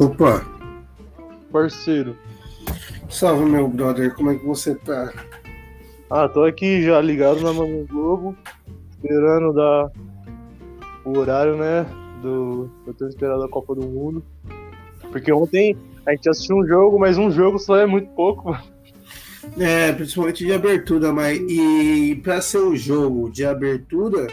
Opa, 0.00 0.44
Parceiro. 1.50 2.16
salve 3.10 3.44
meu 3.44 3.68
brother, 3.68 4.14
como 4.14 4.30
é 4.30 4.36
que 4.36 4.44
você 4.44 4.74
tá? 4.74 5.12
Ah, 6.10 6.28
tô 6.28 6.44
aqui 6.44 6.82
já 6.82 7.00
ligado 7.00 7.40
na 7.40 7.52
Mamãe 7.52 7.84
Globo, 7.84 8.36
esperando 8.90 9.52
dar 9.52 9.90
o 11.04 11.18
horário, 11.18 11.56
né? 11.56 11.86
Do. 12.22 12.70
Eu 12.86 12.94
tô 12.94 13.06
esperando 13.06 13.44
a 13.44 13.48
Copa 13.48 13.74
do 13.74 13.82
Mundo. 13.86 14.24
Porque 15.10 15.32
ontem 15.32 15.76
a 16.06 16.12
gente 16.12 16.28
assistiu 16.28 16.56
um 16.56 16.66
jogo, 16.66 16.98
mas 16.98 17.18
um 17.18 17.30
jogo 17.30 17.58
só 17.58 17.76
é 17.76 17.86
muito 17.86 18.08
pouco, 18.10 18.50
mano. 18.50 18.64
É, 19.58 19.92
principalmente 19.92 20.44
de 20.44 20.52
abertura, 20.52 21.12
mas 21.12 21.38
e 21.38 22.14
pra 22.22 22.40
ser 22.40 22.58
um 22.58 22.76
jogo 22.76 23.30
de 23.30 23.44
abertura, 23.44 24.26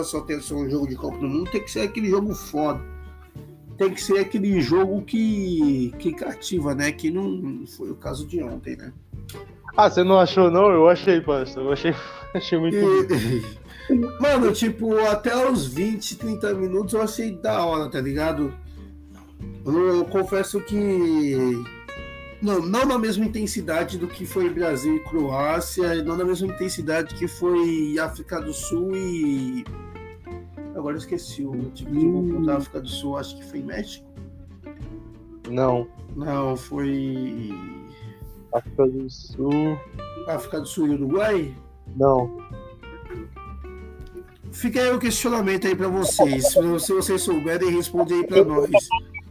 só 0.00 0.20
ter 0.20 0.40
ser 0.40 0.54
um 0.54 0.70
jogo 0.70 0.88
de 0.88 0.94
Copa 0.94 1.18
do 1.18 1.28
Mundo, 1.28 1.50
tem 1.50 1.62
que 1.62 1.70
ser 1.70 1.80
aquele 1.80 2.08
jogo 2.08 2.34
foda. 2.34 2.80
Tem 3.78 3.90
que 3.94 4.02
ser 4.02 4.18
aquele 4.18 4.60
jogo 4.60 5.02
que, 5.02 5.94
que 5.98 6.12
cativa, 6.12 6.74
né? 6.74 6.90
Que 6.92 7.10
não 7.10 7.64
foi 7.66 7.90
o 7.90 7.94
caso 7.94 8.26
de 8.26 8.42
ontem, 8.42 8.76
né? 8.76 8.92
Ah, 9.76 9.88
você 9.88 10.02
não 10.02 10.18
achou 10.18 10.50
não? 10.50 10.70
Eu 10.70 10.88
achei, 10.88 11.20
parceiro. 11.20 11.68
Eu 11.68 11.72
achei, 11.72 11.94
achei 12.34 12.58
muito. 12.58 12.76
E- 12.76 13.68
Mano, 14.20 14.52
tipo, 14.52 14.98
até 15.06 15.34
os 15.50 15.66
20, 15.66 16.16
30 16.18 16.52
minutos 16.54 16.92
eu 16.92 17.00
achei 17.00 17.30
da 17.30 17.64
hora, 17.64 17.88
tá 17.88 18.00
ligado? 18.00 18.52
Eu, 19.64 19.96
eu 19.96 20.04
confesso 20.04 20.60
que. 20.60 21.34
Não, 22.42 22.60
não 22.60 22.84
na 22.84 22.98
mesma 22.98 23.24
intensidade 23.24 23.96
do 23.96 24.06
que 24.06 24.26
foi 24.26 24.48
Brasil 24.50 24.96
e 24.96 25.00
Croácia, 25.00 26.02
não 26.04 26.16
na 26.16 26.24
mesma 26.24 26.48
intensidade 26.48 27.14
que 27.14 27.26
foi 27.26 27.96
África 28.00 28.40
do 28.40 28.52
Sul 28.52 28.94
e. 28.96 29.64
Agora 30.78 30.94
eu 30.94 30.98
esqueci 30.98 31.44
o 31.44 31.70
tipo 31.70 31.90
de 31.90 32.02
jogo 32.02 32.32
contra 32.32 32.54
a 32.54 32.56
África 32.58 32.80
do 32.80 32.88
Sul, 32.88 33.16
acho 33.16 33.36
que 33.36 33.44
foi 33.44 33.60
México. 33.62 34.06
Não. 35.50 35.88
Não, 36.14 36.56
foi. 36.56 37.50
África 38.54 38.86
do 38.86 39.10
Sul. 39.10 39.78
África 40.28 40.60
do 40.60 40.66
Sul 40.66 40.86
e 40.86 40.90
Uruguai? 40.90 41.54
Não. 41.96 42.38
Fica 44.52 44.80
aí 44.80 44.92
o 44.92 45.00
questionamento 45.00 45.66
aí 45.66 45.74
pra 45.74 45.88
vocês. 45.88 46.52
Se 46.52 46.80
se 46.80 46.92
vocês 46.92 47.22
souberem, 47.22 47.70
responde 47.70 48.14
aí 48.14 48.24
pra 48.24 48.44
nós. 48.44 48.70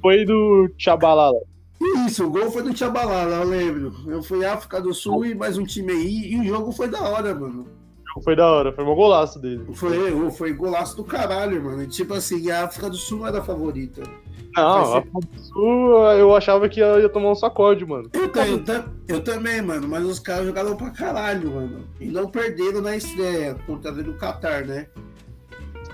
Foi 0.02 0.26
do 0.26 0.68
Tchabalala. 0.78 1.40
Isso, 2.06 2.26
o 2.26 2.30
gol 2.30 2.52
foi 2.52 2.64
do 2.64 2.74
Tchabalala, 2.74 3.38
eu 3.38 3.48
lembro. 3.48 3.94
Eu 4.08 4.22
fui 4.22 4.44
África 4.46 4.82
do 4.82 4.94
Sul 4.94 5.26
e 5.26 5.34
mais 5.34 5.58
um 5.58 5.64
time 5.64 5.94
aí, 5.94 6.34
e 6.34 6.40
o 6.42 6.44
jogo 6.44 6.74
foi 6.74 6.90
da 6.90 7.02
hora, 7.02 7.34
mano. 7.34 7.77
Foi 8.22 8.36
da 8.36 8.50
hora, 8.52 8.74
foi 8.74 8.84
um 8.84 8.96
golaço 8.96 9.40
dele. 9.40 9.66
Foi, 9.74 10.32
foi 10.32 10.54
golaço 10.54 10.96
do 10.96 11.04
caralho, 11.04 11.64
mano. 11.64 11.84
E, 11.84 11.88
tipo 11.88 12.14
assim, 12.14 12.50
a 12.50 12.66
África 12.66 12.90
do 12.90 12.96
Sul 12.96 13.20
não 13.20 13.28
era 13.28 13.40
a 13.40 13.44
favorita. 13.44 14.04
Não, 14.56 14.84
Vai 14.84 14.94
a 14.94 14.98
África 15.00 15.20
do 15.20 15.40
Sul 15.40 16.06
eu 16.14 16.36
achava 16.36 16.68
que 16.68 16.80
ia 16.80 17.00
ia 17.00 17.10
tomar 17.10 17.32
um 17.32 17.36
sacode, 17.36 17.86
mano. 17.86 18.10
Eu, 18.14 18.24
eu, 18.24 18.84
eu 19.08 19.24
também, 19.24 19.62
mano, 19.62 19.88
mas 19.88 20.04
os 20.06 20.20
caras 20.20 20.46
jogaram 20.46 20.76
pra 20.76 20.90
caralho, 20.90 21.52
mano. 21.52 21.88
E 22.00 22.06
não 22.06 22.30
perderam 22.30 22.82
na 22.82 22.96
estreia, 22.96 23.56
contra 23.66 23.92
do 23.92 24.14
Qatar, 24.14 24.66
né? 24.66 24.88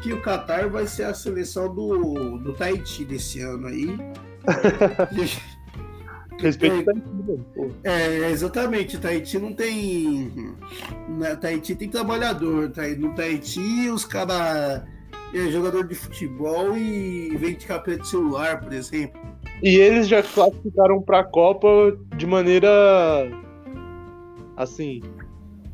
Que 0.02 0.14
o 0.14 0.22
Qatar 0.22 0.70
vai 0.70 0.86
ser 0.88 1.04
a 1.04 1.14
seleção 1.14 1.74
do, 1.74 2.38
do 2.38 2.54
Tahiti 2.54 3.06
desse 3.06 3.42
ano 3.42 3.68
aí. 3.68 3.98
Respeito 6.40 6.76
É. 6.76 6.80
o 6.80 6.86
Tahiti. 6.86 7.44
Pô. 7.56 7.70
É, 7.84 8.30
exatamente. 8.32 8.98
Tahiti 8.98 9.40
não 9.40 9.54
tem. 9.54 10.32
Na 11.10 11.36
Tahiti 11.36 11.76
tem 11.76 11.90
trabalhador. 11.90 12.70
tá? 12.72 12.82
No 12.98 13.14
Tahiti, 13.16 13.90
os 13.90 14.04
caras 14.06 14.84
é 15.34 15.50
jogador 15.52 15.88
de 15.88 15.96
futebol 15.96 16.78
e 16.78 17.36
vende 17.38 17.66
capeta 17.66 18.02
de 18.02 18.08
celular, 18.08 18.60
por 18.62 18.74
exemplo. 18.74 19.20
E 19.62 19.76
eles 19.78 20.08
já 20.08 20.22
classificaram 20.22 21.02
pra 21.02 21.24
Copa 21.24 21.68
de 22.18 22.26
maneira. 22.28 22.70
Assim. 24.58 25.02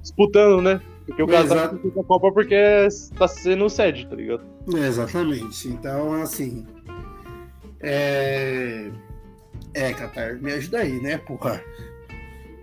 Disputando, 0.01 0.61
né? 0.61 0.81
Porque 1.05 1.23
o 1.23 1.29
Exato. 1.29 1.69
classifica 1.77 2.01
a 2.01 2.03
Copa 2.03 2.31
porque 2.31 2.87
tá 3.17 3.27
sendo 3.27 3.67
sede, 3.69 4.07
tá 4.07 4.15
ligado? 4.15 4.43
É, 4.75 4.87
exatamente. 4.87 5.67
Então, 5.67 6.13
assim. 6.21 6.65
É. 7.81 8.89
É, 9.73 9.93
Qatar, 9.93 10.41
me 10.41 10.51
ajuda 10.51 10.79
aí, 10.79 10.99
né, 10.99 11.17
porra? 11.17 11.63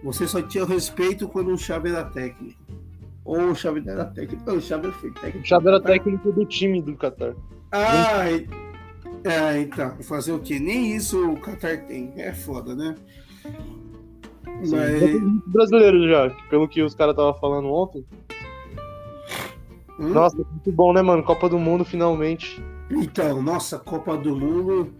Você 0.02 0.26
só 0.26 0.42
tinha 0.42 0.64
respeito 0.64 1.28
quando 1.28 1.52
o 1.52 1.58
Chave 1.58 1.90
era 1.90 2.04
técnico. 2.04 2.60
Ou 3.24 3.38
o 3.38 3.80
não 3.84 3.92
era 3.92 4.04
técnico. 4.04 4.50
O 4.50 4.60
Chave 4.60 4.92
foi 4.92 5.10
técnico. 5.10 5.38
O 5.40 5.44
Xavi 5.44 5.66
era 5.66 5.80
técnico 5.80 6.32
do 6.32 6.44
time 6.44 6.80
do 6.80 6.96
Qatar. 6.96 7.34
Ah, 7.72 8.28
é, 9.24 9.60
então, 9.60 9.96
fazer 10.02 10.32
o 10.32 10.38
quê? 10.38 10.60
Nem 10.60 10.94
isso 10.94 11.32
o 11.32 11.40
Qatar 11.40 11.84
tem. 11.86 12.12
É 12.16 12.32
foda, 12.32 12.74
né? 12.74 12.94
Sim, 14.62 14.76
Mas. 14.76 15.00
tem 15.00 15.20
muitos 15.20 15.52
brasileiros 15.52 16.08
já, 16.08 16.30
pelo 16.48 16.68
que 16.68 16.80
os 16.82 16.94
caras 16.94 17.12
estavam 17.12 17.34
falando 17.34 17.68
ontem. 17.68 18.06
Hum? 19.98 20.10
Nossa, 20.10 20.36
muito 20.36 20.72
bom, 20.72 20.92
né, 20.92 21.02
mano? 21.02 21.24
Copa 21.24 21.48
do 21.48 21.58
Mundo 21.58 21.84
finalmente. 21.84 22.62
Então, 22.88 23.42
nossa, 23.42 23.78
Copa 23.78 24.16
do 24.16 24.36
Mundo. 24.36 24.94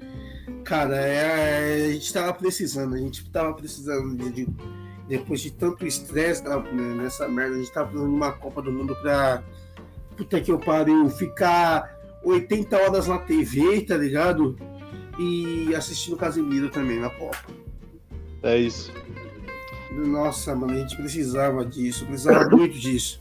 Cara, 0.67 0.97
é, 0.97 1.87
a 1.87 1.93
gente 1.93 2.13
tava 2.13 2.35
precisando, 2.35 2.95
a 2.95 2.99
gente 2.99 3.25
tava 3.31 3.55
precisando 3.55 4.17
de. 4.17 4.31
de- 4.45 4.49
depois 5.09 5.41
de 5.41 5.53
tanto 5.53 5.87
estresse 5.87 6.43
né, 6.43 6.57
nessa 6.97 7.29
merda, 7.29 7.55
a 7.55 7.59
gente 7.59 7.71
tava 7.73 7.87
precisando 7.87 8.11
de 8.11 8.17
uma 8.17 8.33
Copa 8.33 8.61
do 8.61 8.73
Mundo 8.73 8.95
pra. 8.97 9.41
Puta 10.17 10.41
que 10.41 10.51
eu 10.51 10.59
pariu, 10.59 11.09
ficar 11.09 11.97
80 12.25 12.77
horas 12.77 13.07
na 13.07 13.19
TV, 13.19 13.83
tá 13.83 13.97
ligado? 13.97 14.59
E 15.19 15.73
assistindo 15.77 16.17
Casemiro 16.17 16.69
também 16.71 16.99
na 16.99 17.11
Copa. 17.11 17.39
É 18.43 18.59
isso. 18.59 18.93
Nossa, 19.93 20.55
mano, 20.57 20.73
a 20.73 20.77
gente 20.77 20.97
precisava 20.97 21.65
disso, 21.65 22.05
precisava 22.07 22.49
muito 22.51 22.77
disso. 22.77 23.21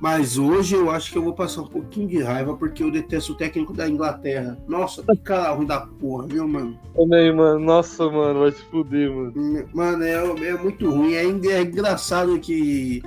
Mas 0.00 0.36
hoje 0.36 0.74
eu 0.74 0.90
acho 0.90 1.10
que 1.10 1.16
eu 1.16 1.22
vou 1.22 1.32
passar 1.32 1.62
um 1.62 1.66
pouquinho 1.66 2.08
de 2.08 2.22
raiva 2.22 2.54
porque 2.54 2.82
eu 2.82 2.90
detesto 2.90 3.32
o 3.32 3.36
técnico 3.36 3.72
da 3.72 3.88
Inglaterra. 3.88 4.58
Nossa, 4.68 5.02
que 5.02 5.16
cara 5.16 5.52
ruim 5.52 5.66
da 5.66 5.80
porra, 5.80 6.26
viu, 6.26 6.46
mano? 6.46 6.78
Também, 6.94 7.34
mano. 7.34 7.58
Nossa, 7.58 8.08
mano, 8.10 8.40
vai 8.40 8.52
se 8.52 8.62
fuder, 8.64 9.10
mano. 9.10 9.68
Mano, 9.72 10.04
é, 10.04 10.48
é 10.48 10.54
muito 10.54 10.90
ruim. 10.90 11.14
É, 11.14 11.22
é 11.24 11.62
engraçado 11.62 12.38
que 12.38 13.02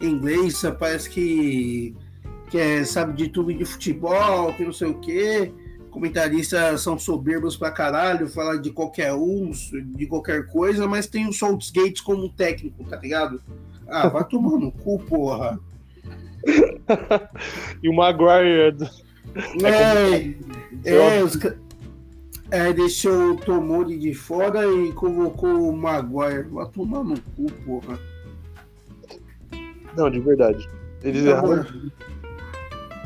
inglês 0.00 0.62
parece 0.78 1.08
que, 1.08 1.96
que 2.50 2.58
é, 2.58 2.84
sabe 2.84 3.14
de 3.14 3.28
tudo 3.28 3.52
de 3.52 3.64
futebol, 3.64 4.52
que 4.52 4.64
não 4.64 4.72
sei 4.72 4.88
o 4.88 5.00
quê. 5.00 5.52
Comentaristas 5.90 6.82
são 6.82 6.98
soberbos 6.98 7.56
pra 7.56 7.70
caralho, 7.70 8.28
falam 8.28 8.60
de 8.60 8.70
qualquer 8.70 9.14
um, 9.14 9.50
de 9.96 10.06
qualquer 10.06 10.46
coisa, 10.46 10.86
mas 10.86 11.06
tem 11.06 11.26
o 11.26 11.32
Saltgate 11.32 12.02
como 12.02 12.28
técnico, 12.28 12.84
tá 12.84 12.96
ligado? 12.96 13.40
Ah, 13.88 14.08
vai 14.08 14.22
tomar 14.24 14.58
no 14.58 14.70
cu, 14.70 14.98
porra. 14.98 15.58
E 17.82 17.88
o 17.88 17.94
Maguire. 17.94 18.76
É, 20.84 21.18
é, 21.18 21.22
os 21.22 21.36
ca- 21.36 21.54
é, 22.50 22.72
deixou 22.72 23.32
o 23.32 23.36
Tomori 23.36 23.98
de 23.98 24.14
fora 24.14 24.66
e 24.66 24.92
convocou 24.92 25.68
o 25.68 25.76
Maguire. 25.76 26.48
Vai 26.50 26.66
tomar 26.70 27.04
no 27.04 27.14
cu, 27.36 27.46
porra. 27.64 27.98
Não, 29.96 30.10
de 30.10 30.20
verdade. 30.20 30.68
Eles 31.02 31.22
Não, 31.24 31.30
erraram. 31.32 31.48
mano. 31.48 31.92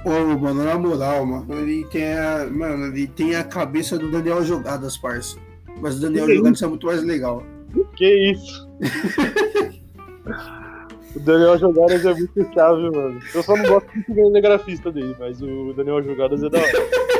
Ô, 0.04 0.38
mano, 0.38 0.64
na 0.64 0.78
moral, 0.78 1.24
mano, 1.26 1.54
ele 1.60 1.84
tem 1.86 2.12
a. 2.14 2.46
Mano, 2.50 2.86
ele 2.86 3.06
tem 3.06 3.34
a 3.36 3.44
cabeça 3.44 3.98
do 3.98 4.10
Daniel 4.10 4.44
Jogadas, 4.44 4.96
parça. 4.96 5.38
Mas 5.80 5.96
o 5.98 6.00
Daniel 6.00 6.26
Que 6.26 6.36
Jogadas 6.36 6.62
é 6.62 6.66
muito 6.66 6.86
mais 6.86 7.02
legal. 7.02 7.42
Que 7.96 8.32
isso? 8.32 8.68
o 11.14 11.20
Daniel 11.20 11.58
Jogadas 11.58 12.04
é 12.04 12.14
muito 12.14 12.54
chave, 12.54 12.90
mano. 12.90 13.20
Eu 13.34 13.42
só 13.42 13.56
não 13.56 13.66
gosto 13.66 13.88
muito 13.94 14.12
do 14.12 14.26
cinegrafista 14.26 14.92
dele, 14.92 15.16
mas 15.18 15.40
o 15.42 15.72
Daniel 15.74 16.02
Jogadas 16.02 16.42
é 16.42 16.48
da 16.48 16.58
hora. 16.58 16.72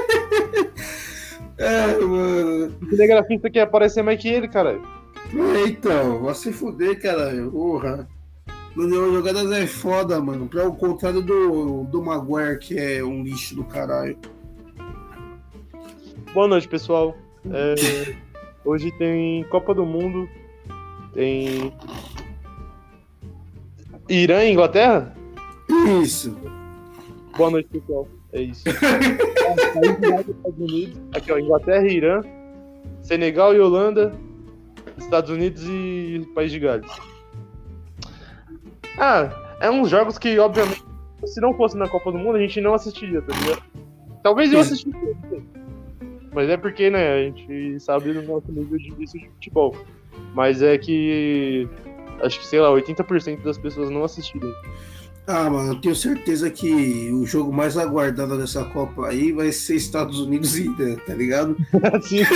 É, 1.59 1.97
mano. 1.99 2.75
O 2.83 2.91
cinegrafista 2.91 3.49
quer 3.49 3.61
aparecer 3.61 4.03
mais 4.03 4.21
que 4.21 4.27
ele, 4.27 4.49
cara. 4.49 4.81
É, 5.33 5.69
então, 5.69 6.23
vai 6.23 6.35
se 6.35 6.53
fuder, 6.53 7.01
caralho. 7.01 7.53
Porra. 7.53 8.09
Daniel 8.77 9.13
Jogadas 9.13 9.53
é 9.53 9.67
foda, 9.67 10.21
mano. 10.21 10.49
Pra 10.49 10.67
o 10.67 10.75
contrário 10.75 11.21
do, 11.21 11.85
do 11.85 12.03
Maguire, 12.03 12.59
que 12.59 12.79
é 12.79 13.05
um 13.05 13.23
lixo 13.23 13.55
do 13.55 13.65
caralho. 13.65 14.19
Boa 16.33 16.49
noite, 16.49 16.67
pessoal. 16.67 17.15
É, 17.51 18.15
hoje 18.65 18.91
tem 18.93 19.45
Copa 19.45 19.75
do 19.75 19.85
Mundo. 19.85 20.29
Tem. 21.13 21.73
Irã 24.13 24.45
e 24.45 24.53
Inglaterra? 24.53 25.15
Isso. 26.03 26.37
Boa 27.35 27.51
noite, 27.51 27.71
pessoal. 27.71 28.07
É 28.35 28.43
isso. 28.43 28.63
Aqui, 31.15 31.33
ó. 31.33 31.39
Inglaterra 31.39 31.87
e 31.87 31.97
Irã. 31.97 32.21
Senegal 33.01 33.55
e 33.55 33.61
Holanda. 33.61 34.13
Estados 34.99 35.31
Unidos 35.31 35.63
e 35.67 36.29
País 36.35 36.53
de 36.53 36.59
Gales. 36.59 36.91
Ah, 38.99 39.31
é 39.61 39.71
uns 39.71 39.89
jogos 39.89 40.19
que, 40.19 40.39
obviamente, 40.39 40.85
se 41.25 41.41
não 41.41 41.55
fosse 41.55 41.79
na 41.79 41.89
Copa 41.89 42.13
do 42.13 42.19
Mundo, 42.19 42.37
a 42.37 42.41
gente 42.41 42.61
não 42.61 42.75
assistiria, 42.75 43.23
tá 43.23 43.35
ligado? 43.35 43.63
Talvez 44.23 44.53
eu 44.53 44.61
assistisse. 44.61 44.95
Mas 46.35 46.51
é 46.51 46.59
porque, 46.59 46.91
né, 46.91 47.15
a 47.15 47.23
gente 47.23 47.81
sabe 47.81 48.13
do 48.13 48.21
nosso 48.23 48.53
nível 48.53 48.77
de 48.77 48.91
vício 48.91 49.19
de 49.19 49.31
futebol. 49.31 49.75
Mas 50.35 50.61
é 50.61 50.77
que 50.77 51.67
acho 52.23 52.41
que, 52.41 52.47
sei 52.47 52.61
lá, 52.61 52.71
80% 52.71 53.43
das 53.43 53.59
pessoas 53.59 53.91
não 53.91 54.05
assistiram. 54.05 54.53
Ah, 55.27 55.49
mano, 55.49 55.73
eu 55.73 55.81
tenho 55.81 55.95
certeza 55.95 56.51
que 56.51 57.11
o 57.13 57.25
jogo 57.25 57.53
mais 57.53 57.77
aguardado 57.77 58.37
dessa 58.37 58.65
Copa 58.65 59.07
aí 59.07 59.31
vai 59.33 59.53
ser 59.53 59.77
Estados 59.77 60.19
Unidos 60.19 60.57
e 60.57 60.69
Irã, 60.69 60.97
tá 61.07 61.15
ligado? 61.15 61.57
Sim. 62.03 62.23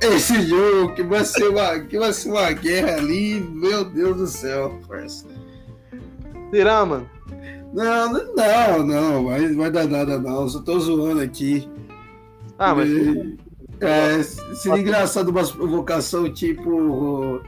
Esse 0.00 0.42
jogo 0.42 0.94
que 0.94 1.02
vai 1.04 1.24
ser 1.24 1.48
uma, 1.48 1.78
que 1.78 1.96
vai 1.98 2.12
ser 2.12 2.30
uma 2.30 2.50
guerra 2.50 2.96
ali, 2.96 3.40
meu 3.40 3.84
Deus 3.84 4.16
do 4.16 4.26
céu, 4.26 4.80
parça. 4.88 5.28
Será, 6.50 6.84
mano? 6.84 7.08
Não, 7.72 8.12
não, 8.12 8.86
não, 8.86 9.24
vai, 9.24 9.54
vai 9.54 9.70
dar 9.70 9.86
nada 9.86 10.18
não, 10.18 10.48
só 10.48 10.60
tô 10.60 10.78
zoando 10.80 11.22
aqui. 11.22 11.70
Ah, 12.58 12.74
mas. 12.74 12.88
É, 13.82 14.22
seria 14.22 14.80
engraçado 14.80 15.28
uma 15.30 15.44
provocação 15.44 16.32
tipo. 16.32 17.42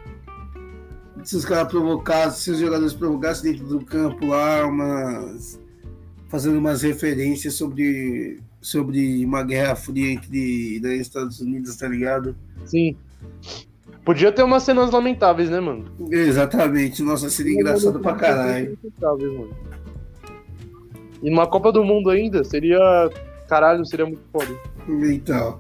Se 1.22 1.36
os 1.36 1.44
caras 1.44 1.68
provocassem, 1.68 2.40
se 2.42 2.50
os 2.50 2.58
jogadores 2.58 2.92
provocassem 2.92 3.52
dentro 3.52 3.66
do 3.66 3.84
campo 3.84 4.26
lá, 4.26 4.66
umas. 4.66 5.58
fazendo 6.28 6.58
umas 6.58 6.82
referências 6.82 7.54
sobre, 7.54 8.40
sobre 8.60 9.24
uma 9.24 9.42
guerra 9.42 9.76
fria 9.76 10.10
entre 10.12 10.78
e 10.78 11.00
Estados 11.00 11.40
Unidos, 11.40 11.76
tá 11.76 11.88
ligado? 11.88 12.36
Sim. 12.66 12.96
Podia 14.04 14.30
ter 14.30 14.42
umas 14.42 14.64
cenas 14.64 14.90
lamentáveis, 14.90 15.48
né, 15.48 15.60
mano? 15.60 15.86
Exatamente, 16.10 17.02
nossa, 17.02 17.30
seria 17.30 17.54
engraçado 17.54 18.00
pra 18.00 18.14
caralho. 18.14 18.76
Lamentáveis, 18.82 19.32
mano. 19.32 19.56
E 21.22 21.30
numa 21.30 21.46
Copa 21.46 21.72
do 21.72 21.82
Mundo 21.82 22.10
ainda, 22.10 22.44
seria. 22.44 22.78
Caralho, 23.48 23.86
seria 23.86 24.04
muito 24.04 24.22
foda. 24.30 24.54
Então, 24.86 25.58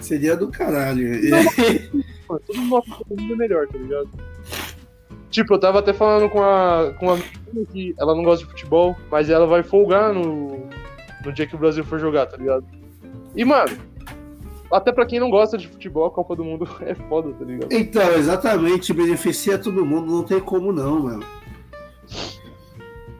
seria 0.00 0.36
do 0.36 0.48
caralho. 0.48 1.08
Mano, 2.28 2.40
todo 2.46 2.60
mundo 2.60 2.82
Copa 2.82 3.04
do 3.14 3.22
Mundo 3.22 3.34
é 3.34 3.36
melhor, 3.36 3.68
tá 3.68 3.78
ligado? 3.78 4.08
Tipo, 5.30 5.54
eu 5.54 5.60
tava 5.60 5.80
até 5.80 5.92
falando 5.92 6.30
com 6.30 6.42
a, 6.42 6.94
com 6.98 7.10
a 7.10 7.16
menina 7.16 7.66
que 7.72 7.94
ela 7.98 8.14
não 8.14 8.22
gosta 8.22 8.44
de 8.44 8.50
futebol, 8.50 8.96
mas 9.10 9.28
ela 9.28 9.46
vai 9.46 9.62
folgar 9.62 10.12
no, 10.12 10.68
no 11.24 11.32
dia 11.32 11.46
que 11.46 11.54
o 11.54 11.58
Brasil 11.58 11.84
for 11.84 11.98
jogar, 11.98 12.26
tá 12.26 12.36
ligado? 12.36 12.64
E, 13.34 13.44
mano, 13.44 13.76
até 14.72 14.92
pra 14.92 15.06
quem 15.06 15.20
não 15.20 15.30
gosta 15.30 15.58
de 15.58 15.68
futebol, 15.68 16.06
a 16.06 16.10
Copa 16.10 16.34
do 16.34 16.44
Mundo 16.44 16.68
é 16.80 16.94
foda, 16.94 17.32
tá 17.32 17.44
ligado? 17.44 17.72
Então, 17.72 18.12
exatamente, 18.14 18.92
beneficia 18.92 19.58
todo 19.58 19.84
mundo, 19.84 20.10
não 20.10 20.22
tem 20.22 20.40
como 20.40 20.72
não, 20.72 21.00
mano. 21.00 21.24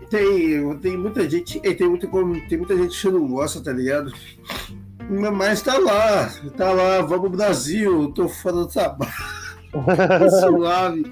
Tem, 0.09 0.79
tem 0.79 0.97
muita 0.97 1.29
gente, 1.29 1.61
tem 1.61 1.89
muita, 1.89 2.09
tem 2.49 2.59
muita 2.59 2.77
gente 2.77 3.01
que 3.01 3.09
não 3.11 3.27
gosta, 3.27 3.63
tá 3.63 3.73
ligado? 3.73 4.13
Mas 5.09 5.63
tá 5.63 5.79
lá, 5.79 6.29
tá 6.57 6.73
lá, 6.73 7.01
vamos 7.03 7.31
Brasil, 7.31 8.11
tô 8.13 8.29
fora 8.29 8.57
do 8.57 8.67
trabalho. 8.67 9.13
Suave. 10.41 11.07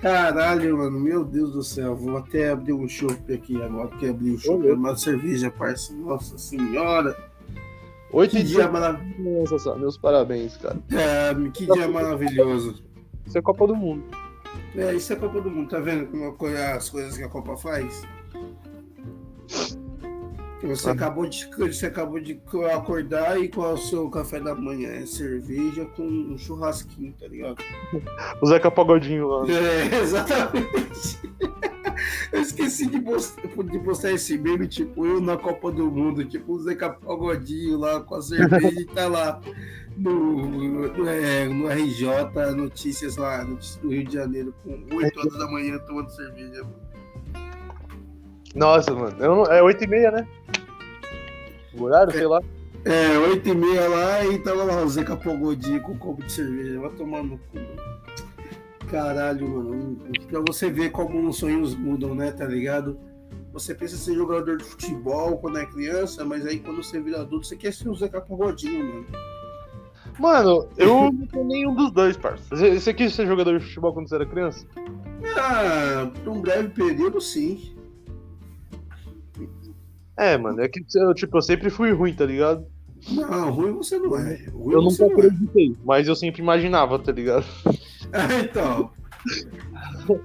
Caralho, 0.00 0.78
mano, 0.78 0.98
meu 0.98 1.24
Deus 1.24 1.52
do 1.52 1.62
céu, 1.62 1.94
vou 1.94 2.16
até 2.16 2.50
abrir 2.50 2.72
um 2.72 2.88
chopp 2.88 3.32
aqui 3.32 3.60
agora, 3.60 3.88
porque 3.88 4.06
abri 4.06 4.30
o 4.30 4.38
chopp, 4.38 4.64
Olha. 4.64 4.74
uma 4.74 4.96
cerveja, 4.96 5.50
parça, 5.50 5.92
nossa 5.92 6.38
senhora. 6.38 7.14
Oito 8.12 8.30
Que 8.36 8.42
dia, 8.42 8.66
18 8.68 8.72
mara... 8.72 9.00
Nossa, 9.18 9.74
meus 9.76 9.98
parabéns, 9.98 10.56
cara. 10.56 10.78
é, 10.92 11.34
que 11.50 11.66
dia 11.66 11.86
maravilhoso. 11.88 12.82
Isso 13.26 13.36
é 13.38 13.42
Copa 13.42 13.66
do 13.66 13.76
Mundo. 13.76 14.04
É, 14.74 14.94
isso 14.94 15.12
é 15.12 15.16
Copa 15.16 15.40
do 15.40 15.50
Mundo, 15.50 15.68
tá 15.68 15.80
vendo 15.80 16.06
como 16.06 16.32
co- 16.32 16.46
as 16.46 16.88
coisas 16.88 17.16
que 17.16 17.22
a 17.22 17.28
Copa 17.28 17.56
faz? 17.56 18.02
Que 20.60 20.66
Você 20.66 20.90
Ah. 20.90 20.92
acabou, 20.92 21.26
de, 21.26 21.48
você 21.56 21.86
acabou 21.86 22.20
de 22.20 22.38
acordar 22.72 23.40
e 23.40 23.48
qual 23.48 23.70
é 23.70 23.74
o 23.74 23.78
seu 23.78 24.10
café 24.10 24.38
da 24.38 24.54
manhã? 24.54 24.90
É 24.90 25.06
cerveja 25.06 25.86
com 25.96 26.02
um 26.06 26.36
churrasquinho, 26.36 27.14
tá 27.18 27.26
ligado? 27.26 27.56
O 28.42 28.46
Zeca 28.46 28.70
Pagodinho 28.70 29.26
lá. 29.26 29.46
É, 29.50 29.96
exatamente. 30.02 31.18
Eu 32.32 32.40
esqueci 32.40 32.86
de 32.86 33.00
postar, 33.00 33.42
de 33.46 33.78
postar 33.80 34.12
esse 34.12 34.38
meme, 34.38 34.66
tipo, 34.66 35.04
eu 35.04 35.20
na 35.20 35.36
Copa 35.36 35.70
do 35.70 35.90
Mundo, 35.90 36.24
tipo, 36.24 36.54
o 36.54 36.58
Zeca 36.62 36.88
Pagodinho 36.90 37.76
lá 37.78 38.00
com 38.00 38.14
a 38.14 38.22
cerveja 38.22 38.80
e 38.80 38.84
tá 38.86 39.06
lá 39.06 39.38
no, 39.98 40.46
no, 40.88 41.08
é, 41.08 41.46
no 41.46 41.68
RJ, 41.68 42.06
notícias 42.56 43.16
lá, 43.16 43.44
notícias 43.44 43.76
do 43.82 43.90
Rio 43.90 44.04
de 44.04 44.14
Janeiro, 44.14 44.54
com 44.62 44.70
8 44.96 45.18
horas 45.18 45.38
da 45.38 45.50
manhã 45.50 45.78
tomando 45.80 46.08
cerveja. 46.10 46.64
Nossa, 48.54 48.92
mano. 48.94 49.16
não- 49.18 49.44
é 49.46 49.62
8 49.62 49.84
e 49.84 49.86
meia, 49.86 50.10
né? 50.10 50.26
O 51.74 51.84
horário, 51.84 52.12
sei 52.12 52.26
lá. 52.26 52.40
É, 52.84 53.18
8 53.18 53.48
e 53.48 53.54
meia 53.54 53.88
lá 53.88 54.24
e 54.24 54.38
tava 54.38 54.64
lá 54.64 54.82
o 54.82 54.88
Zeca 54.88 55.16
Pagodinho 55.16 55.80
com 55.82 55.92
um 55.92 55.98
copo 55.98 56.24
de 56.24 56.32
cerveja, 56.32 56.80
vai 56.80 56.90
tomar 56.90 57.22
no 57.22 57.38
cu. 57.38 57.58
Caralho, 58.90 59.48
mano. 59.48 59.98
Pra 60.28 60.40
você 60.40 60.68
ver 60.70 60.90
como 60.90 61.28
os 61.28 61.36
sonhos 61.38 61.74
mudam, 61.76 62.14
né, 62.14 62.32
tá 62.32 62.44
ligado? 62.46 62.98
Você 63.52 63.74
pensa 63.74 63.96
ser 63.96 64.14
jogador 64.14 64.56
de 64.56 64.64
futebol 64.64 65.38
quando 65.38 65.58
é 65.58 65.66
criança, 65.66 66.24
mas 66.24 66.44
aí 66.46 66.58
quando 66.58 66.82
você 66.82 67.00
vira 67.00 67.20
adulto, 67.20 67.46
você 67.46 67.56
quer 67.56 67.72
ser 67.72 67.88
o 67.88 67.94
Zeca 67.94 68.20
Pagodinho, 68.20 68.84
mano. 68.84 69.06
Mano, 70.18 70.68
eu 70.76 71.12
não 71.12 71.28
sou 71.32 71.44
nenhum 71.44 71.74
dos 71.74 71.90
dois, 71.92 72.16
parça. 72.16 72.44
Você 72.56 72.78
você 72.78 72.92
quis 72.94 73.14
ser 73.14 73.26
jogador 73.26 73.58
de 73.58 73.64
futebol 73.64 73.92
quando 73.94 74.08
você 74.08 74.16
era 74.16 74.26
criança? 74.26 74.66
Ah, 75.36 76.10
por 76.24 76.32
um 76.32 76.40
breve 76.40 76.68
período, 76.68 77.20
sim. 77.20 77.74
É, 80.20 80.36
mano, 80.36 80.60
é 80.60 80.68
que 80.68 80.84
eu, 80.96 81.14
tipo, 81.14 81.38
eu 81.38 81.42
sempre 81.42 81.70
fui 81.70 81.92
ruim, 81.92 82.12
tá 82.12 82.26
ligado? 82.26 82.66
Não, 83.10 83.50
ruim 83.50 83.72
você 83.72 83.98
não 83.98 84.14
é. 84.18 84.34
Ruim 84.52 84.74
Eu 84.74 84.82
nunca 84.82 85.04
é. 85.04 85.06
acreditei, 85.06 85.74
mas 85.82 86.06
eu 86.06 86.14
sempre 86.14 86.42
imaginava, 86.42 86.98
tá 86.98 87.10
ligado? 87.10 87.46
Ah, 88.12 88.28
então. 88.44 88.90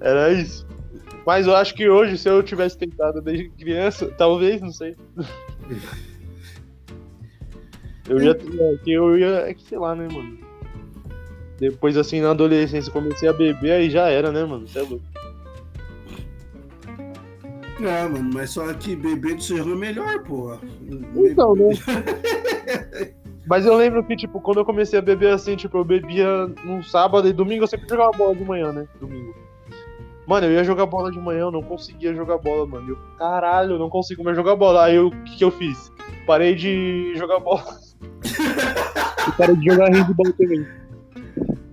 Era 0.00 0.32
isso. 0.32 0.66
Mas 1.26 1.46
eu 1.46 1.54
acho 1.54 1.74
que 1.74 1.90
hoje, 1.90 2.16
se 2.16 2.26
eu 2.26 2.42
tivesse 2.42 2.78
tentado 2.78 3.20
desde 3.20 3.50
criança, 3.50 4.08
talvez, 4.16 4.62
não 4.62 4.72
sei. 4.72 4.96
Eu 8.08 8.18
já 8.18 8.30
é, 8.32 8.76
que 8.82 8.92
eu 8.92 9.18
ia. 9.18 9.50
É 9.50 9.52
que 9.52 9.62
sei 9.62 9.78
lá, 9.78 9.94
né, 9.94 10.08
mano? 10.10 10.38
Depois, 11.58 11.98
assim, 11.98 12.22
na 12.22 12.30
adolescência, 12.30 12.90
comecei 12.90 13.28
a 13.28 13.34
beber, 13.34 13.72
aí 13.72 13.90
já 13.90 14.08
era, 14.08 14.32
né, 14.32 14.42
mano? 14.42 14.66
Você 14.66 14.78
é 14.78 14.82
louco. 14.82 15.09
Ah, 17.86 18.08
mano, 18.08 18.30
mas 18.34 18.50
só 18.50 18.72
que 18.74 18.94
beber 18.94 19.36
do 19.36 19.42
seu 19.42 19.58
é 19.58 19.76
melhor, 19.76 20.22
porra. 20.22 20.60
Então, 21.16 21.54
né? 21.54 21.70
Mas 23.46 23.66
eu 23.66 23.74
lembro 23.74 24.04
que, 24.04 24.14
tipo, 24.14 24.40
quando 24.40 24.58
eu 24.58 24.64
comecei 24.64 24.96
a 24.98 25.02
beber 25.02 25.32
assim, 25.32 25.56
tipo, 25.56 25.76
eu 25.78 25.84
bebia 25.84 26.46
num 26.64 26.82
sábado 26.84 27.26
e 27.26 27.32
domingo 27.32 27.64
eu 27.64 27.68
sempre 27.68 27.88
jogava 27.88 28.12
bola 28.12 28.36
de 28.36 28.44
manhã, 28.44 28.72
né? 28.72 28.86
Domingo. 29.00 29.34
Mano, 30.24 30.46
eu 30.46 30.52
ia 30.52 30.62
jogar 30.62 30.86
bola 30.86 31.10
de 31.10 31.18
manhã, 31.18 31.40
eu 31.40 31.50
não 31.50 31.62
conseguia 31.62 32.14
jogar 32.14 32.38
bola, 32.38 32.64
mano. 32.64 32.90
Eu, 32.90 32.98
caralho, 33.18 33.72
eu 33.72 33.78
não 33.80 33.90
consigo 33.90 34.22
mais 34.22 34.36
jogar 34.36 34.54
bola. 34.54 34.84
Aí 34.84 34.98
o 34.98 35.10
que, 35.10 35.38
que 35.38 35.44
eu 35.44 35.50
fiz? 35.50 35.90
Parei 36.24 36.54
de 36.54 37.12
jogar 37.16 37.40
bola. 37.40 37.64
e 39.28 39.32
parei 39.36 39.56
de 39.56 39.64
jogar 39.64 39.88
handball 39.88 40.32
também. 40.34 40.64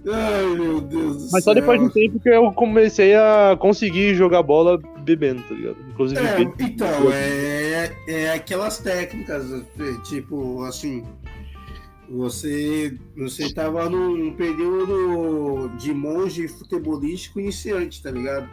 Ai, 0.09 0.45
meu 0.55 0.79
Deus 0.81 1.17
do 1.25 1.31
Mas 1.31 1.43
só 1.43 1.53
céu. 1.53 1.55
depois 1.55 1.79
de 1.79 1.85
um 1.85 1.89
tempo 1.89 2.19
que 2.19 2.29
eu 2.29 2.51
comecei 2.53 3.13
a 3.15 3.57
conseguir 3.59 4.13
jogar 4.15 4.41
bola 4.43 4.79
bebendo, 5.03 5.41
tá 5.43 5.53
ligado? 5.53 5.77
Inclusive, 5.89 6.21
É, 6.21 6.35
be- 6.45 6.63
então, 6.63 7.11
é, 7.11 7.91
é 8.07 8.33
aquelas 8.33 8.77
técnicas, 8.79 9.51
é, 9.51 10.01
tipo, 10.03 10.63
assim, 10.63 11.03
você, 12.09 12.97
você 13.17 13.53
tava 13.53 13.89
num 13.89 14.31
período 14.33 15.69
de 15.77 15.93
monge 15.93 16.47
futebolístico 16.47 17.39
iniciante, 17.39 18.01
tá 18.01 18.09
ligado? 18.11 18.47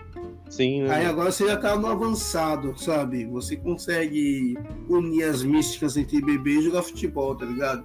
sim, 0.50 0.82
né? 0.82 0.90
Aí 0.94 1.06
agora 1.06 1.30
você 1.32 1.46
já 1.46 1.56
tá 1.56 1.76
no 1.76 1.87
avançado, 1.87 2.75
sabe? 2.76 3.25
Você 3.26 3.56
consegue 3.56 4.56
unir 4.88 5.25
as 5.25 5.42
místicas 5.42 5.96
entre 5.96 6.20
beber 6.20 6.58
e 6.58 6.62
jogar 6.62 6.82
futebol, 6.82 7.34
tá 7.34 7.44
ligado? 7.44 7.84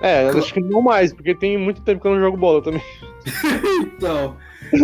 É, 0.00 0.24
eu 0.28 0.38
acho 0.38 0.52
que 0.52 0.60
não 0.60 0.82
mais, 0.82 1.12
porque 1.12 1.34
tem 1.34 1.56
muito 1.56 1.80
tempo 1.82 2.00
que 2.00 2.06
eu 2.06 2.12
não 2.14 2.20
jogo 2.20 2.36
bola 2.36 2.62
também. 2.62 2.82
Então, 3.96 4.36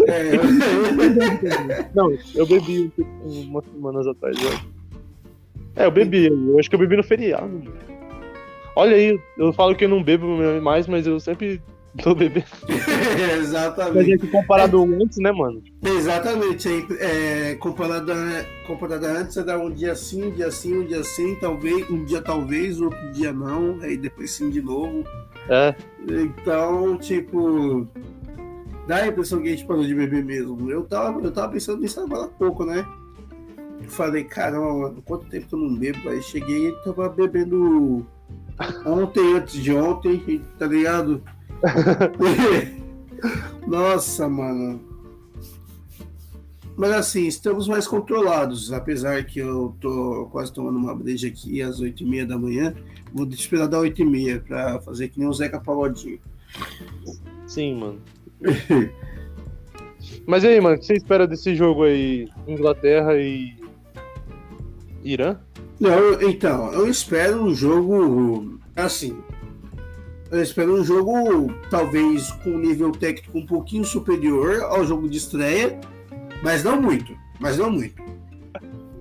é, 0.09 0.31
Não, 1.95 2.17
eu 2.35 2.47
bebi 2.47 2.90
um- 2.99 3.40
umas 3.43 3.64
semanas 3.67 4.07
atrás, 4.07 4.37
eu. 4.43 4.50
É, 5.76 5.87
eu 5.87 5.90
bebi, 5.90 6.26
eu 6.26 6.59
acho 6.59 6.69
que 6.71 6.75
eu 6.75 6.81
bebi 6.81 6.97
no 6.97 7.02
feriado. 7.02 7.47
mano. 7.49 7.73
Olha 8.76 8.97
aí, 8.97 9.19
eu 9.37 9.52
falo 9.52 9.75
que 9.75 9.85
eu 9.85 9.88
não 9.88 10.02
bebo 10.02 10.26
mais, 10.62 10.87
mas 10.87 11.07
eu 11.07 11.19
sempre 11.21 11.61
tô 12.02 12.14
bebendo. 12.14 12.47
Mas 12.68 13.38
exatamente. 13.38 14.12
é 14.12 14.18
que 14.18 14.26
comparado 14.28 14.82
antes, 14.82 15.18
né, 15.18 15.32
mano? 15.32 15.62
Exatamente, 15.85 16.68
aí, 16.68 16.87
é, 16.99 17.54
comparado, 17.56 18.12
a, 18.12 18.66
comparado 18.66 19.06
a 19.06 19.11
antes, 19.11 19.37
era 19.37 19.59
um 19.59 19.70
dia 19.70 19.94
sim, 19.94 20.25
um 20.25 20.30
dia 20.30 20.50
sim, 20.50 20.78
um 20.78 20.87
dia 20.87 21.02
sim, 21.02 21.35
talvez, 21.40 21.88
um 21.90 22.04
dia 22.04 22.23
talvez, 22.23 22.80
outro 22.80 23.12
dia 23.12 23.32
não, 23.32 23.80
aí 23.80 23.97
depois 23.97 24.30
sim 24.30 24.50
de 24.50 24.62
novo. 24.62 25.04
É, 25.49 25.75
Então, 26.09 26.97
tipo, 26.99 27.87
dá 28.87 28.97
a 28.97 29.09
impressão 29.09 29.42
que 29.42 29.49
a 29.49 29.50
gente 29.50 29.66
parou 29.66 29.85
de 29.85 29.94
beber 29.94 30.25
mesmo. 30.25 30.70
Eu 30.70 30.85
tava, 30.85 31.20
eu 31.20 31.32
tava 31.32 31.52
pensando 31.52 31.80
nisso 31.80 32.00
agora 32.00 32.26
há 32.26 32.28
pouco, 32.28 32.64
né? 32.64 32.87
falei, 33.90 34.25
caramba, 34.25 34.73
mano, 34.73 35.02
quanto 35.02 35.26
tempo 35.26 35.49
que 35.49 35.54
eu 35.54 35.59
não 35.59 35.75
bebo? 35.75 36.09
Aí 36.09 36.23
cheguei 36.23 36.68
e 36.68 36.73
tava 36.85 37.09
bebendo 37.09 38.06
ontem, 38.87 39.37
antes 39.37 39.54
de 39.54 39.73
ontem, 39.73 40.42
tá 40.59 40.66
ligado? 40.66 41.23
Nossa, 43.67 44.29
mano. 44.29 44.81
Mas 46.76 46.93
assim, 46.93 47.26
estamos 47.26 47.69
mais 47.69 47.87
controlados, 47.87 48.73
apesar 48.73 49.25
que 49.25 49.38
eu 49.38 49.76
tô 49.81 50.29
quase 50.33 50.52
tomando 50.52 50.79
uma 50.79 50.95
breja 50.95 51.29
aqui 51.29 51.61
às 51.61 51.81
8h30 51.81 52.26
da 52.26 52.38
manhã. 52.38 52.75
Vou 53.12 53.29
esperar 53.29 53.67
dar 53.67 53.79
8h30 53.79 54.43
pra 54.45 54.81
fazer 54.81 55.09
que 55.09 55.19
nem 55.19 55.29
o 55.29 55.33
Zeca 55.33 55.61
Pagodinho. 55.61 56.19
Sim, 57.47 57.75
mano. 57.75 58.00
Mas 60.26 60.45
e 60.45 60.49
aí, 60.49 60.61
mano, 60.61 60.76
o 60.76 60.79
que 60.79 60.87
você 60.87 60.95
espera 60.95 61.26
desse 61.26 61.55
jogo 61.55 61.85
aí? 61.85 62.29
Inglaterra 62.47 63.19
e. 63.19 63.55
Irã? 65.02 65.38
Não, 65.79 66.21
então, 66.23 66.73
eu 66.73 66.88
espero 66.88 67.43
um 67.43 67.55
jogo 67.55 68.59
assim. 68.76 69.19
Eu 70.31 70.43
espero 70.43 70.75
um 70.75 70.85
jogo, 70.85 71.53
talvez, 71.71 72.31
com 72.31 72.51
um 72.51 72.59
nível 72.59 72.93
técnico 72.93 73.37
um 73.37 73.45
pouquinho 73.45 73.85
superior 73.85 74.63
ao 74.63 74.87
jogo 74.87 75.09
de 75.09 75.19
estreia, 75.19 75.81
mas 76.43 76.63
não 76.63 76.81
muito. 76.81 77.17
Mas 77.41 77.59
não 77.59 77.71
muito. 77.71 78.01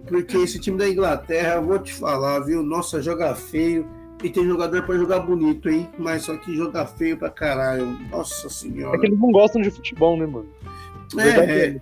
Porque 0.07 0.37
esse 0.37 0.59
time 0.59 0.77
da 0.77 0.89
Inglaterra, 0.89 1.61
vou 1.61 1.77
te 1.77 1.93
falar, 1.93 2.39
viu? 2.39 2.63
Nossa, 2.63 2.99
joga 3.01 3.35
feio. 3.35 3.85
E 4.23 4.29
tem 4.29 4.43
jogador 4.45 4.83
para 4.83 4.97
jogar 4.97 5.19
bonito, 5.19 5.69
hein? 5.69 5.87
Mas 5.97 6.23
só 6.23 6.35
que 6.35 6.55
joga 6.55 6.85
feio 6.85 7.15
pra 7.15 7.29
caralho. 7.29 7.85
Nossa 8.09 8.49
senhora. 8.49 8.97
É 8.97 8.99
que 8.99 9.05
eles 9.05 9.19
não 9.19 9.31
gostam 9.31 9.61
de 9.61 9.69
futebol, 9.69 10.17
né, 10.17 10.25
mano? 10.25 10.49
É, 11.17 11.67
é. 11.67 11.79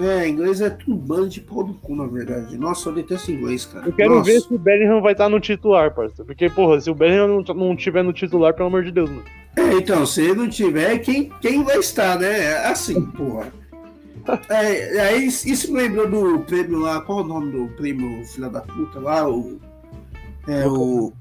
É, 0.00 0.28
inglês 0.28 0.60
é 0.60 0.70
tudo 0.70 0.96
bando 0.96 1.28
de 1.28 1.40
pau 1.40 1.64
do 1.64 1.74
cu, 1.74 1.94
na 1.94 2.06
verdade. 2.06 2.56
Nossa, 2.58 2.88
eu 2.88 2.94
detesto 2.94 3.30
inglês, 3.30 3.64
cara. 3.66 3.86
Eu 3.86 3.92
quero 3.92 4.16
Nossa. 4.16 4.30
ver 4.30 4.40
se 4.40 4.54
o 4.54 4.58
Bellingham 4.58 5.00
vai 5.00 5.12
estar 5.12 5.28
no 5.28 5.40
titular, 5.40 5.94
parça. 5.94 6.24
Porque, 6.24 6.50
porra, 6.50 6.80
se 6.80 6.90
o 6.90 6.94
Bellingham 6.94 7.42
não, 7.42 7.54
não 7.54 7.76
tiver 7.76 8.02
no 8.02 8.12
titular, 8.12 8.54
pelo 8.54 8.68
amor 8.68 8.84
de 8.84 8.92
Deus, 8.92 9.08
mano. 9.10 9.24
É, 9.56 9.74
então, 9.74 10.06
se 10.06 10.22
ele 10.22 10.34
não 10.34 10.48
tiver, 10.48 10.98
quem, 10.98 11.30
quem 11.40 11.62
vai 11.62 11.78
estar, 11.78 12.18
né? 12.18 12.44
É 12.44 12.66
Assim, 12.66 13.00
porra. 13.02 13.52
É, 14.50 15.00
aí 15.00 15.26
isso 15.26 15.72
me 15.72 15.80
lembrou 15.80 16.06
do 16.06 16.40
prêmio 16.40 16.80
lá, 16.80 17.00
qual 17.00 17.20
é 17.20 17.22
o 17.22 17.26
nome 17.26 17.50
do 17.50 17.68
prêmio, 17.74 18.24
filha 18.26 18.50
da 18.50 18.60
puta 18.60 19.00
lá? 19.00 19.28
O, 19.28 19.58
é 20.46 20.66
o. 20.66 21.12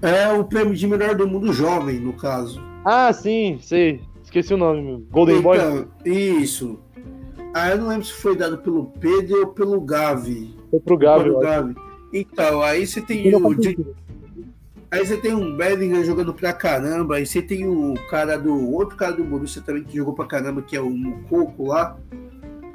É 0.00 0.32
o 0.32 0.44
prêmio 0.44 0.74
de 0.74 0.86
melhor 0.86 1.14
do 1.14 1.28
mundo 1.28 1.52
jovem, 1.52 2.00
no 2.00 2.14
caso. 2.14 2.62
Ah, 2.84 3.12
sim, 3.12 3.58
sei. 3.60 4.00
Esqueci 4.24 4.54
o 4.54 4.56
nome, 4.56 4.80
meu. 4.80 5.02
Golden 5.10 5.42
Boy? 5.42 5.58
Então, 5.58 5.86
isso. 6.04 6.78
Ah, 7.52 7.70
eu 7.70 7.78
não 7.78 7.88
lembro 7.88 8.04
se 8.04 8.12
foi 8.12 8.36
dado 8.36 8.58
pelo 8.58 8.86
Pedro 9.00 9.40
ou 9.40 9.46
pelo 9.48 9.80
Gavi. 9.80 10.54
Foi 10.70 10.80
pro 10.80 11.02
eu 11.02 11.10
acho. 11.10 11.38
Gavi. 11.40 11.74
Então, 12.12 12.62
aí 12.62 12.86
você 12.86 13.00
tem 13.00 13.34
o. 13.34 13.56
Aí 14.90 15.06
você 15.06 15.16
tem 15.16 15.32
um 15.32 15.56
Bellingham 15.56 16.02
jogando 16.02 16.34
pra 16.34 16.52
caramba, 16.52 17.16
aí 17.16 17.26
você 17.26 17.40
tem 17.40 17.66
o 17.66 17.94
cara 18.08 18.36
do. 18.36 18.72
outro 18.72 18.96
cara 18.96 19.12
do 19.12 19.22
Borussia 19.22 19.62
também 19.62 19.84
que 19.84 19.96
jogou 19.96 20.14
pra 20.14 20.26
caramba, 20.26 20.62
que 20.62 20.76
é 20.76 20.80
o 20.80 20.90
Mukoko 20.90 21.68
lá. 21.68 21.96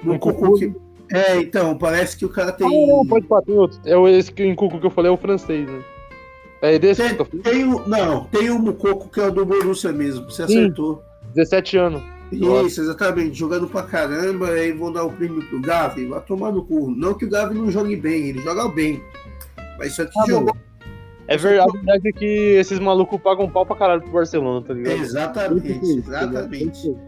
Mukoko? 0.04 0.58
que. 0.58 0.74
É, 1.12 1.38
então, 1.38 1.78
parece 1.78 2.18
que 2.18 2.26
o 2.26 2.30
cara 2.30 2.52
tem. 2.52 2.66
Ah, 2.66 2.88
não, 2.88 3.06
pode 3.06 3.46
tem 3.46 3.58
outro. 3.58 3.80
É 3.86 3.96
o, 3.96 4.08
esse 4.08 4.32
que, 4.32 4.44
em 4.44 4.56
Cuco 4.56 4.80
que 4.80 4.86
eu 4.86 4.92
falei, 4.92 5.12
é 5.12 5.14
o 5.14 5.18
francês, 5.18 5.68
né? 5.68 5.82
É 6.62 6.80
desse 6.80 7.02
que 7.02 7.10
Tem, 7.10 7.18
eu 7.18 7.18
tô 7.18 7.26
falando? 7.26 7.44
tem 7.44 7.64
o, 7.64 7.88
não, 7.88 8.24
tem 8.26 8.50
o 8.50 8.58
Mukoko 8.58 9.10
que 9.10 9.20
é 9.20 9.28
o 9.28 9.32
do 9.32 9.46
Borussia 9.46 9.92
mesmo, 9.92 10.26
você 10.26 10.48
Sim. 10.48 10.60
acertou. 10.60 11.04
17 11.36 11.78
anos. 11.78 12.15
Isso, 12.32 12.82
exatamente, 12.82 13.38
jogando 13.38 13.68
pra 13.68 13.84
caramba, 13.84 14.50
aí 14.50 14.72
vão 14.72 14.92
dar 14.92 15.04
o 15.04 15.12
prêmio 15.12 15.42
pro 15.48 15.62
Gavi, 15.62 16.06
vai 16.08 16.20
tomar 16.22 16.52
no 16.52 16.64
cu. 16.66 16.90
Não 16.92 17.14
que 17.14 17.26
o 17.26 17.30
Gavi 17.30 17.54
não 17.56 17.70
jogue 17.72 17.96
bem, 17.96 18.30
ele 18.30 18.40
joga 18.42 18.68
bem. 18.68 19.02
Mas 19.78 19.94
só 19.94 20.06
que 20.06 20.20
Ah, 20.20 20.26
jogou. 20.28 20.56
É 21.28 21.38
verdade, 21.38 21.70
a 21.70 21.74
verdade 21.74 22.10
é 22.10 22.12
que 22.12 22.26
esses 22.26 22.80
malucos 22.80 23.20
pagam 23.22 23.50
pau 23.50 23.66
pra 23.66 23.76
caralho 23.76 24.02
pro 24.02 24.12
Barcelona, 24.12 24.66
tá 24.66 24.74
ligado? 24.74 24.94
Exatamente, 25.02 25.72
Isso, 25.82 25.96
ligado? 25.96 26.30
exatamente. 26.32 26.96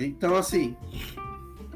Então, 0.00 0.34
assim, 0.36 0.76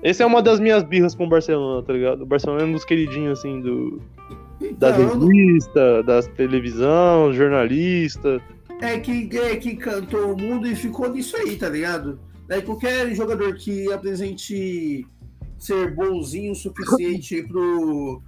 Esse 0.02 0.22
é 0.22 0.26
uma 0.26 0.40
das 0.42 0.60
minhas 0.60 0.82
birras 0.84 1.14
com 1.14 1.24
o 1.26 1.28
Barcelona, 1.28 1.82
tá 1.82 1.92
ligado? 1.92 2.22
O 2.22 2.26
Barcelona 2.26 2.62
é 2.62 2.66
um 2.66 2.72
dos 2.72 2.84
queridinhos, 2.84 3.38
assim, 3.38 3.60
do, 3.60 4.00
da 4.78 4.90
então, 4.90 5.16
não- 5.16 5.26
revista, 5.28 6.02
da 6.04 6.22
televisão, 6.22 7.32
jornalista. 7.32 8.40
É 8.80 8.98
que, 8.98 9.28
é 9.38 9.56
que 9.56 9.76
cantou 9.76 10.32
o 10.32 10.40
mundo 10.40 10.66
e 10.66 10.74
ficou 10.74 11.10
nisso 11.10 11.36
aí, 11.36 11.56
tá 11.56 11.68
ligado? 11.68 12.18
Daí 12.46 12.62
qualquer 12.62 13.14
jogador 13.14 13.54
que 13.54 13.92
apresente 13.92 15.06
ser 15.58 15.94
bonzinho 15.94 16.52
o 16.52 16.54
suficiente 16.54 17.42
pro, 17.48 18.22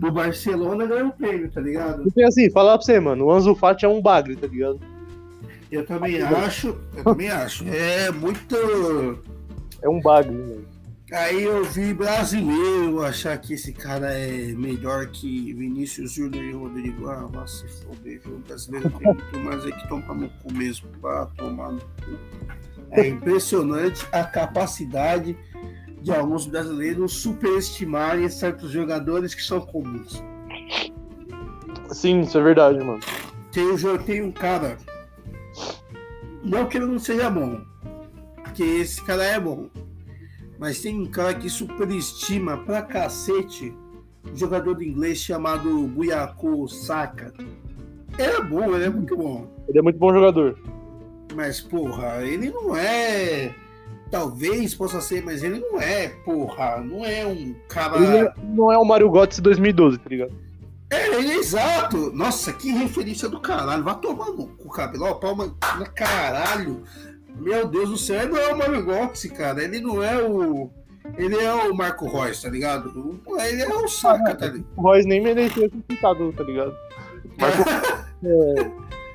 pro 0.00 0.12
Barcelona 0.12 0.86
ganha 0.86 1.04
um 1.04 1.10
prêmio, 1.10 1.50
tá 1.50 1.60
ligado? 1.60 2.02
Porque 2.02 2.22
assim, 2.22 2.50
falar 2.50 2.76
pra 2.78 2.84
você, 2.84 2.98
mano, 2.98 3.26
o 3.26 3.32
Anzo 3.32 3.54
Fati 3.54 3.84
é 3.84 3.88
um 3.88 4.00
bagre, 4.02 4.34
tá 4.34 4.46
ligado? 4.46 4.80
Eu 5.70 5.84
também 5.84 6.20
acho, 6.22 6.74
eu 6.96 7.04
também 7.04 7.28
acho. 7.28 7.64
É 7.68 8.10
muito. 8.10 9.22
É 9.82 9.88
um 9.88 10.00
bagre, 10.00 10.32
mano. 10.32 10.64
Aí 11.10 11.42
eu 11.42 11.64
vi 11.64 11.94
brasileiro 11.94 13.02
achar 13.02 13.38
que 13.38 13.54
esse 13.54 13.72
cara 13.72 14.12
é 14.12 14.52
melhor 14.52 15.06
que 15.06 15.54
Vinícius 15.54 16.12
Júnior 16.12 16.44
e 16.44 16.52
Rodrigo. 16.52 17.08
Ah, 17.08 17.26
vai 17.32 17.48
se 17.48 17.66
foder, 17.66 18.20
viu? 18.22 18.36
O 18.36 18.38
brasileiro 18.40 18.90
tem 18.90 19.14
muito 19.14 19.38
mais 19.38 19.64
é 19.64 19.70
que 19.70 19.88
tomar 19.88 20.14
no 20.14 20.28
cu 20.28 20.52
mesmo, 20.52 20.86
pra 21.00 21.24
tomar 21.26 21.72
no 21.72 21.80
cu. 21.80 22.18
É 22.90 23.08
impressionante 23.08 24.06
a 24.12 24.22
capacidade 24.22 25.34
de 26.02 26.12
alguns 26.12 26.46
brasileiros 26.46 27.14
superestimarem 27.14 28.28
certos 28.28 28.70
jogadores 28.70 29.34
que 29.34 29.42
são 29.42 29.60
comuns. 29.62 30.22
Sim, 31.90 32.20
isso 32.20 32.36
é 32.36 32.42
verdade, 32.42 32.78
mano. 32.84 33.00
Tem, 33.50 33.66
tem 34.04 34.22
um 34.22 34.30
cara, 34.30 34.76
não 36.44 36.66
que 36.66 36.76
ele 36.76 36.86
não 36.86 36.98
seja 36.98 37.30
bom, 37.30 37.62
porque 38.44 38.62
esse 38.62 39.02
cara 39.02 39.24
é 39.24 39.40
bom, 39.40 39.68
mas 40.58 40.80
tem 40.80 40.98
um 41.00 41.06
cara 41.06 41.34
que 41.34 41.48
superestima 41.48 42.56
pra 42.58 42.82
cacete 42.82 43.72
um 44.30 44.36
jogador 44.36 44.74
do 44.74 44.82
inglês 44.82 45.18
chamado 45.18 45.86
Buyako 45.88 46.68
Saka. 46.68 47.32
Ele 48.18 48.32
é 48.32 48.40
bom, 48.42 48.74
ele 48.74 48.84
é 48.84 48.90
muito 48.90 49.16
bom, 49.16 49.46
Ele 49.68 49.78
é 49.78 49.82
muito 49.82 49.98
bom 49.98 50.12
jogador. 50.12 50.58
mas 51.34 51.60
porra, 51.60 52.22
ele 52.24 52.50
não 52.50 52.76
é. 52.76 53.54
Talvez 54.10 54.74
possa 54.74 55.00
ser, 55.02 55.22
mas 55.22 55.42
ele 55.42 55.60
não 55.60 55.78
é, 55.80 56.08
porra, 56.24 56.78
não 56.80 57.04
é 57.04 57.26
um 57.26 57.54
cara. 57.68 57.98
Ele 57.98 58.16
é- 58.26 58.32
não 58.42 58.72
é 58.72 58.78
o 58.78 58.84
Mario 58.84 59.10
Götze 59.10 59.40
2012, 59.42 59.98
tá 59.98 60.08
ligado? 60.08 60.32
É, 60.90 61.14
ele 61.18 61.32
é 61.32 61.36
exato. 61.36 62.10
Nossa, 62.14 62.50
que 62.54 62.70
referência 62.72 63.28
do 63.28 63.38
caralho. 63.38 63.84
Vai 63.84 63.94
tomar 64.00 64.30
no 64.32 64.46
cu, 64.46 64.70
cabelo. 64.70 65.04
Ó, 65.04 65.14
palma 65.14 65.54
na 65.78 65.84
caralho. 65.84 66.82
Meu 67.38 67.66
Deus 67.66 67.90
do 67.90 67.96
céu, 67.96 68.22
ele 68.22 68.32
não 68.32 68.38
é 68.38 68.52
o 68.52 68.58
Mario 68.58 68.84
Götze, 68.84 69.28
cara. 69.30 69.62
Ele 69.62 69.80
não 69.80 70.02
é 70.02 70.22
o. 70.22 70.70
Ele 71.16 71.36
é 71.36 71.52
o 71.54 71.74
Marco 71.74 72.06
Reus, 72.08 72.42
tá 72.42 72.50
ligado? 72.50 73.20
Ele 73.40 73.62
é 73.62 73.68
o 73.68 73.88
Saka, 73.88 74.34
tá 74.34 74.46
ligado? 74.46 74.66
O 74.76 74.82
Royce 74.82 75.08
nem 75.08 75.20
merecia 75.22 75.68
ser 75.70 75.82
citado, 75.90 76.32
tá 76.32 76.44
ligado? 76.44 76.74
Marco... 77.38 77.62
é... 78.24 78.70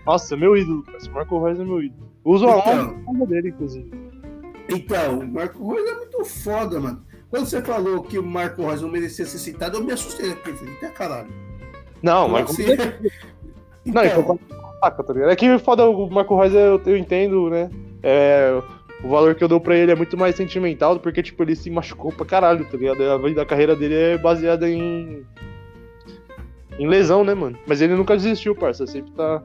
Nossa, 0.06 0.36
meu 0.36 0.58
ídolo, 0.58 0.84
cara. 0.84 0.98
Marco 1.12 1.44
Reus 1.44 1.60
é 1.60 1.64
meu 1.64 1.82
ídolo. 1.84 2.10
Uso 2.26 2.48
a 2.48 2.58
Então. 2.58 3.26
dele, 3.28 3.50
inclusive. 3.50 3.92
Então, 4.70 5.20
o 5.20 5.28
Marco 5.28 5.72
Reus 5.74 5.90
é 5.90 5.96
muito 5.96 6.26
foda, 6.26 6.80
mano. 6.80 7.04
Quando 7.30 7.46
você 7.46 7.62
falou 7.62 8.02
que 8.04 8.18
o 8.18 8.24
Marco 8.24 8.66
Reus 8.66 8.82
não 8.82 8.90
merecia 8.90 9.26
ser 9.26 9.38
citado, 9.38 9.78
eu 9.78 9.84
me 9.84 9.92
assustei. 9.92 10.34
Porque 10.36 10.52
eu 10.52 10.56
falei, 10.56 10.74
"Eita, 10.74 10.90
caralho. 10.90 11.30
Não, 12.02 12.28
Marco 12.28 12.52
assim? 12.52 12.66
Não, 13.86 14.04
então, 14.06 14.40
saca, 14.80 15.04
tá 15.04 15.14
ligado? 15.14 15.32
É 15.32 15.36
que 15.36 15.60
foda 15.60 15.88
o 15.88 16.10
Marco 16.10 16.40
Reus, 16.40 16.54
eu, 16.54 16.82
eu 16.86 16.98
entendo, 16.98 17.50
né? 17.50 17.70
É, 18.04 18.62
o 19.04 19.10
valor 19.10 19.34
que 19.34 19.44
eu 19.44 19.48
dou 19.48 19.60
pra 19.60 19.76
ele 19.76 19.92
é 19.92 19.96
muito 19.96 20.18
mais 20.18 20.36
sentimental, 20.36 21.00
porque, 21.00 21.24
tipo, 21.24 21.42
ele 21.42 21.56
se 21.56 21.70
machucou 21.70 22.12
pra 22.12 22.26
caralho, 22.26 22.66
tá 22.66 22.78
ligado? 22.78 23.02
A 23.04 23.18
vida 23.18 23.36
da 23.36 23.46
carreira 23.46 23.76
dele 23.76 23.96
é 23.96 24.18
baseada 24.18 24.70
em. 24.70 25.26
em 26.78 26.88
lesão, 26.88 27.24
né, 27.24 27.34
mano? 27.34 27.58
Mas 27.66 27.82
ele 27.82 27.96
nunca 27.96 28.16
desistiu, 28.16 28.56
parça. 28.56 28.86
Sempre 28.86 29.12
tá. 29.14 29.42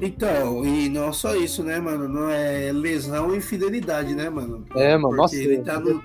Então, 0.00 0.64
e 0.64 0.88
não 0.88 1.12
só 1.12 1.34
isso, 1.34 1.62
né, 1.62 1.78
mano? 1.78 2.08
Não 2.08 2.30
é 2.30 2.72
lesão 2.72 3.34
e 3.34 3.40
fidelidade, 3.40 4.14
né, 4.14 4.30
mano? 4.30 4.64
É, 4.74 4.96
mano, 4.96 5.08
Porque 5.08 5.16
nossa. 5.16 5.36
ele 5.36 5.58
tá 5.58 5.78
no. 5.78 6.02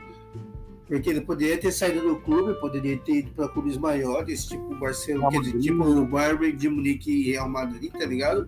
Porque 0.87 1.09
ele 1.09 1.21
poderia 1.21 1.57
ter 1.57 1.71
saído 1.71 2.01
do 2.01 2.17
clube, 2.17 2.59
poderia 2.59 2.95
ter 2.97 3.13
ido 3.13 3.31
para 3.31 3.47
clubes 3.47 3.75
maiores, 3.75 4.45
tipo 4.45 4.71
o 4.71 4.75
Barcelona, 4.77 5.41
tipo 5.59 5.83
o 5.83 6.05
Bayern 6.05 6.51
de 6.51 6.69
Munique 6.69 7.11
e 7.11 7.31
Real 7.31 7.49
Madrid, 7.49 7.91
tá 7.91 8.05
ligado? 8.05 8.47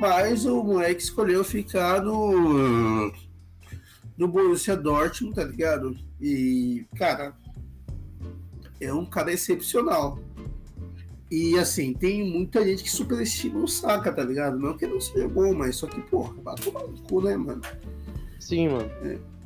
Mas 0.00 0.44
o 0.44 0.62
moleque 0.62 1.02
escolheu 1.02 1.42
ficar 1.42 2.02
no 2.02 3.12
no 4.16 4.26
Borussia 4.28 4.76
Dortmund, 4.76 5.34
tá 5.34 5.44
ligado? 5.44 5.96
E, 6.20 6.84
cara, 6.96 7.34
é 8.80 8.92
um 8.92 9.06
cara 9.06 9.32
excepcional. 9.32 10.18
E 11.30 11.58
assim, 11.58 11.92
tem 11.92 12.28
muita 12.28 12.64
gente 12.64 12.82
que 12.82 12.90
superestima 12.90 13.60
o 13.60 13.68
Saka, 13.68 14.10
tá 14.10 14.24
ligado? 14.24 14.58
Não 14.58 14.76
que 14.76 14.86
não 14.86 15.00
seja 15.00 15.28
bom, 15.28 15.54
mas 15.54 15.76
só 15.76 15.86
que, 15.86 16.00
porra, 16.00 16.34
tomar 16.56 16.82
no 16.82 17.00
cu, 17.02 17.20
né, 17.22 17.36
mano? 17.36 17.62
Sim, 18.40 18.70
mano. 18.70 18.90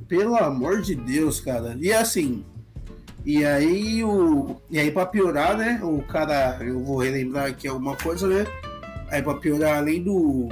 Pelo 0.09 0.37
amor 0.37 0.81
de 0.81 0.95
Deus, 0.95 1.41
cara. 1.41 1.77
E 1.79 1.93
assim, 1.93 2.45
E 3.25 3.45
aí, 3.45 4.03
o, 4.03 4.57
e 4.69 4.81
aí 4.81 4.91
para 4.91 5.07
piorar, 5.07 5.57
né? 5.57 5.81
O 5.83 6.03
cara, 6.03 6.59
eu 6.65 6.83
vou 6.83 6.99
relembrar 6.99 7.47
aqui 7.47 7.69
alguma 7.69 7.97
coisa, 7.97 8.27
né? 8.27 8.45
Aí 9.13 9.21
para 9.21 9.35
piorar, 9.35 9.77
além 9.77 10.03
do, 10.03 10.49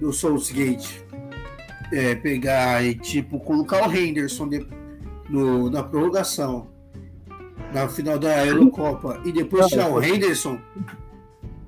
do 0.00 0.12
Soulsgate, 0.12 1.06
é, 1.92 2.16
pegar 2.16 2.84
e 2.84 2.92
tipo 2.96 3.38
colocar 3.38 3.88
o 3.88 3.92
Henderson 3.92 4.48
de, 4.48 4.66
no, 5.30 5.70
na 5.70 5.80
prorrogação, 5.80 6.66
na 7.72 7.88
final 7.88 8.18
da 8.18 8.44
Eurocopa, 8.44 9.22
e 9.24 9.30
depois 9.30 9.68
tirar 9.68 9.88
o 9.88 10.02
Henderson. 10.02 10.58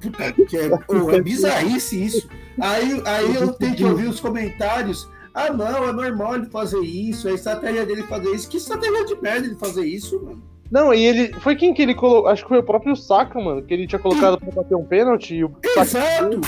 Puta, 0.01 0.33
que 0.33 0.57
é, 0.57 0.69
pô, 0.69 1.13
é 1.13 1.23
bizarrice 1.23 2.05
isso. 2.05 2.29
Aí, 2.61 3.01
aí 3.05 3.35
eu 3.37 3.53
tenho 3.53 3.77
que 3.77 3.85
ouvir 3.85 4.09
os 4.09 4.19
comentários. 4.19 5.09
Ah, 5.33 5.53
não, 5.53 5.89
é 5.89 5.93
normal 5.93 6.35
ele 6.35 6.47
fazer 6.47 6.81
isso, 6.81 7.29
é 7.29 7.31
a 7.31 7.35
estratégia 7.35 7.87
dele 7.87 8.03
fazer 8.03 8.31
isso. 8.35 8.49
Que 8.49 8.57
estratégia 8.57 9.05
de 9.05 9.21
merda 9.23 9.47
ele 9.47 9.55
fazer 9.55 9.87
isso, 9.87 10.21
mano? 10.25 10.43
Não, 10.71 10.93
e 10.93 11.05
ele. 11.05 11.33
Foi 11.41 11.57
quem 11.57 11.73
que 11.73 11.81
ele 11.81 11.95
colocou? 11.95 12.29
Acho 12.31 12.43
que 12.43 12.49
foi 12.49 12.59
o 12.59 12.63
próprio 12.63 12.95
Saka, 12.95 13.41
mano, 13.41 13.63
que 13.63 13.73
ele 13.73 13.87
tinha 13.87 13.99
colocado 13.99 14.39
pra 14.39 14.51
bater 14.51 14.75
um 14.75 14.85
pênalti. 14.85 15.35
E 15.37 15.45
o 15.45 15.51
Exato! 15.77 16.41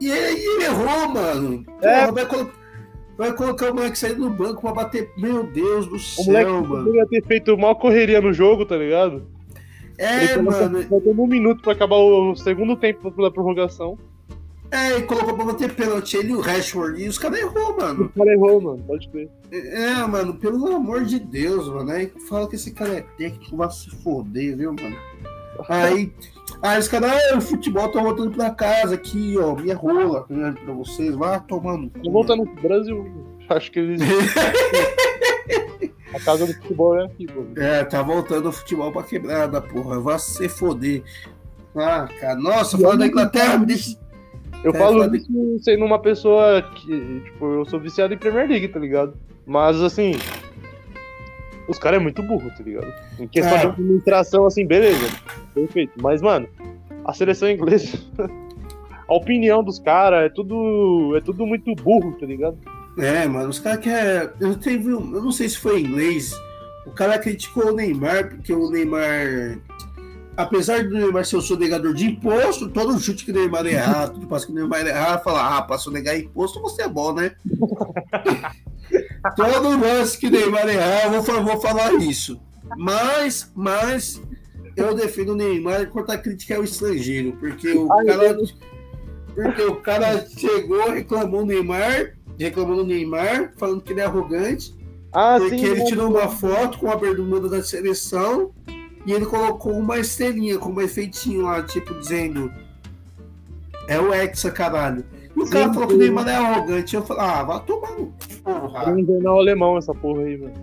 E, 0.00 0.06
e, 0.06 0.10
ele, 0.10 0.40
ele 0.40 0.64
errou, 0.64 1.08
mano. 1.08 1.64
É. 1.82 2.00
Porra, 2.00 2.12
vai, 2.12 2.26
colo- 2.26 2.50
vai 3.16 3.32
colocar 3.34 3.70
o 3.70 3.74
moleque 3.74 3.98
saindo 3.98 4.28
do 4.28 4.30
banco 4.30 4.62
pra 4.62 4.72
bater. 4.72 5.10
Meu 5.16 5.44
Deus 5.44 5.86
do 5.86 5.94
O 5.96 5.98
céu, 6.00 6.24
moleque 6.26 6.50
mano. 6.50 6.66
poderia 6.84 7.06
ter 7.06 7.24
feito 7.24 7.56
mal 7.56 7.76
correria 7.76 8.20
no 8.20 8.32
jogo, 8.32 8.64
tá 8.66 8.76
ligado? 8.76 9.26
É, 9.96 10.24
ele 10.24 10.42
mano. 10.42 10.82
Faltando 10.84 11.22
um 11.22 11.26
minuto 11.26 11.62
pra 11.62 11.72
acabar 11.72 11.96
o 11.96 12.34
segundo 12.34 12.74
tempo 12.76 13.10
da 13.22 13.30
prorrogação. 13.30 13.96
É, 14.70 14.92
ele 14.92 15.02
colocou 15.04 15.34
pra 15.34 15.46
bater 15.46 15.74
pênalti. 15.74 16.16
Ele 16.16 16.32
e 16.32 16.34
o 16.34 16.40
Rashford. 16.40 17.02
E 17.02 17.08
os 17.08 17.18
caras 17.18 17.40
errou, 17.40 17.76
mano. 17.76 18.04
O 18.04 18.08
cara 18.10 18.32
errou, 18.32 18.60
mano, 18.60 18.84
pode 18.86 19.08
crer. 19.08 19.30
É, 19.50 19.94
mano, 20.06 20.34
pelo 20.34 20.74
amor 20.74 21.04
de 21.04 21.18
Deus, 21.18 21.68
mano. 21.68 21.90
Aí 21.90 22.12
fala 22.28 22.48
que 22.48 22.56
esse 22.56 22.72
cara 22.72 22.98
é 22.98 23.00
técnico, 23.16 23.56
vai 23.56 23.70
se 23.70 23.90
foder, 24.02 24.56
viu, 24.56 24.74
mano? 24.74 24.96
Aí, 25.68 26.12
aí 26.62 26.78
os 26.78 26.86
caras, 26.86 27.10
ah, 27.10 27.38
o 27.38 27.40
futebol 27.40 27.88
tá 27.88 28.00
voltando 28.00 28.30
pra 28.30 28.50
casa 28.50 28.94
aqui, 28.94 29.36
ó, 29.36 29.56
minha 29.56 29.74
rola, 29.74 30.24
né, 30.28 30.54
pra 30.64 30.72
vocês, 30.72 31.16
vai 31.16 31.40
tomando. 31.48 31.90
Tô 32.00 32.12
voltando 32.12 32.46
pro 32.46 32.62
Brasil, 32.62 33.04
acho 33.48 33.72
que 33.72 33.80
eles. 33.80 34.00
A 36.14 36.20
casa 36.20 36.46
do 36.46 36.54
futebol 36.54 36.96
é 36.98 37.06
aqui, 37.06 37.26
pô. 37.26 37.44
É, 37.56 37.84
tá 37.84 38.02
voltando 38.02 38.48
o 38.48 38.52
futebol 38.52 38.92
pra 38.92 39.02
quebrada, 39.02 39.60
porra. 39.60 40.00
Vai 40.00 40.18
se 40.18 40.48
foder. 40.48 41.02
Ah, 41.76 42.08
cara, 42.20 42.36
nossa, 42.36 42.78
falando 42.78 43.00
da 43.00 43.06
Inglaterra, 43.06 43.58
me 43.58 43.66
deixa. 43.66 43.98
Eu 44.64 44.72
É, 44.74 44.78
falo 44.78 45.14
isso 45.14 45.30
sendo 45.60 45.84
uma 45.84 45.98
pessoa 46.00 46.62
que, 46.62 47.20
tipo, 47.24 47.44
eu 47.46 47.64
sou 47.66 47.78
viciado 47.78 48.12
em 48.12 48.18
Premier 48.18 48.48
League, 48.48 48.68
tá 48.68 48.78
ligado? 48.80 49.14
Mas, 49.46 49.80
assim, 49.80 50.12
os 51.68 51.78
caras 51.78 52.00
é 52.00 52.02
muito 52.02 52.22
burro, 52.22 52.50
tá 52.56 52.62
ligado? 52.62 52.92
Em 53.18 53.28
questão 53.28 53.56
É. 53.56 53.60
de 53.60 53.66
administração, 53.68 54.46
assim, 54.46 54.66
beleza, 54.66 55.06
perfeito. 55.54 55.92
Mas, 56.02 56.20
mano, 56.22 56.48
a 57.04 57.12
seleção 57.14 57.48
inglesa, 57.50 57.98
a 59.08 59.14
opinião 59.14 59.62
dos 59.62 59.78
caras 59.78 60.26
é 60.26 60.28
tudo, 60.28 61.14
é 61.16 61.20
tudo 61.20 61.46
muito 61.46 61.74
burro, 61.76 62.12
tá 62.18 62.26
ligado? 62.26 62.58
É, 62.98 63.26
mano, 63.28 63.48
os 63.50 63.60
caras 63.60 63.78
querem. 63.78 64.28
Eu 64.40 64.56
teve 64.56 64.90
Eu 64.90 65.00
não 65.00 65.30
sei 65.30 65.48
se 65.48 65.56
foi 65.58 65.80
em 65.80 65.84
inglês. 65.84 66.32
O 66.84 66.90
cara 66.90 67.16
criticou 67.18 67.66
o 67.70 67.74
Neymar, 67.74 68.28
porque 68.30 68.52
o 68.52 68.68
Neymar. 68.70 69.58
Apesar 70.38 70.84
do 70.84 70.94
Neymar 70.94 71.26
ser 71.26 71.36
o 71.36 71.42
sonegador 71.42 71.92
de 71.92 72.06
imposto, 72.06 72.68
todo 72.68 72.96
chute 73.00 73.24
que 73.24 73.32
o 73.32 73.34
Neymar 73.34 73.66
errar, 73.66 74.10
tudo 74.14 74.28
passo 74.28 74.46
que 74.46 74.52
o 74.52 74.54
Neymar 74.54 74.86
errar, 74.86 75.18
fala, 75.18 75.58
ah, 75.58 75.62
pra 75.62 75.76
sonegar 75.78 76.16
imposto 76.16 76.60
você 76.60 76.82
é 76.82 76.88
bom, 76.88 77.12
né? 77.12 77.32
todo 79.34 79.80
lance 79.80 80.16
que 80.16 80.28
o 80.28 80.30
Neymar 80.30 80.68
errar, 80.68 81.12
eu 81.12 81.20
vou, 81.20 81.42
vou 81.42 81.60
falar 81.60 81.92
isso. 81.94 82.40
Mas, 82.76 83.50
mas, 83.52 84.22
eu 84.76 84.94
defendo 84.94 85.30
o 85.30 85.34
Neymar 85.34 85.82
enquanto 85.82 86.10
a 86.10 86.16
crítica 86.16 86.54
é 86.54 86.58
o 86.60 86.62
estrangeiro, 86.62 87.32
porque 87.40 87.72
o 87.72 87.92
Ai, 87.92 88.06
cara. 88.06 88.34
Deus. 88.34 88.56
Porque 89.34 89.62
o 89.62 89.74
cara 89.74 90.24
chegou, 90.24 90.88
reclamou 90.92 91.42
o 91.42 91.46
Neymar, 91.46 92.14
reclamou 92.38 92.76
do 92.76 92.86
Neymar, 92.86 93.54
falando 93.56 93.82
que 93.82 93.92
ele 93.92 94.02
é 94.02 94.04
arrogante, 94.04 94.72
Ah, 95.12 95.36
porque 95.40 95.58
sim. 95.58 95.66
ele 95.66 95.80
né? 95.80 95.84
tirou 95.86 96.08
uma 96.08 96.28
foto 96.28 96.78
com 96.78 96.88
a 96.88 96.96
bermuda 96.96 97.48
da 97.48 97.60
seleção 97.60 98.52
e 99.06 99.12
ele 99.12 99.26
colocou 99.26 99.72
uma 99.72 99.98
estrelinha 99.98 100.58
com 100.58 100.70
um 100.70 100.80
efeitinho 100.80 101.42
lá, 101.42 101.62
tipo, 101.62 101.94
dizendo 101.94 102.52
é 103.88 103.98
o 103.98 104.12
Hexa, 104.12 104.50
caralho. 104.50 105.04
E 105.34 105.40
o 105.40 105.46
Sim, 105.46 105.52
cara 105.52 105.72
falou 105.72 105.88
que 105.88 105.94
o. 105.94 105.98
Neymar 105.98 106.28
é 106.28 106.36
arrogante. 106.36 106.94
Eu 106.94 107.02
falei, 107.02 107.22
ah, 107.24 107.42
vai 107.42 107.60
tomar 107.64 107.90
no 107.92 108.12
É 108.30 108.52
porra. 108.52 108.90
um 108.92 109.06
jornal 109.06 109.38
alemão 109.38 109.78
essa 109.78 109.94
porra 109.94 110.22
aí, 110.22 110.36
mano. 110.36 110.54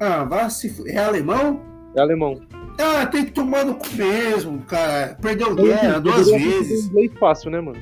Ah, 0.00 0.24
vai 0.24 0.50
se. 0.50 0.74
É 0.90 0.98
alemão? 0.98 1.60
É 1.94 2.00
alemão. 2.00 2.40
Ah, 2.80 3.06
tem 3.06 3.24
que 3.26 3.30
tomar 3.30 3.64
no 3.64 3.76
cu 3.76 3.86
mesmo, 3.94 4.58
cara. 4.62 5.16
Perdeu 5.22 5.54
guerra 5.54 6.00
duas 6.00 6.28
vezes. 6.28 6.86
inglês 6.86 7.12
fácil, 7.20 7.50
né, 7.50 7.60
mano? 7.60 7.80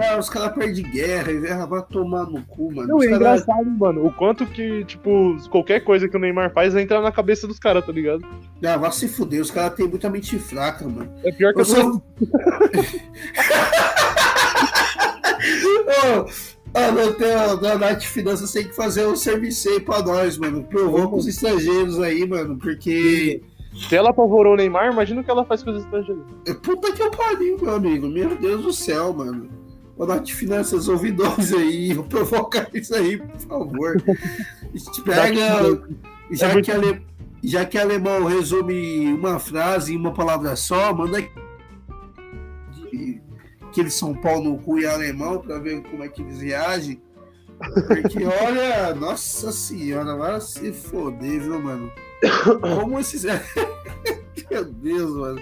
Ah, 0.00 0.16
os 0.16 0.30
caras 0.30 0.52
perdem 0.54 0.84
guerra 0.90 1.32
e 1.32 1.48
ah, 1.48 1.66
vai 1.66 1.82
tomar 1.82 2.24
no 2.26 2.40
cu, 2.46 2.72
mano. 2.72 2.86
Não, 2.88 2.96
Os 2.98 3.04
é 3.04 3.08
cara- 3.08 3.16
engraçado, 3.16 3.64
mano, 3.70 4.06
o 4.06 4.12
quanto 4.12 4.46
que, 4.46 4.84
tipo, 4.84 5.36
qualquer 5.50 5.80
coisa 5.80 6.08
que 6.08 6.16
o 6.16 6.20
Neymar 6.20 6.52
faz 6.52 6.74
entra 6.76 7.00
na 7.00 7.10
cabeça 7.10 7.48
dos 7.48 7.58
caras, 7.58 7.84
tá 7.84 7.90
ligado? 7.90 8.24
Ah, 8.64 8.76
vai 8.76 8.92
se 8.92 9.08
fuder, 9.08 9.40
os 9.40 9.50
caras 9.50 9.74
têm 9.74 9.88
muita 9.88 10.08
mente 10.08 10.38
fraca, 10.38 10.86
mano. 10.86 11.10
É 11.24 11.32
pior 11.32 11.52
que 11.52 11.60
Eu 11.60 11.64
sou. 11.64 12.02
Ah, 16.74 16.92
não 16.92 17.12
tem, 17.14 17.32
a 17.32 17.78
Nath 17.78 18.02
Finanças 18.02 18.52
tem 18.52 18.64
que 18.64 18.76
fazer 18.76 19.06
um 19.06 19.16
serviço 19.16 19.68
aí 19.70 19.80
pra 19.80 20.02
nós, 20.02 20.36
mano. 20.36 20.62
Provou 20.64 21.08
com 21.08 21.16
os 21.16 21.26
estrangeiros 21.26 21.98
aí, 21.98 22.26
mano, 22.28 22.58
porque. 22.58 23.42
Se 23.88 23.96
ela 23.96 24.10
apavorou 24.10 24.52
o 24.52 24.56
Neymar, 24.56 24.92
imagina 24.92 25.20
o 25.20 25.24
que 25.24 25.30
ela 25.30 25.44
faz 25.44 25.62
com 25.62 25.70
os 25.70 25.82
estrangeiros. 25.82 26.22
Puta 26.62 26.92
que 26.92 27.02
eu 27.02 27.10
pariu, 27.10 27.56
meu 27.60 27.74
amigo. 27.74 28.06
Meu 28.08 28.36
Deus 28.36 28.62
do 28.62 28.72
céu, 28.72 29.12
mano. 29.14 29.48
Ô, 29.98 30.06
Nath 30.06 30.28
Finanças, 30.30 30.86
ouvidores 30.88 31.52
aí, 31.52 31.92
provoca 32.08 32.68
isso 32.72 32.94
aí, 32.94 33.18
por 33.18 33.40
favor. 33.40 34.02
Pega. 35.04 35.82
Já 36.30 36.48
É 36.50 36.62
que, 36.62 36.70
ale... 36.70 37.02
já 37.42 37.64
que 37.64 37.76
alemão 37.76 38.24
resume 38.24 39.12
uma 39.12 39.38
frase 39.40 39.94
em 39.94 39.96
uma 39.96 40.14
palavra 40.14 40.54
só, 40.54 40.94
manda 40.94 41.20
de- 42.90 43.20
que 43.72 43.80
eles 43.80 43.94
são 43.94 44.14
pau 44.14 44.42
no 44.42 44.56
cu 44.58 44.78
e 44.78 44.86
alemão 44.86 45.38
pra 45.40 45.58
ver 45.58 45.82
como 45.82 46.04
é 46.04 46.08
que 46.08 46.22
eles 46.22 46.40
reagem. 46.40 47.02
Porque 47.58 48.22
olha, 48.24 48.94
nossa 48.94 49.50
senhora, 49.50 50.14
vai 50.16 50.40
se 50.40 50.72
foder, 50.72 51.40
viu, 51.40 51.60
mano? 51.60 51.90
Como 52.60 52.98
esses. 53.00 53.24
Meu 54.50 54.64
Deus, 54.64 55.10
mano. 55.16 55.40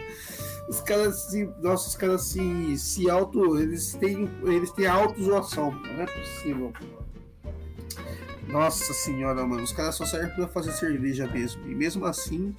Os 0.68 0.81
caras 0.81 1.22
se. 1.22 1.48
Nossa, 1.62 1.88
os 1.88 1.94
caras 1.94 2.22
se, 2.22 2.79
se 2.79 3.09
auto. 3.09 3.59
Eles 3.59 3.94
têm. 3.94 4.29
Eles 4.44 4.70
têm 4.72 4.87
auto-zoação, 4.87 5.70
não 5.70 6.02
é 6.02 6.07
possível. 6.07 6.72
Nossa 8.48 8.92
senhora, 8.92 9.44
mano. 9.46 9.62
Os 9.62 9.72
caras 9.72 9.94
só 9.94 10.05
servem 10.05 10.35
pra 10.35 10.48
fazer 10.48 10.72
cerveja 10.72 11.26
mesmo. 11.26 11.66
E 11.66 11.74
mesmo 11.74 12.05
assim. 12.05 12.55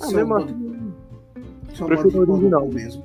Ah, 0.00 0.06
são 0.06 0.12
mesmo 0.12 0.36
assim, 0.36 0.94
são 1.74 1.86
prefiro 1.86 2.30
original. 2.32 2.68
mesmo. 2.68 3.04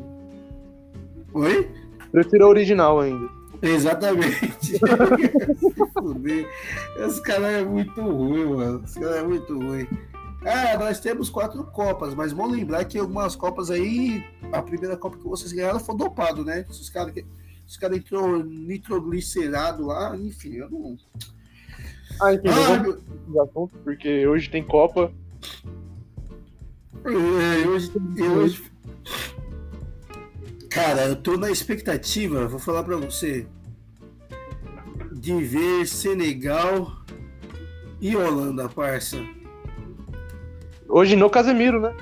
Oi? 1.34 1.70
prefiro 2.12 2.46
a 2.46 2.48
original 2.48 3.00
ainda. 3.02 3.30
Exatamente. 3.62 4.78
Se 4.78 4.80
fuder. 5.94 6.48
Esse 6.98 7.22
cara 7.22 7.52
é 7.52 7.64
muito 7.64 8.02
ruim, 8.02 8.46
mano. 8.46 8.82
Esse 8.86 9.00
cara 9.00 9.18
é 9.18 9.24
muito 9.24 9.58
ruim. 9.58 9.88
Ah, 10.46 10.78
nós 10.78 11.00
temos 11.00 11.30
quatro 11.30 11.64
Copas, 11.66 12.14
mas 12.14 12.32
vamos 12.32 12.56
lembrar 12.56 12.86
que 12.86 13.00
algumas 13.00 13.36
Copas 13.36 13.72
aí, 13.72 14.24
a 14.52 14.62
primeira 14.62 14.96
Copa 14.96 15.18
que 15.18 15.24
vocês 15.28 15.52
ganharam 15.52 15.80
foi 15.80 15.98
dopado, 15.98 16.46
né? 16.46 16.66
Os 16.70 16.90
caras 16.90 17.14
os 17.68 17.78
cara 17.78 17.96
entrou 17.98 18.44
nitroglicerado 18.44 19.88
lá, 19.88 20.16
enfim, 20.16 20.54
eu 20.58 20.70
não. 20.70 20.98
Ah, 22.22 22.32
não 22.34 22.74
Ah, 22.76 22.80
meu- 22.80 23.02
porque 23.84 24.28
hoje 24.28 24.50
tem 24.50 24.64
Copa. 24.64 25.12
É, 27.04 27.68
hoje, 27.68 27.92
hoje. 28.36 28.72
Cara, 30.70 31.08
eu 31.08 31.16
tô 31.16 31.38
na 31.38 31.50
expectativa, 31.50 32.48
vou 32.48 32.60
falar 32.60 32.84
pra 32.84 32.98
você, 32.98 33.48
de 35.14 35.34
ver 35.44 35.88
Senegal 35.88 36.92
e 38.00 38.16
Holanda, 38.16 38.70
parça. 38.70 39.18
Hoje 40.96 41.18
no 41.18 41.30
Casemiro, 41.30 41.82
né? 41.82 41.94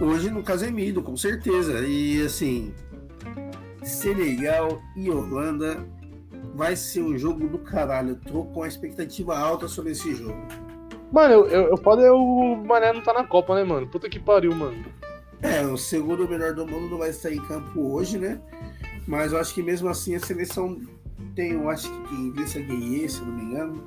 Hoje 0.00 0.30
no 0.30 0.40
Casemiro, 0.40 1.02
com 1.02 1.16
certeza. 1.16 1.80
E 1.84 2.22
assim, 2.24 2.72
Senegal 3.82 4.80
e 4.94 5.10
Holanda 5.10 5.84
vai 6.54 6.76
ser 6.76 7.02
um 7.02 7.18
jogo 7.18 7.48
do 7.48 7.58
caralho. 7.58 8.10
Eu 8.10 8.32
tô 8.32 8.44
com 8.44 8.62
a 8.62 8.68
expectativa 8.68 9.36
alta 9.36 9.66
sobre 9.66 9.90
esse 9.90 10.14
jogo. 10.14 10.40
Mano, 11.10 11.34
eu, 11.34 11.46
eu, 11.48 11.62
eu 11.70 11.76
foda 11.76 12.02
é 12.02 12.12
o 12.12 12.54
Mané 12.54 12.92
não 12.92 13.00
tá 13.00 13.12
na 13.12 13.24
Copa, 13.24 13.52
né, 13.56 13.64
mano? 13.64 13.88
Puta 13.88 14.08
que 14.08 14.20
pariu, 14.20 14.54
mano. 14.54 14.84
É, 15.42 15.62
o 15.62 15.76
segundo 15.76 16.28
melhor 16.28 16.54
do 16.54 16.64
mundo 16.64 16.88
não 16.88 16.98
vai 16.98 17.10
estar 17.10 17.32
em 17.32 17.44
campo 17.48 17.94
hoje, 17.94 18.16
né? 18.16 18.40
Mas 19.08 19.32
eu 19.32 19.40
acho 19.40 19.52
que 19.52 19.60
mesmo 19.60 19.88
assim 19.88 20.14
a 20.14 20.20
seleção 20.20 20.80
tem, 21.34 21.54
eu 21.54 21.68
acho 21.68 21.90
que 22.04 22.14
Idrissa 22.28 22.60
Gueye, 22.60 23.08
se 23.08 23.20
não 23.22 23.32
me 23.32 23.42
engano. 23.42 23.82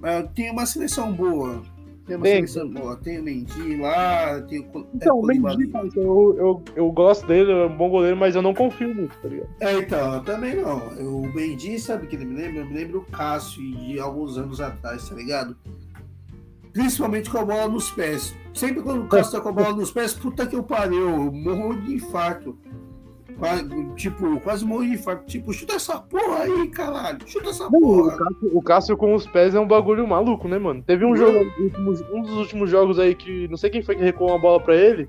Mas 0.00 0.26
tem 0.32 0.50
uma 0.50 0.64
seleção 0.64 1.12
boa. 1.12 1.62
Tem 2.06 2.16
uma 2.16 2.24
Tem. 2.24 2.46
seleção 2.46 2.68
boa. 2.68 2.96
Tem 2.96 3.20
o 3.20 3.22
Mendy 3.22 3.76
lá, 3.76 4.40
tem 4.42 4.60
o 4.60 4.86
Então, 4.94 5.16
é, 5.16 5.20
o 5.20 5.22
Mendy, 5.22 5.70
eu, 5.94 6.36
eu, 6.36 6.62
eu 6.74 6.92
gosto 6.92 7.26
dele, 7.26 7.52
é 7.52 7.66
um 7.66 7.76
bom 7.76 7.88
goleiro, 7.88 8.16
mas 8.16 8.34
eu 8.34 8.42
não 8.42 8.52
confio 8.52 8.92
muito, 8.92 9.16
tá 9.18 9.28
ligado? 9.28 9.48
É, 9.60 9.78
então, 9.78 10.14
eu 10.14 10.20
também 10.22 10.56
não. 10.56 10.78
O 10.98 11.32
Mendy, 11.32 11.78
sabe 11.78 12.06
que 12.06 12.16
ele 12.16 12.24
me 12.24 12.34
lembra? 12.34 12.60
Eu 12.60 12.66
me 12.66 12.74
lembro 12.74 12.98
o 13.00 13.04
Cássio 13.04 13.62
de 13.62 14.00
alguns 14.00 14.36
anos 14.36 14.60
atrás, 14.60 15.08
tá 15.08 15.14
ligado? 15.14 15.56
Principalmente 16.72 17.30
com 17.30 17.38
a 17.38 17.44
bola 17.44 17.68
nos 17.68 17.90
pés. 17.90 18.34
Sempre 18.52 18.82
quando 18.82 19.04
o 19.04 19.08
Cássio 19.08 19.32
tá 19.32 19.40
com 19.40 19.50
a 19.50 19.52
bola 19.52 19.76
nos 19.76 19.92
pés, 19.92 20.12
puta 20.12 20.46
que 20.46 20.56
eu 20.56 20.62
pariu, 20.62 21.08
eu 21.08 21.32
morro 21.32 21.80
de 21.80 21.94
infarto. 21.94 22.58
Tipo, 23.96 24.40
quase 24.40 24.64
morro 24.64 24.84
de 24.84 24.94
infarto. 24.94 25.24
Tipo, 25.26 25.52
chuta 25.52 25.74
essa 25.74 25.98
porra 25.98 26.40
aí, 26.42 26.68
caralho. 26.68 27.18
Chuta 27.26 27.50
essa 27.50 27.68
Não, 27.70 27.78
o, 27.78 27.82
porra. 27.82 28.16
Cássio, 28.16 28.50
o 28.58 28.62
Cássio 28.62 28.96
com 28.96 29.14
os 29.14 29.26
pés 29.26 29.54
é 29.54 29.60
um 29.60 29.66
bagulho 29.66 30.06
maluco, 30.06 30.46
né, 30.48 30.58
mano? 30.58 30.82
Teve 30.82 31.04
um 31.04 31.10
Não. 31.10 31.16
jogo, 31.16 31.38
um 32.12 32.22
dos 32.22 32.36
últimos 32.36 32.70
jogos 32.70 32.98
aí 32.98 33.14
que 33.14 33.48
não 33.48 33.56
sei 33.56 33.70
quem 33.70 33.82
foi 33.82 33.96
que 33.96 34.02
recuou 34.02 34.30
uma 34.30 34.38
bola 34.38 34.60
pra 34.60 34.76
ele. 34.76 35.08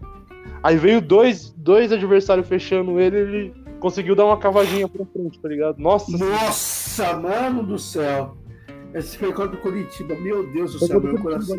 Aí 0.64 0.78
veio 0.78 1.02
dois, 1.02 1.52
dois 1.52 1.92
adversários 1.92 2.48
fechando 2.48 3.00
ele 3.00 3.18
ele 3.18 3.54
conseguiu 3.80 4.16
dar 4.16 4.26
uma 4.26 4.38
cavadinha 4.38 4.88
pra 4.88 5.06
frente, 5.06 5.40
tá 5.40 5.50
ligado? 5.50 5.78
Nossa, 5.78 6.18
Nossa, 6.18 7.18
mano 7.20 7.64
do 7.64 7.78
céu. 7.78 8.38
Esse 8.94 9.18
foi 9.18 9.34
contra 9.34 9.58
o 9.58 9.62
Curitiba. 9.62 10.16
Meu 10.16 10.50
Deus 10.52 10.74
do 10.74 10.80
céu, 10.86 11.02
meu 11.02 11.18
coração. 11.18 11.58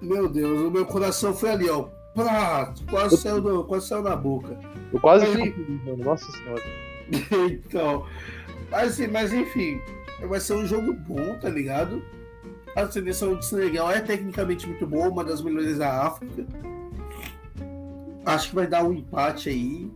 Meu 0.00 0.28
Deus, 0.28 0.60
o 0.60 0.70
meu 0.70 0.86
coração 0.86 1.34
foi 1.34 1.50
ali, 1.50 1.68
ó. 1.68 1.86
Pá, 2.24 2.74
quase 2.90 3.16
saiu, 3.18 3.40
do- 3.40 3.64
quase 3.64 3.88
saiu 3.88 4.02
na 4.02 4.16
boca. 4.16 4.58
Eu 4.92 5.00
quase 5.00 5.26
Mas 5.26 5.40
fico 5.42 5.60
mano. 5.86 6.04
Nossa 6.04 6.30
senhora. 6.32 6.62
então, 7.50 8.06
mas, 8.70 8.98
mas 9.08 9.32
enfim, 9.32 9.80
vai 10.28 10.40
ser 10.40 10.54
um 10.54 10.66
jogo 10.66 10.92
bom, 10.92 11.38
tá 11.40 11.48
ligado? 11.48 12.02
A 12.76 12.86
seleção 12.86 13.34
de 13.36 13.44
Senegal 13.44 13.90
é 13.90 14.00
tecnicamente 14.00 14.66
muito 14.66 14.86
boa, 14.86 15.08
uma 15.08 15.24
das 15.24 15.40
melhores 15.42 15.78
da 15.78 16.06
África. 16.06 16.46
Acho 18.24 18.50
que 18.50 18.54
vai 18.54 18.66
dar 18.66 18.84
um 18.84 18.92
empate 18.92 19.48
aí. 19.48 19.90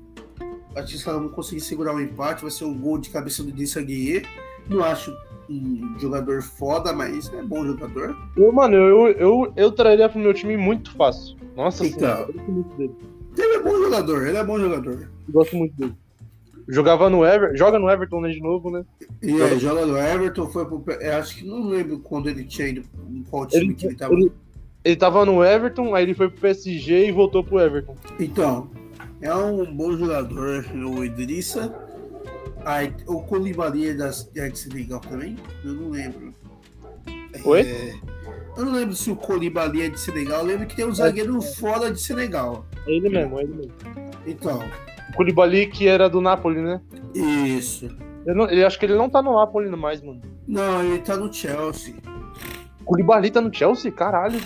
Acho 0.74 0.92
que 0.92 0.98
se 0.98 1.08
ela 1.08 1.20
não 1.20 1.28
conseguir 1.28 1.60
segurar 1.60 1.94
o 1.94 2.00
empate, 2.00 2.42
vai 2.42 2.50
ser 2.50 2.64
um 2.64 2.76
gol 2.76 2.98
de 2.98 3.10
cabeça 3.10 3.42
do 3.42 3.52
Dissa. 3.52 3.84
Não 4.68 4.82
acho 4.84 5.14
um 5.50 5.96
jogador 5.98 6.42
foda, 6.42 6.92
mas 6.92 7.32
é 7.32 7.42
bom 7.42 7.64
jogador. 7.66 8.16
Eu, 8.36 8.52
mano, 8.52 8.76
eu, 8.76 9.08
eu, 9.08 9.52
eu 9.56 9.72
traria 9.72 10.08
pro 10.08 10.18
meu 10.20 10.32
time 10.32 10.56
muito 10.56 10.92
fácil. 10.96 11.36
Nossa 11.56 11.86
Então. 11.86 11.98
senhora, 11.98 12.20
eu 12.22 12.32
gosto 12.34 12.50
muito 12.52 12.76
dele. 12.76 12.94
Ele 13.38 13.54
é 13.56 13.62
bom 13.62 13.78
jogador, 13.78 14.26
ele 14.26 14.36
é 14.36 14.44
bom 14.44 14.58
jogador. 14.58 14.92
Eu 15.26 15.32
gosto 15.32 15.56
muito 15.56 15.74
dele. 15.76 15.94
Jogava 16.68 17.10
no 17.10 17.24
Everton, 17.26 17.56
joga 17.56 17.78
no 17.78 17.90
Everton 17.90 18.20
né, 18.20 18.28
de 18.30 18.40
novo, 18.40 18.70
né? 18.70 18.84
E 19.20 19.40
é, 19.40 19.58
joga 19.58 19.84
no 19.84 19.98
Everton, 19.98 20.46
foi 20.46 20.64
pro. 20.64 20.82
é, 21.00 21.14
acho 21.16 21.36
que 21.36 21.44
não 21.46 21.68
lembro 21.68 21.98
quando 21.98 22.28
ele 22.28 22.44
tinha 22.44 22.68
ido, 22.68 22.82
qual 23.28 23.46
time 23.46 23.64
Ele, 23.64 23.74
que 23.74 23.86
ele 23.86 23.94
tava. 23.96 24.14
ele, 24.14 24.32
ele 24.84 24.96
tava 24.96 25.26
no 25.26 25.44
Everton, 25.44 25.94
aí 25.94 26.04
ele 26.04 26.14
foi 26.14 26.28
pro 26.30 26.40
PSG 26.40 27.08
e 27.08 27.12
voltou 27.12 27.42
pro 27.42 27.58
Everton. 27.60 27.96
Então, 28.18 28.70
é 29.20 29.34
um 29.34 29.64
bom 29.74 29.96
jogador 29.96 30.64
o 30.72 31.04
Idrissa. 31.04 31.74
Aí, 32.64 32.94
o 33.06 33.22
Koulibaly 33.22 33.90
é 33.90 33.94
da 33.94 34.10
é 34.36 34.48
de 34.48 34.58
Senegal 34.58 35.00
também? 35.00 35.36
Eu 35.64 35.72
não 35.74 35.90
lembro. 35.90 36.34
Oi? 37.44 37.60
É, 37.62 37.94
eu 38.56 38.64
não 38.64 38.72
lembro 38.72 38.94
se 38.94 39.10
o 39.10 39.16
Koulibaly 39.16 39.82
é 39.82 39.88
de 39.88 39.98
Senegal. 39.98 40.40
Eu 40.40 40.46
lembro 40.46 40.66
que 40.66 40.76
tem 40.76 40.86
um 40.86 40.94
zagueiro 40.94 41.40
fora 41.40 41.90
de 41.90 42.00
Senegal. 42.00 42.66
É 42.86 42.92
ele 42.92 43.08
mesmo, 43.08 43.38
é 43.38 43.42
ele 43.42 43.54
mesmo. 43.54 43.72
Então, 44.26 44.62
O 45.10 45.16
Koulibaly, 45.16 45.66
que 45.66 45.88
era 45.88 46.08
do 46.08 46.20
Napoli, 46.20 46.60
né? 46.60 46.80
isso. 47.14 47.90
Eu, 48.24 48.34
não, 48.36 48.48
eu 48.48 48.66
acho 48.66 48.78
que 48.78 48.86
ele 48.86 48.94
não 48.94 49.10
tá 49.10 49.20
no 49.20 49.34
Napoli 49.34 49.68
mais, 49.70 50.00
mano. 50.00 50.20
Não, 50.46 50.82
ele 50.84 50.98
tá 50.98 51.16
no 51.16 51.32
Chelsea. 51.32 51.94
O 52.80 52.84
Koulibaly 52.84 53.30
tá 53.30 53.40
no 53.40 53.52
Chelsea? 53.52 53.90
Caralho. 53.90 54.40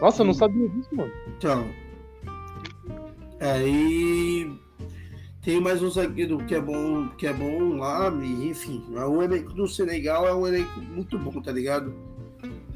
Nossa, 0.00 0.22
eu 0.22 0.26
não 0.26 0.34
sabia 0.34 0.68
disso, 0.68 0.88
mano. 0.92 1.12
Então. 1.38 1.64
Aí. 3.40 4.52
Tem 5.42 5.60
mais 5.60 5.82
um 5.82 5.90
zagueiro 5.90 6.38
que 6.46 6.54
é 6.54 6.60
bom, 6.60 7.08
que 7.18 7.26
é 7.26 7.32
bom 7.32 7.76
lá, 7.76 8.08
e, 8.22 8.48
enfim. 8.48 8.80
O 8.90 9.20
elenco 9.20 9.52
do 9.52 9.66
Senegal 9.66 10.26
é 10.26 10.32
um 10.32 10.46
elenco 10.46 10.80
muito 10.80 11.18
bom, 11.18 11.42
tá 11.42 11.50
ligado? 11.50 11.92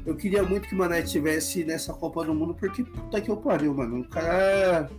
Eu 0.05 0.15
queria 0.15 0.43
muito 0.43 0.67
que 0.67 0.75
o 0.75 0.77
Mané 0.77 0.99
estivesse 0.99 1.63
nessa 1.63 1.93
Copa 1.93 2.25
do 2.25 2.35
Mundo, 2.35 2.53
porque 2.53 2.83
puta 2.83 3.21
que 3.21 3.31
eu 3.31 3.37
pariu, 3.37 3.73
mano. 3.73 4.01
O 4.01 4.07
cara. 4.09 4.89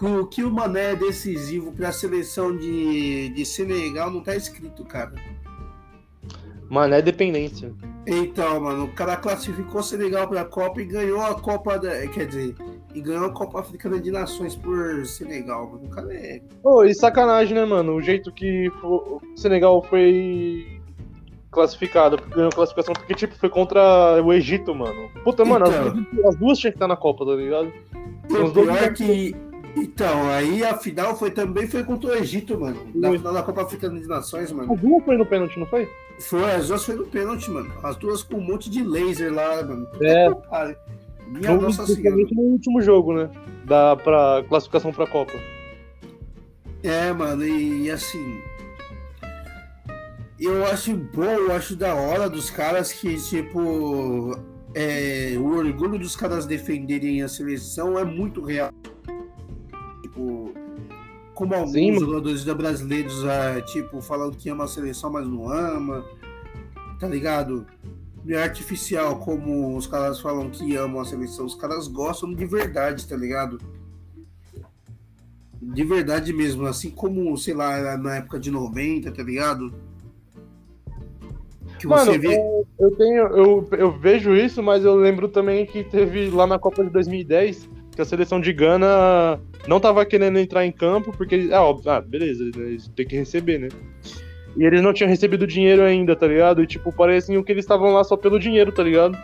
O 0.00 0.26
que 0.26 0.42
o 0.42 0.50
Mané 0.50 0.92
é 0.92 0.96
decisivo 0.96 1.70
pra 1.72 1.92
seleção 1.92 2.56
de, 2.56 3.28
de 3.30 3.44
Senegal 3.44 4.10
não 4.10 4.22
tá 4.22 4.34
escrito, 4.34 4.84
cara. 4.84 5.12
Mano, 6.72 6.94
é 6.94 7.02
dependência. 7.02 7.70
Então, 8.06 8.58
mano, 8.58 8.84
o 8.86 8.92
cara 8.94 9.14
classificou 9.16 9.82
Senegal 9.82 10.26
pra 10.26 10.42
Copa 10.42 10.80
e 10.80 10.86
ganhou 10.86 11.20
a 11.20 11.34
Copa 11.38 11.78
da. 11.78 12.06
Quer 12.08 12.26
dizer, 12.26 12.54
e 12.94 13.00
ganhou 13.02 13.26
a 13.26 13.30
Copa 13.30 13.60
Africana 13.60 14.00
de 14.00 14.10
Nações 14.10 14.56
por 14.56 15.04
Senegal, 15.04 15.66
mano. 15.70 15.84
O 15.84 15.90
cara 15.90 16.14
é. 16.14 16.40
Ô, 16.64 16.82
e 16.82 16.94
sacanagem, 16.94 17.54
né, 17.54 17.66
mano? 17.66 17.94
O 17.94 18.00
jeito 18.00 18.32
que 18.32 18.72
o 18.82 19.20
Senegal 19.36 19.82
foi 19.82 20.80
classificado, 21.50 22.16
ganhou 22.34 22.50
classificação, 22.50 22.94
porque, 22.94 23.14
tipo, 23.14 23.34
foi 23.36 23.50
contra 23.50 24.22
o 24.24 24.32
Egito, 24.32 24.74
mano. 24.74 25.10
Puta, 25.22 25.44
mano, 25.44 25.66
as, 25.66 25.74
Então. 25.74 25.92
duas- 25.92 26.26
as 26.26 26.36
duas 26.36 26.58
tinham 26.58 26.72
que 26.72 26.76
estar 26.76 26.88
na 26.88 26.96
Copa, 26.96 27.26
tá 27.26 27.32
ligado? 27.32 27.70
O 28.30 28.50
pior 28.50 28.92
que. 28.94 29.36
Então, 29.74 30.28
aí 30.30 30.62
a 30.62 30.76
final 30.76 31.16
foi 31.16 31.30
também 31.30 31.66
foi 31.66 31.82
contra 31.82 32.10
o 32.10 32.14
Egito, 32.14 32.58
mano. 32.60 32.86
Na 32.94 33.10
final 33.12 33.32
da 33.32 33.42
Copa 33.42 33.62
Africana 33.62 33.98
de 33.98 34.06
Nações, 34.06 34.52
mano. 34.52 34.76
Duas 34.76 35.04
foi 35.04 35.16
no 35.16 35.24
pênalti, 35.24 35.58
não 35.58 35.66
foi? 35.66 35.88
Foi, 36.20 36.44
as 36.52 36.68
duas 36.68 36.84
foi 36.84 36.94
no 36.94 37.06
pênalti, 37.06 37.50
mano. 37.50 37.72
As 37.82 37.96
duas 37.96 38.22
com 38.22 38.36
um 38.36 38.40
monte 38.42 38.68
de 38.68 38.82
laser 38.82 39.32
lá, 39.32 39.62
mano. 39.62 39.86
É. 40.02 40.28
Minha 41.26 41.54
No- 41.54 41.62
nossa 41.62 41.86
senhora. 41.86 42.16
no 42.16 42.40
último 42.42 42.82
jogo, 42.82 43.14
né? 43.14 43.30
Da 43.64 43.96
pra 43.96 44.44
classificação 44.48 44.92
pra 44.92 45.06
Copa. 45.06 45.32
É, 46.82 47.12
mano, 47.12 47.42
e, 47.44 47.84
e 47.84 47.90
assim. 47.90 48.40
Eu 50.38 50.66
acho 50.66 50.94
bom, 50.96 51.22
eu 51.24 51.52
acho 51.52 51.76
da 51.76 51.94
hora 51.94 52.28
dos 52.28 52.50
caras 52.50 52.92
que, 52.92 53.16
tipo. 53.16 54.36
é, 54.74 55.34
o 55.38 55.56
orgulho 55.56 55.98
dos 55.98 56.16
caras 56.16 56.44
defenderem 56.46 57.22
a 57.22 57.28
seleção 57.28 57.98
é 57.98 58.04
muito 58.04 58.42
real. 58.42 58.70
Como 61.34 61.54
alguns 61.54 61.72
Sim, 61.72 61.98
jogadores 61.98 62.44
da 62.44 62.54
brasileiros, 62.54 63.24
é, 63.24 63.60
tipo, 63.62 64.00
falando 64.00 64.36
que 64.36 64.48
ama 64.50 64.64
a 64.64 64.68
seleção, 64.68 65.10
mas 65.10 65.26
não 65.26 65.48
ama. 65.50 66.04
Tá 67.00 67.08
ligado? 67.08 67.66
Não 68.24 68.38
é 68.38 68.42
artificial, 68.42 69.18
como 69.18 69.76
os 69.76 69.86
caras 69.86 70.20
falam 70.20 70.50
que 70.50 70.76
amam 70.76 71.00
a 71.00 71.04
seleção. 71.04 71.46
Os 71.46 71.54
caras 71.54 71.88
gostam 71.88 72.32
de 72.32 72.44
verdade, 72.46 73.06
tá 73.06 73.16
ligado? 73.16 73.58
De 75.60 75.84
verdade 75.84 76.32
mesmo, 76.32 76.66
assim 76.66 76.90
como, 76.90 77.36
sei 77.38 77.54
lá, 77.54 77.96
na 77.96 78.16
época 78.16 78.38
de 78.38 78.50
90, 78.50 79.10
tá 79.10 79.22
ligado? 79.22 79.72
Que 81.78 81.86
Mano, 81.86 82.12
você 82.12 82.18
vê. 82.18 82.36
eu, 82.36 82.66
eu 82.78 82.96
tenho. 82.96 83.22
Eu, 83.28 83.68
eu 83.72 83.98
vejo 83.98 84.36
isso, 84.36 84.62
mas 84.62 84.84
eu 84.84 84.94
lembro 84.94 85.28
também 85.28 85.66
que 85.66 85.82
teve 85.82 86.30
lá 86.30 86.46
na 86.46 86.58
Copa 86.58 86.84
de 86.84 86.90
2010 86.90 87.68
que 87.94 88.00
a 88.02 88.04
seleção 88.04 88.40
de 88.40 88.52
Gana 88.52 89.38
não 89.68 89.78
tava 89.78 90.04
querendo 90.04 90.38
entrar 90.38 90.64
em 90.64 90.72
campo, 90.72 91.12
porque 91.16 91.34
eles. 91.34 91.52
Ah, 91.52 91.62
óbvio, 91.62 91.90
ah, 91.90 92.00
beleza, 92.00 92.42
eles 92.44 92.88
têm 92.96 93.06
que 93.06 93.16
receber, 93.16 93.58
né? 93.58 93.68
E 94.56 94.64
eles 94.64 94.82
não 94.82 94.92
tinham 94.92 95.08
recebido 95.08 95.46
dinheiro 95.46 95.82
ainda, 95.82 96.14
tá 96.16 96.26
ligado? 96.26 96.62
E 96.62 96.66
tipo, 96.66 96.92
parecia 96.92 97.42
que 97.42 97.52
eles 97.52 97.64
estavam 97.64 97.92
lá 97.92 98.02
só 98.04 98.16
pelo 98.16 98.38
dinheiro, 98.38 98.70
tá 98.72 98.82
ligado? 98.82 99.16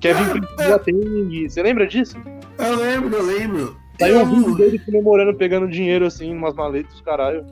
Kevin 0.00 0.24
Prince 0.30 0.54
Boateng, 0.56 1.48
você 1.48 1.62
lembra 1.62 1.86
disso? 1.86 2.16
Eu 2.58 2.76
lembro, 2.76 3.16
eu 3.16 3.22
lembro. 3.24 3.76
Saiu 3.98 4.16
um 4.18 4.20
Eu- 4.20 4.26
vídeo 4.26 4.54
dele 4.56 4.78
comemorando, 4.80 5.34
pegando 5.34 5.68
dinheiro 5.68 6.04
assim, 6.06 6.32
umas 6.32 6.54
maletas, 6.54 7.00
caralho. 7.00 7.44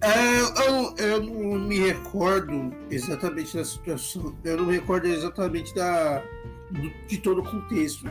É, 0.00 0.40
eu, 0.68 0.94
eu 0.98 1.22
não 1.22 1.60
me 1.60 1.78
recordo 1.78 2.72
exatamente 2.90 3.56
da 3.56 3.64
situação. 3.64 4.34
Eu 4.42 4.56
não 4.56 4.64
me 4.66 4.72
recordo 4.74 5.06
exatamente 5.06 5.72
da, 5.74 6.20
do- 6.70 6.90
de 7.06 7.18
todo 7.18 7.40
o 7.40 7.44
contexto. 7.44 8.10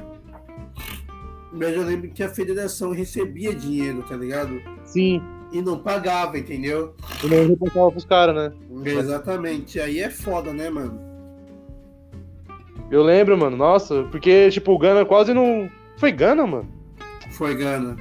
Mas 1.51 1.75
eu 1.75 1.83
lembro 1.83 2.09
que 2.09 2.23
a 2.23 2.29
federação 2.29 2.91
recebia 2.91 3.53
dinheiro, 3.53 4.03
tá 4.07 4.15
ligado? 4.15 4.61
Sim, 4.85 5.21
E 5.51 5.61
não 5.61 5.79
pagava, 5.79 6.37
entendeu? 6.39 6.93
e 7.23 7.27
não 7.27 7.45
reportava 7.47 7.91
pros 7.91 8.05
caras, 8.05 8.35
né? 8.35 8.53
Exatamente. 8.85 9.79
Aí 9.79 9.99
é 9.99 10.09
foda, 10.09 10.53
né, 10.53 10.69
mano? 10.69 10.97
Eu 12.89 13.03
lembro, 13.03 13.37
mano, 13.37 13.55
nossa, 13.57 14.03
porque, 14.11 14.49
tipo, 14.49 14.71
o 14.73 14.77
Gana 14.77 15.05
quase 15.05 15.33
não. 15.33 15.69
Foi 15.97 16.11
Gana, 16.11 16.45
mano? 16.47 16.67
Foi 17.31 17.55
Gana. 17.55 17.95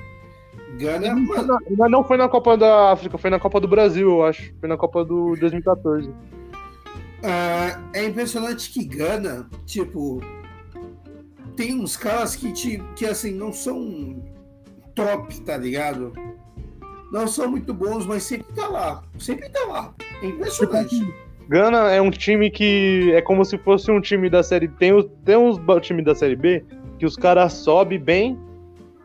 Gana, 0.79 1.15
mano. 1.15 1.47
Não, 1.49 1.59
Mas 1.77 1.91
não 1.91 2.05
foi 2.05 2.17
na 2.17 2.29
Copa 2.29 2.57
da 2.57 2.93
África, 2.93 3.19
foi 3.19 3.31
na 3.31 3.39
Copa 3.41 3.61
do 3.61 3.69
Brasil, 3.69 4.09
eu 4.09 4.23
acho. 4.25 4.53
Foi 4.61 4.69
na 4.69 4.77
Copa 4.77 5.05
do 5.05 5.35
2014. 5.39 6.11
Ah, 7.23 7.81
é 7.93 8.05
impressionante 8.07 8.71
que 8.73 8.85
Gana, 8.85 9.49
tipo, 9.67 10.21
tem 11.57 11.75
uns 11.75 11.97
caras 11.97 12.37
que, 12.37 12.53
te, 12.53 12.83
que 12.97 13.07
assim, 13.07 13.33
não 13.33 13.53
são 13.53 14.23
top, 14.95 15.41
tá 15.43 15.57
ligado? 15.57 16.13
Não 17.13 17.27
são 17.27 17.51
muito 17.51 17.75
bons, 17.75 18.07
mas 18.07 18.23
sempre 18.23 18.53
tá 18.55 18.69
lá. 18.69 19.03
Sempre 19.19 19.49
tá 19.49 19.65
lá. 19.67 19.95
É 20.23 20.27
impressionante. 20.27 21.15
Gana 21.49 21.91
é 21.91 22.01
um 22.01 22.11
time 22.11 22.49
que 22.51 23.11
é 23.13 23.21
como 23.21 23.45
se 23.45 23.59
fosse 23.59 23.91
um 23.91 24.01
time 24.01 24.31
da 24.31 24.43
série. 24.43 24.69
Tem, 24.69 24.93
os, 24.93 25.07
tem 25.25 25.37
uns 25.37 25.59
time 25.83 26.03
da 26.03 26.15
série 26.15 26.37
B 26.37 26.65
que 26.99 27.05
os 27.05 27.17
caras 27.17 27.55
sobem 27.55 27.99
bem, 27.99 28.39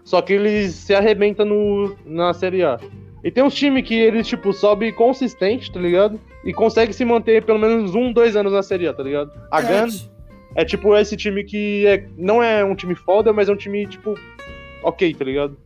só 0.03 0.21
que 0.21 0.33
eles 0.33 0.75
se 0.75 0.93
arrebentam 0.93 1.45
no, 1.45 1.95
na 2.05 2.33
série 2.33 2.63
A. 2.63 2.79
E 3.23 3.31
tem 3.31 3.43
uns 3.43 3.55
times 3.55 3.87
que 3.87 3.95
eles, 3.95 4.27
tipo, 4.27 4.53
sobe 4.53 4.91
consistente, 4.91 5.71
tá 5.71 5.79
ligado? 5.79 6.19
E 6.43 6.53
consegue 6.53 6.93
se 6.93 7.03
manter 7.03 7.43
pelo 7.43 7.57
menos 7.57 7.95
um, 7.95 8.13
dois 8.13 8.35
anos 8.35 8.53
na 8.53 8.61
série 8.61 8.87
A, 8.87 8.93
tá 8.93 9.01
ligado? 9.01 9.31
A 9.49 9.61
É, 9.61 9.63
Gana 9.63 10.14
é 10.55 10.63
tipo 10.63 10.95
esse 10.95 11.17
time 11.17 11.43
que 11.43 11.85
é, 11.85 12.07
não 12.17 12.41
é 12.41 12.63
um 12.63 12.75
time 12.75 12.95
foda, 12.95 13.33
mas 13.33 13.49
é 13.49 13.51
um 13.51 13.57
time, 13.57 13.85
tipo, 13.85 14.17
ok, 14.81 15.13
tá 15.13 15.25
ligado? 15.25 15.57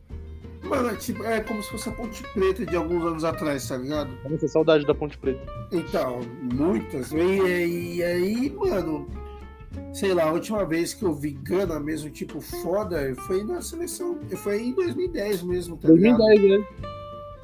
Mano, 0.63 0.89
é, 0.89 0.95
tipo, 0.95 1.23
é 1.23 1.39
como 1.39 1.63
se 1.63 1.69
fosse 1.69 1.89
a 1.89 1.91
Ponte 1.91 2.21
Preta 2.33 2.65
de 2.65 2.75
alguns 2.75 3.05
anos 3.05 3.23
atrás, 3.23 3.67
tá 3.67 3.77
ligado? 3.77 4.09
Nossa, 4.27 4.47
saudade 4.47 4.85
da 4.85 4.93
Ponte 4.93 5.17
Preta. 5.17 5.39
Então, 5.71 6.19
muitas. 6.53 7.11
E, 7.11 7.95
e 7.95 8.03
aí, 8.03 8.49
mano, 8.49 9.07
sei 9.93 10.13
lá, 10.13 10.23
a 10.25 10.31
última 10.33 10.65
vez 10.65 10.93
que 10.93 11.03
eu 11.03 11.13
vi 11.13 11.31
Gana 11.31 11.79
mesmo, 11.79 12.09
tipo, 12.09 12.41
foda, 12.41 13.13
foi 13.27 13.43
na 13.43 13.61
seleção. 13.61 14.19
Foi 14.37 14.61
em 14.61 14.73
2010 14.73 15.43
mesmo, 15.43 15.77
tá 15.77 15.87
ligado? 15.89 16.17
2010, 16.17 16.59
né? 16.59 16.67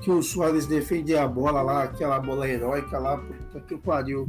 Que 0.01 0.12
o 0.12 0.21
Soares 0.21 0.65
defendia 0.65 1.23
a 1.23 1.27
bola 1.27 1.62
lá, 1.62 1.84
aquela 1.84 2.19
bola 2.19 2.47
heróica 2.49 2.99
lá, 2.99 3.23
puta 3.59 3.65
que 3.67 3.77
pariu. 3.77 4.27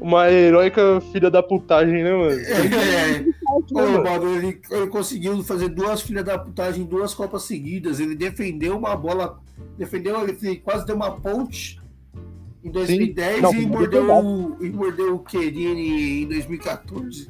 Uma 0.00 0.30
heróica 0.30 1.00
filha 1.12 1.30
da 1.30 1.42
putagem, 1.42 2.02
né, 2.02 2.12
mano? 2.12 2.40
É, 3.52 3.74
Ô, 3.74 4.02
mano? 4.02 4.34
ele, 4.38 4.60
ele 4.70 4.86
conseguiu 4.86 5.42
fazer 5.44 5.68
duas 5.68 6.00
filhas 6.00 6.24
da 6.24 6.38
putagem 6.38 6.82
em 6.82 6.86
duas 6.86 7.12
Copas 7.12 7.42
seguidas. 7.42 8.00
Ele 8.00 8.14
defendeu 8.14 8.76
uma 8.78 8.96
bola, 8.96 9.38
defendeu, 9.76 10.26
ele 10.26 10.56
quase 10.56 10.86
deu 10.86 10.96
uma 10.96 11.10
ponte 11.10 11.78
em 12.64 12.70
2010 12.70 13.42
Não, 13.42 13.52
e, 13.54 13.66
mordeu, 13.66 14.10
o- 14.10 14.56
e 14.64 14.70
mordeu 14.70 15.14
o 15.16 15.18
Querini 15.18 16.22
em 16.22 16.28
2014. 16.28 17.28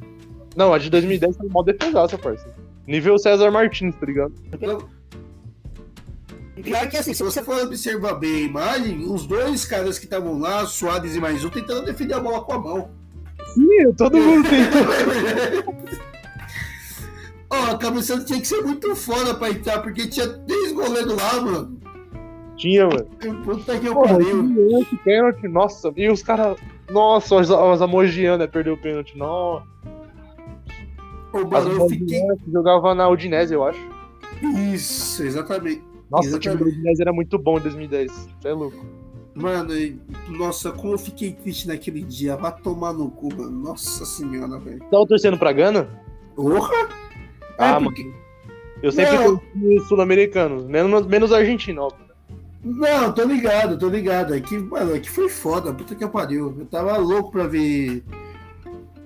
Não, 0.55 0.73
a 0.73 0.77
de 0.77 0.89
2010 0.89 1.35
foi 1.35 1.49
mal 1.49 1.63
defesaça, 1.63 2.17
parça. 2.17 2.47
Nível 2.87 3.17
César 3.17 3.51
Martins, 3.51 3.95
tá 3.95 4.05
ligado? 4.05 4.33
Pior 6.61 6.87
que 6.87 6.97
assim, 6.97 7.13
se 7.13 7.23
você 7.23 7.41
for 7.41 7.61
observar 7.63 8.13
bem 8.13 8.35
a 8.35 8.41
imagem, 8.41 9.11
os 9.11 9.25
dois 9.25 9.65
caras 9.65 9.97
que 9.97 10.05
estavam 10.05 10.39
lá, 10.39 10.65
Soares 10.65 11.15
e 11.15 11.19
mais 11.19 11.43
um, 11.43 11.49
tentando 11.49 11.85
defender 11.85 12.13
a 12.13 12.19
bola 12.19 12.41
com 12.43 12.53
a 12.53 12.59
mão. 12.59 12.89
Sim, 13.55 13.91
todo 13.97 14.17
mundo 14.17 14.47
tem. 14.49 14.63
Ó, 17.49 17.71
a 17.71 17.77
cabeçada 17.77 18.23
tinha 18.23 18.39
que 18.39 18.47
ser 18.47 18.61
muito 18.61 18.95
foda 18.95 19.33
pra 19.35 19.49
entrar, 19.49 19.79
porque 19.81 20.07
tinha 20.07 20.27
três 20.27 20.71
goleiros 20.71 21.15
lá, 21.15 21.41
mano. 21.41 21.79
Tinha, 22.55 22.85
mano. 22.87 23.05
Puta 23.43 23.79
que 23.79 23.87
eu 23.87 23.93
Porra, 23.93 24.13
pariu. 24.13 24.85
pênalti, 25.03 25.47
nossa. 25.47 25.91
E 25.95 26.09
os 26.09 26.21
caras. 26.21 26.57
Nossa, 26.89 27.35
os, 27.35 27.49
os 27.49 27.81
Amogianos, 27.81 28.39
né? 28.39 28.47
Perdeu 28.47 28.73
o 28.73 28.77
pênalti. 28.77 29.17
Nossa. 29.17 29.65
Ô, 31.31 31.37
As 31.39 31.49
mano, 31.65 31.71
eu 31.71 31.89
fiquei. 31.89 32.21
Jogava 32.51 32.93
na 32.93 33.09
Udinese, 33.09 33.53
eu 33.53 33.63
acho. 33.63 33.79
Isso, 34.73 35.23
exatamente. 35.23 35.83
Nossa, 36.13 36.35
o 36.35 36.39
time 36.39 36.55
do. 36.55 36.65
Udinese 36.65 37.01
era 37.01 37.11
muito 37.13 37.37
bom 37.37 37.57
em 37.57 37.61
2010. 37.61 38.11
Você 38.39 38.47
é 38.47 38.53
louco. 38.53 38.85
Mano, 39.35 39.75
e- 39.75 39.99
nossa, 40.29 40.71
como 40.71 40.93
eu 40.93 40.97
fiquei 40.99 41.33
triste 41.33 41.67
naquele 41.67 42.01
dia. 42.03 42.35
Vai 42.37 42.55
tomar 42.61 42.93
no 42.93 43.09
cu, 43.09 43.33
mano. 43.35 43.49
Nossa 43.49 44.05
senhora, 44.05 44.59
velho. 44.59 44.79
Tava 44.91 45.07
torcendo 45.07 45.37
pra 45.39 45.51
Gana? 45.51 45.89
Porra! 46.35 46.73
É, 47.57 47.65
Ah, 47.65 47.79
porque- 47.81 48.11
Eu 48.81 48.91
sempre 48.91 49.17
Não. 49.17 49.39
sul-americano. 49.87 50.67
Menos, 50.67 51.07
menos 51.07 51.31
argentino, 51.31 51.83
óbvio. 51.83 52.03
Não, 52.63 53.11
tô 53.13 53.23
ligado, 53.23 53.77
tô 53.77 53.87
ligado. 53.87 54.33
É 54.35 54.39
que, 54.41 54.57
mano, 54.57 54.93
é 54.95 54.99
que 54.99 55.09
foi 55.09 55.29
foda, 55.29 55.73
puta 55.73 55.95
que 55.95 56.05
pariu. 56.07 56.53
Eu 56.59 56.65
tava 56.65 56.95
louco 56.97 57.31
pra 57.31 57.47
ver 57.47 58.03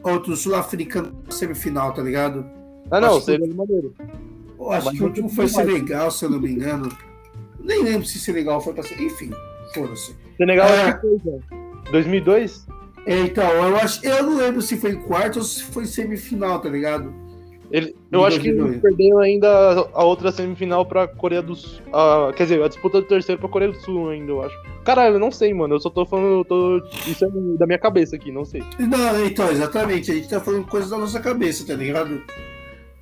outro 0.03 0.35
sul-africano 0.35 1.13
na 1.25 1.31
semifinal, 1.31 1.93
tá 1.93 2.01
ligado? 2.01 2.45
Ah, 2.89 2.99
não, 2.99 3.17
Acho 3.17 3.25
que- 3.25 3.47
maneiro. 3.53 3.93
Eu 4.59 4.71
acho 4.71 4.85
Mas 4.87 4.97
que 4.97 5.03
o 5.03 5.07
último 5.07 5.29
foi 5.29 5.45
mais. 5.45 5.51
Senegal, 5.53 6.11
se 6.11 6.25
eu 6.25 6.29
não 6.29 6.39
me 6.39 6.51
engano. 6.51 6.89
Nem 7.59 7.83
lembro 7.83 8.05
se 8.07 8.19
Senegal 8.19 8.61
foi 8.61 8.73
pra 8.73 8.83
ser. 8.83 8.99
Enfim, 9.01 9.31
foda-se. 9.73 10.15
Senegal 10.37 10.67
É. 10.67 10.81
acho 10.83 10.95
que 10.95 11.01
foi, 11.01 11.21
já. 11.25 11.91
2002? 11.91 12.67
É, 13.05 13.19
Então, 13.19 13.49
eu 13.49 13.75
acho. 13.77 14.05
Eu 14.05 14.23
não 14.23 14.37
lembro 14.37 14.61
se 14.61 14.77
foi 14.77 14.95
quarto 14.95 15.37
ou 15.37 15.43
se 15.43 15.63
foi 15.63 15.85
semifinal, 15.85 16.59
tá 16.59 16.69
ligado? 16.69 17.13
Ele, 17.69 17.93
eu 18.09 18.23
acho 18.23 18.39
que 18.39 18.49
2002. 18.53 18.71
ele 18.73 18.81
perdeu 18.81 19.19
ainda 19.19 19.49
a 19.93 20.03
outra 20.03 20.31
semifinal 20.31 20.85
pra 20.85 21.05
Coreia 21.05 21.41
do 21.41 21.53
Sul. 21.53 21.81
Ah, 21.91 22.31
quer 22.35 22.43
dizer, 22.43 22.63
a 22.63 22.67
disputa 22.69 23.01
do 23.01 23.07
terceiro 23.07 23.39
pra 23.41 23.49
Coreia 23.49 23.71
do 23.71 23.77
Sul 23.79 24.09
ainda, 24.09 24.31
eu 24.31 24.41
acho. 24.41 24.55
Caralho, 24.85 25.15
eu 25.15 25.19
não 25.19 25.31
sei, 25.31 25.53
mano. 25.53 25.75
Eu 25.75 25.79
só 25.81 25.89
tô 25.89 26.05
falando. 26.05 26.39
eu 26.39 26.45
tô... 26.45 26.77
Isso 27.05 27.25
é 27.25 27.29
da 27.57 27.65
minha 27.65 27.77
cabeça 27.77 28.15
aqui, 28.15 28.31
não 28.31 28.45
sei. 28.45 28.63
Não, 28.79 29.25
então, 29.25 29.51
exatamente. 29.51 30.09
A 30.11 30.15
gente 30.15 30.29
tá 30.29 30.39
falando 30.39 30.65
coisas 30.65 30.89
da 30.89 30.97
nossa 30.97 31.19
cabeça, 31.19 31.67
tá 31.67 31.73
ligado? 31.73 32.21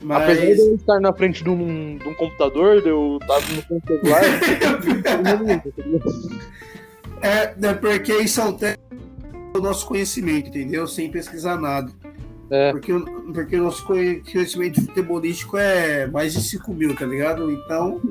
Apesar 0.09 0.45
Mas. 0.45 0.55
de 0.55 0.61
eu 0.61 0.75
estar 0.75 0.99
na 0.99 1.13
frente 1.13 1.43
de 1.43 1.49
um, 1.49 1.97
de 1.97 2.07
um 2.07 2.13
computador, 2.13 2.81
de 2.81 2.89
eu 2.89 3.17
estar 3.21 3.39
no 3.41 3.81
celular. 3.81 4.21
é, 7.21 7.55
é 7.67 7.73
porque 7.73 8.13
isso 8.13 8.41
altera 8.41 8.77
o 9.55 9.59
nosso 9.59 9.85
conhecimento, 9.87 10.49
entendeu? 10.49 10.87
Sem 10.87 11.09
pesquisar 11.09 11.59
nada. 11.59 11.91
É. 12.51 12.71
Porque, 12.71 12.93
o- 12.93 13.05
porque 13.33 13.55
o 13.59 13.63
nosso 13.63 13.83
conhecimento 13.85 14.81
futebolístico 14.81 15.57
é 15.57 16.05
mais 16.07 16.33
de 16.33 16.41
5 16.41 16.73
mil, 16.73 16.95
tá 16.95 17.05
ligado? 17.05 17.51
Então. 17.51 18.01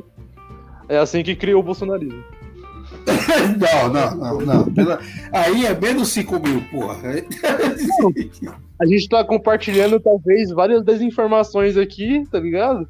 é 0.89 0.99
assim 0.99 1.23
que 1.23 1.37
criou 1.37 1.61
o 1.61 1.63
bolsonarismo. 1.63 2.23
Não, 3.59 3.93
não, 3.93 4.41
não, 4.41 4.67
não. 4.67 4.99
Aí 5.33 5.67
é 5.67 5.75
menos 5.79 6.09
5 6.11 6.39
mil, 6.39 6.63
porra. 6.71 7.15
A 8.81 8.87
gente 8.87 9.09
tá 9.09 9.25
compartilhando, 9.25 10.01
talvez, 10.01 10.51
várias 10.51 10.83
desinformações 10.83 11.77
aqui, 11.77 12.27
tá 12.31 12.41
ligado? 12.41 12.89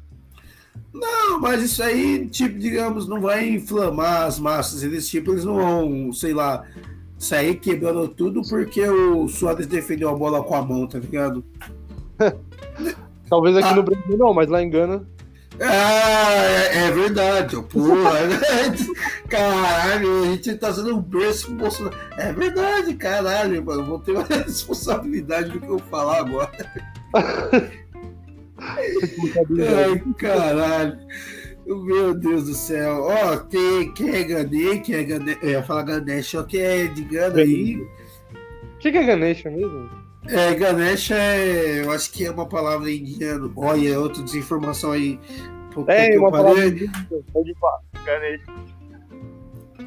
Não, 0.93 1.39
mas 1.39 1.61
isso 1.63 1.83
aí, 1.83 2.27
tipo, 2.27 2.57
digamos, 2.57 3.07
não 3.07 3.21
vai 3.21 3.47
inflamar 3.49 4.23
as 4.23 4.39
massas. 4.39 4.81
Eles, 4.83 5.07
tipo, 5.07 5.31
eles 5.31 5.45
não 5.45 5.55
vão, 5.55 6.11
sei 6.13 6.33
lá, 6.33 6.63
sair 7.17 7.55
quebrando 7.55 8.07
tudo 8.07 8.41
porque 8.49 8.81
o 8.87 9.27
Soares 9.27 9.67
defendeu 9.67 10.09
a 10.09 10.15
bola 10.15 10.43
com 10.43 10.55
a 10.55 10.61
mão, 10.61 10.87
tá 10.87 10.97
ligado? 10.97 11.43
Talvez 13.29 13.57
aqui 13.57 13.67
Ah. 13.69 13.75
no 13.75 13.83
Brasil 13.83 14.17
não, 14.17 14.33
mas 14.33 14.47
lá 14.49 14.61
em 14.61 14.69
Gana. 14.69 15.05
Ah, 15.61 16.43
é, 16.43 16.87
é 16.87 16.91
verdade, 16.91 17.55
porra. 17.69 18.19
Caralho, 19.29 20.23
a 20.23 20.25
gente 20.27 20.55
tá 20.55 20.67
fazendo 20.67 20.97
um 20.97 21.01
berço 21.01 21.47
pro 21.47 21.55
Bolsonaro. 21.55 21.97
É 22.17 22.33
verdade, 22.33 22.93
caralho, 22.95 23.63
mano. 23.63 23.85
Vou 23.85 23.99
ter 23.99 24.11
uma 24.11 24.23
responsabilidade 24.27 25.51
do 25.51 25.59
que 25.59 25.67
eu 25.67 25.79
falar 25.79 26.19
agora. 26.19 26.51
Ai, 28.57 30.03
caralho. 30.17 30.97
Meu 31.65 32.13
Deus 32.13 32.45
do 32.45 32.53
céu. 32.53 33.03
Ó, 33.03 33.37
quem, 33.37 33.91
quem 33.93 34.15
é 34.15 34.23
Gané, 34.23 34.77
quem 34.79 34.95
é 34.95 35.03
Gané, 35.03 35.37
eu 35.41 35.49
ia 35.49 35.63
falar 35.63 35.83
Ganesh, 35.83 36.35
ó, 36.35 36.43
quem 36.43 36.61
é 36.61 36.87
de 36.87 37.03
Gana 37.03 37.41
aí. 37.41 37.77
O 37.77 38.77
que, 38.79 38.91
que 38.91 38.97
é 38.97 39.03
Ganesha 39.03 39.49
mesmo? 39.49 40.04
É, 40.27 40.53
Ganesha 40.55 41.15
é, 41.15 41.83
eu 41.83 41.91
acho 41.91 42.11
que 42.11 42.25
é 42.25 42.31
uma 42.31 42.47
palavra 42.47 42.91
indiana. 42.91 43.49
Olha, 43.55 43.89
é 43.89 43.97
outra 43.97 44.23
desinformação 44.23 44.91
aí. 44.91 45.19
Puta 45.71 45.91
É, 45.91 46.17
uma 46.17 46.31
palavra 46.31 46.63
pode 47.33 47.53
falar. 47.55 47.79
Ganesha. 48.05 48.45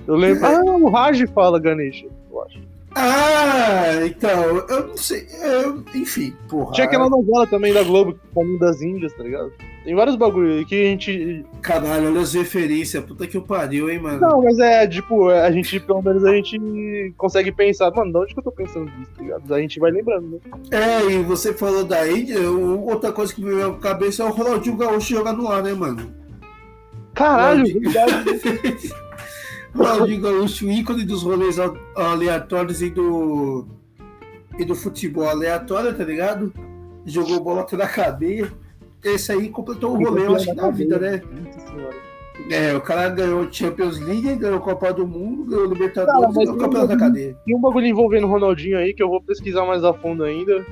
Eu 0.07 0.17
lembro. 0.17 0.47
Ah, 0.47 0.63
o 0.63 0.89
Raj 0.89 1.25
fala 1.35 1.59
Ganesha, 1.59 2.07
eu 2.31 2.43
acho. 2.43 2.61
Ah, 2.95 4.05
então, 4.07 4.57
eu 4.69 4.89
não 4.89 4.97
sei. 4.97 5.27
eu- 5.43 5.85
enfim, 5.95 6.35
porra. 6.49 6.73
Tinha 6.73 6.87
aquela 6.87 7.09
novela 7.09 7.47
também 7.47 7.73
da 7.73 7.83
Globo, 7.83 8.19
Caminho 8.35 8.59
das 8.59 8.81
Índias, 8.83 9.13
tá 9.13 9.23
ligado? 9.23 9.53
Tem 9.85 9.95
vários 9.95 10.17
bagulho 10.17 10.53
aí 10.55 10.65
que 10.65 10.75
a 10.75 10.85
gente. 10.85 11.45
Caralho, 11.63 12.09
olha 12.09 12.21
as 12.21 12.35
referências. 12.35 13.03
Puta 13.05 13.27
que 13.27 13.41
pariu, 13.41 13.89
hein, 13.89 13.99
mano. 14.01 14.21
Não, 14.21 14.43
mas 14.43 14.59
é, 14.59 14.87
tipo, 14.87 15.29
a 15.31 15.51
gente, 15.51 15.79
pelo 15.81 16.03
menos, 16.03 16.25
a 16.25 16.35
gente 16.35 17.15
consegue 17.17 17.53
pensar, 17.53 17.91
mano, 17.93 18.11
de 18.13 18.19
onde 18.19 18.35
que 18.35 18.41
eu 18.41 18.45
tô 18.45 18.51
pensando 18.53 18.91
nisso, 18.99 19.11
tá 19.17 19.23
ligado? 19.23 19.55
A 19.55 19.61
gente 19.61 19.79
vai 19.81 19.91
lembrando, 19.91 20.29
né? 20.31 20.39
É, 20.71 21.11
e 21.11 21.23
você 21.23 21.55
falou 21.55 21.85
da 21.85 22.07
Índia, 22.11 22.39
o- 22.51 22.87
outra 22.87 23.13
coisa 23.13 23.33
que 23.35 23.43
me 23.43 23.55
veio 23.55 23.69
à 23.73 23.79
cabeça 23.79 24.23
é 24.23 24.27
o 24.27 24.31
Ronaldinho 24.31 24.77
Gaúcho 24.77 25.15
jogando 25.15 25.43
lá, 25.45 25.63
né, 25.63 25.73
mano? 25.73 26.13
Caralho, 27.15 27.65
verdade. 27.81 28.41
Ronaldinho 29.75 30.23
Gaúcho, 30.23 30.71
ícone 30.71 31.05
dos 31.05 31.23
rolês 31.23 31.57
aleatórios 31.95 32.83
e 32.83 32.91
do. 32.91 33.67
e 34.59 34.65
do 34.65 34.75
futebol 34.75 35.29
aleatório, 35.29 35.97
tá 35.97 36.05
ligado? 36.05 36.53
Jogou 37.05 37.41
bola 37.41 37.63
até 37.63 37.77
na 37.77 37.87
cadeia. 37.87 38.51
Esse 39.05 39.33
aí 39.33 39.49
completou 39.49 39.93
o 39.93 40.05
rolê, 40.05 40.27
eu 40.27 40.35
acho 40.35 40.47
que 40.47 40.53
na 40.55 40.71
vida, 40.71 40.99
né? 40.99 41.23
É, 42.51 42.75
o 42.75 42.81
cara 42.81 43.09
ganhou 43.11 43.51
Champions 43.51 43.99
League, 43.99 44.37
ganhou 44.37 44.61
Copa 44.61 44.93
do 44.93 45.07
Mundo, 45.07 45.45
ganhou 45.45 45.67
Libertadores 45.67 46.35
ganhou 46.35 46.57
Campeonato 46.57 46.89
da 46.89 46.97
Cadeia. 46.97 47.37
Tem 47.45 47.57
um 47.57 47.61
bagulho 47.61 47.87
envolvendo 47.87 48.27
o 48.27 48.31
Ronaldinho 48.31 48.79
aí 48.79 48.95
que 48.95 49.03
eu 49.03 49.09
vou 49.09 49.21
pesquisar 49.21 49.65
mais 49.65 49.85
a 49.85 49.93
fundo 49.93 50.25
ainda. 50.25 50.65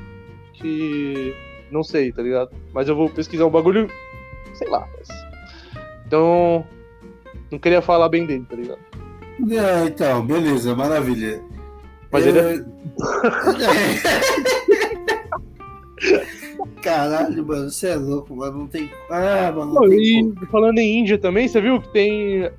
Que. 0.54 1.34
Não 1.70 1.82
sei, 1.82 2.12
tá 2.12 2.22
ligado? 2.22 2.50
Mas 2.72 2.88
eu 2.88 2.96
vou 2.96 3.10
pesquisar 3.10 3.46
um 3.46 3.50
bagulho. 3.50 3.88
Sei 4.54 4.68
lá. 4.68 4.88
Mas... 4.96 5.08
Então. 6.06 6.64
Não 7.50 7.58
queria 7.58 7.82
falar 7.82 8.08
bem 8.08 8.24
dele, 8.26 8.46
tá 8.48 8.56
ligado? 8.56 8.78
É, 9.50 9.84
então, 9.84 10.26
beleza, 10.26 10.74
maravilha. 10.74 11.42
Mas 12.10 12.26
ele 12.26 12.38
é. 12.38 12.56
Caralho, 16.82 17.46
mano, 17.46 17.70
você 17.70 17.88
é 17.88 17.96
louco, 17.96 18.34
mano. 18.36 18.58
Não 18.58 18.66
tem. 18.66 18.90
Ah, 19.10 19.52
mano. 19.54 19.74
Não 19.74 19.92
e 19.92 20.32
como. 20.34 20.46
falando 20.46 20.78
em 20.78 21.00
Índia 21.00 21.18
também, 21.18 21.48
você 21.48 21.60
viu 21.60 21.80
que 21.80 21.92
tem 21.92 22.44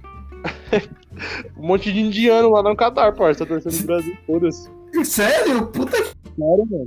um 1.57 1.67
monte 1.67 1.91
de 1.91 1.99
indiano 1.99 2.51
lá 2.51 2.61
no 2.61 2.75
Qatar, 2.75 3.15
parça, 3.15 3.45
tá 3.45 3.53
torcendo 3.53 3.81
no 3.81 3.87
Brasil. 3.87 4.17
Foda-se. 4.25 4.69
Sério? 5.03 5.67
Puta 5.67 6.01
que. 6.01 6.11
Claro, 6.35 6.67
mano. 6.69 6.85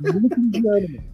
Muito 0.00 0.40
indiano, 0.40 0.88
mano. 0.88 1.13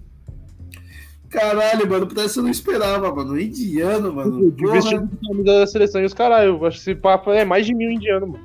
Caralho, 1.31 1.89
mano. 1.89 2.07
Parece 2.09 2.35
que 2.35 2.41
eu 2.41 2.45
não 2.45 2.51
esperava, 2.51 3.15
mano. 3.15 3.41
Indiano, 3.41 4.13
mano. 4.13 4.51
Vestido 4.51 5.07
de 5.07 5.29
camisa 5.29 5.45
da 5.45 5.67
seleção 5.67 6.01
e 6.03 6.05
os 6.05 6.13
caralho. 6.13 6.57
Eu 6.57 6.67
Acho 6.67 6.83
que 6.83 6.91
esse 6.91 7.01
papo 7.01 7.31
é 7.31 7.45
mais 7.45 7.65
de 7.65 7.75
mil 7.75 7.91
indianos, 7.91 8.29
mano. 8.29 8.45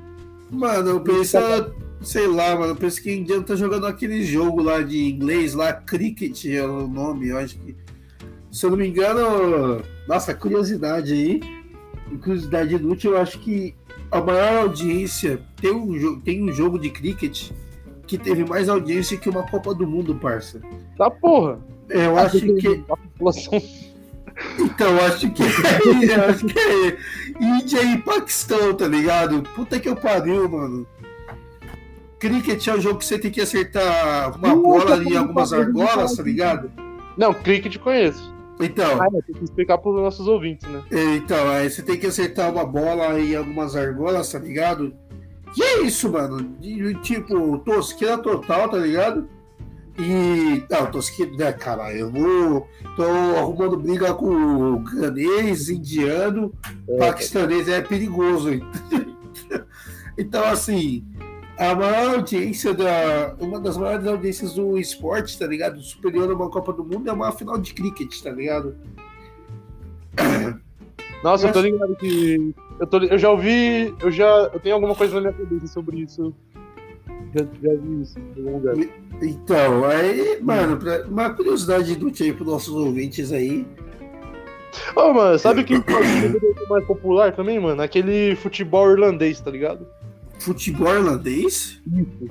Mano, 0.50 0.90
eu 0.90 1.00
penso. 1.00 1.36
Sei 2.00 2.28
lá, 2.28 2.54
mano. 2.54 2.72
Eu 2.72 2.76
penso 2.76 3.02
que 3.02 3.12
indiano 3.12 3.42
tá 3.42 3.56
jogando 3.56 3.86
aquele 3.86 4.22
jogo 4.22 4.62
lá 4.62 4.80
de 4.82 5.08
inglês, 5.08 5.54
lá, 5.54 5.72
Cricket 5.72 6.44
é 6.46 6.64
o 6.64 6.86
nome. 6.86 7.28
Eu 7.28 7.38
acho 7.38 7.58
que. 7.58 7.74
Se 8.52 8.64
eu 8.64 8.70
não 8.70 8.76
me 8.76 8.86
engano. 8.86 9.82
Nossa, 10.06 10.32
curiosidade 10.32 11.12
aí. 11.12 11.40
Curiosidade 12.22 12.76
inútil, 12.76 13.12
eu 13.12 13.18
acho 13.18 13.40
que 13.40 13.74
a 14.12 14.20
maior 14.20 14.62
audiência 14.62 15.40
tem 15.60 15.72
um, 15.72 16.20
tem 16.20 16.40
um 16.40 16.52
jogo 16.52 16.78
de 16.78 16.88
cricket 16.90 17.50
que 18.06 18.16
teve 18.16 18.44
mais 18.44 18.68
audiência 18.68 19.16
que 19.16 19.28
uma 19.28 19.42
Copa 19.42 19.74
do 19.74 19.84
Mundo, 19.84 20.14
parça. 20.14 20.60
Tá 20.96 21.10
porra. 21.10 21.58
É, 21.90 22.06
Eu 22.06 22.18
acho 22.18 22.40
que. 22.40 22.84
Então, 24.58 24.88
eu 24.90 25.04
acho 25.06 25.30
que 25.30 25.42
é, 25.42 26.14
eu 26.14 26.24
acho 26.28 26.44
que 26.44 26.58
é 26.58 26.96
Índia 27.40 27.82
e 27.82 27.96
Paquistão, 28.02 28.74
tá 28.74 28.86
ligado? 28.86 29.42
Puta 29.54 29.80
que 29.80 29.88
eu 29.88 29.96
pariu, 29.96 30.46
mano. 30.46 30.86
Cricket 32.18 32.66
é 32.66 32.74
um 32.74 32.80
jogo 32.80 32.98
que 32.98 33.06
você 33.06 33.18
tem 33.18 33.30
que 33.30 33.40
acertar 33.40 34.36
uma 34.36 34.54
bola 34.54 35.02
em 35.02 35.16
algumas 35.16 35.54
argolas, 35.54 36.16
tá 36.16 36.22
ligado? 36.22 36.70
Não, 37.16 37.32
cricket 37.32 37.78
conheço. 37.78 38.34
Então, 38.60 39.00
Ah, 39.00 39.08
tem 39.26 39.34
que 39.36 39.44
explicar 39.44 39.78
pros 39.78 39.96
nossos 39.96 40.26
ouvintes, 40.26 40.68
né? 40.68 40.82
então, 41.16 41.48
aí 41.48 41.70
você 41.70 41.82
tem 41.82 41.96
que 41.98 42.06
acertar 42.06 42.52
uma 42.52 42.64
bola 42.64 43.18
em 43.20 43.34
algumas 43.36 43.76
argolas, 43.76 44.30
tá 44.32 44.38
ligado? 44.38 44.94
E 45.56 45.62
é 45.62 45.82
isso, 45.82 46.10
mano. 46.10 46.56
E, 46.62 46.94
tipo, 46.96 47.58
tosqueira 47.58 48.18
total, 48.18 48.68
tá 48.68 48.78
ligado? 48.78 49.28
E. 49.98 50.62
Não, 50.70 50.90
tosqueira. 50.90 51.32
Né, 51.32 51.52
caralho, 51.52 51.98
eu 51.98 52.10
vou. 52.10 52.68
Tô 52.96 53.04
arrumando 53.38 53.76
briga 53.76 54.12
com 54.14 54.26
o 54.26 54.78
ganês, 54.80 55.68
indiano, 55.68 56.52
paquistanês, 56.98 57.68
é 57.68 57.80
perigoso. 57.80 58.50
então, 60.18 60.44
assim. 60.44 61.04
A 61.58 61.74
maior 61.74 62.16
audiência 62.16 62.74
da. 62.74 63.34
Uma 63.40 63.58
das 63.58 63.78
maiores 63.78 64.06
audiências 64.06 64.54
do 64.54 64.78
esporte, 64.78 65.38
tá 65.38 65.46
ligado? 65.46 65.80
Superior 65.80 66.30
a 66.30 66.34
uma 66.34 66.50
Copa 66.50 66.70
do 66.70 66.84
Mundo 66.84 67.08
é 67.08 67.12
uma 67.12 67.32
final 67.32 67.56
de 67.56 67.72
cricket, 67.72 68.20
tá 68.20 68.30
ligado? 68.30 68.76
Nossa, 71.24 71.46
eu 71.46 71.52
tô 71.52 71.62
ligado 71.62 71.96
que. 71.96 72.54
Eu, 72.78 72.86
tô, 72.86 72.98
eu 72.98 73.16
já 73.16 73.30
ouvi. 73.30 73.94
Eu 74.00 74.10
já. 74.10 74.26
Eu 74.52 74.60
tenho 74.60 74.74
alguma 74.74 74.94
coisa 74.94 75.14
na 75.14 75.20
minha 75.22 75.32
cabeça 75.32 75.66
sobre 75.68 76.00
isso. 76.00 76.34
Já, 77.34 77.44
já 77.62 77.74
vi 77.80 78.02
isso. 78.02 78.18
Então, 79.22 79.84
aí, 79.84 80.38
mano, 80.42 80.76
pra- 80.76 81.04
uma 81.06 81.30
curiosidade 81.30 81.96
do 81.96 82.10
tipo 82.10 82.44
nossos 82.44 82.74
ouvintes 82.74 83.32
aí. 83.32 83.66
Ô, 84.94 85.12
mano, 85.12 85.38
sabe 85.38 85.64
que 85.64 85.76
ser 85.76 86.68
mais 86.68 86.84
popular 86.86 87.32
também, 87.34 87.58
mano? 87.58 87.80
Aquele 87.82 88.36
futebol 88.36 88.90
irlandês, 88.90 89.40
tá 89.40 89.50
ligado? 89.50 89.86
Futebol 90.38 90.94
irlandês? 90.94 91.80
Isso. 91.86 92.30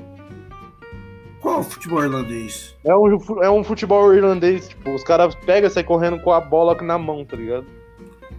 Qual 1.42 1.64
futebol 1.64 2.04
irlandês? 2.04 2.76
É 2.84 2.96
um, 2.96 3.44
é 3.44 3.50
um 3.50 3.64
futebol 3.64 4.14
irlandês, 4.14 4.68
tipo, 4.70 4.92
os 4.94 5.04
caras 5.04 5.36
pegam 5.36 5.68
e 5.68 5.72
saem 5.72 5.86
correndo 5.86 6.20
com 6.20 6.32
a 6.32 6.40
bola 6.42 6.76
na 6.82 6.98
mão, 6.98 7.24
tá 7.26 7.36
ligado? 7.38 7.66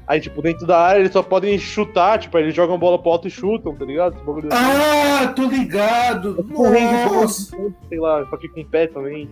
Aí, 0.06 0.20
tipo, 0.20 0.40
dentro 0.40 0.66
da 0.66 0.78
área 0.78 1.00
eles 1.00 1.12
só 1.12 1.22
podem 1.22 1.58
chutar, 1.58 2.18
tipo, 2.18 2.36
aí 2.36 2.44
eles 2.44 2.54
jogam 2.54 2.78
bola 2.78 2.98
pro 2.98 3.10
alto 3.10 3.26
e 3.26 3.30
chutam, 3.30 3.74
tá 3.74 3.84
ligado? 3.84 4.14
Assim. 4.14 4.48
Ah, 4.52 5.26
tô 5.34 5.44
ligado! 5.44 6.44
Correndo, 6.54 7.12
Nossa! 7.12 7.56
sei 7.88 7.98
lá, 7.98 8.24
só 8.30 8.36
que 8.36 8.48
com 8.48 8.64
pé 8.64 8.86
também. 8.86 9.28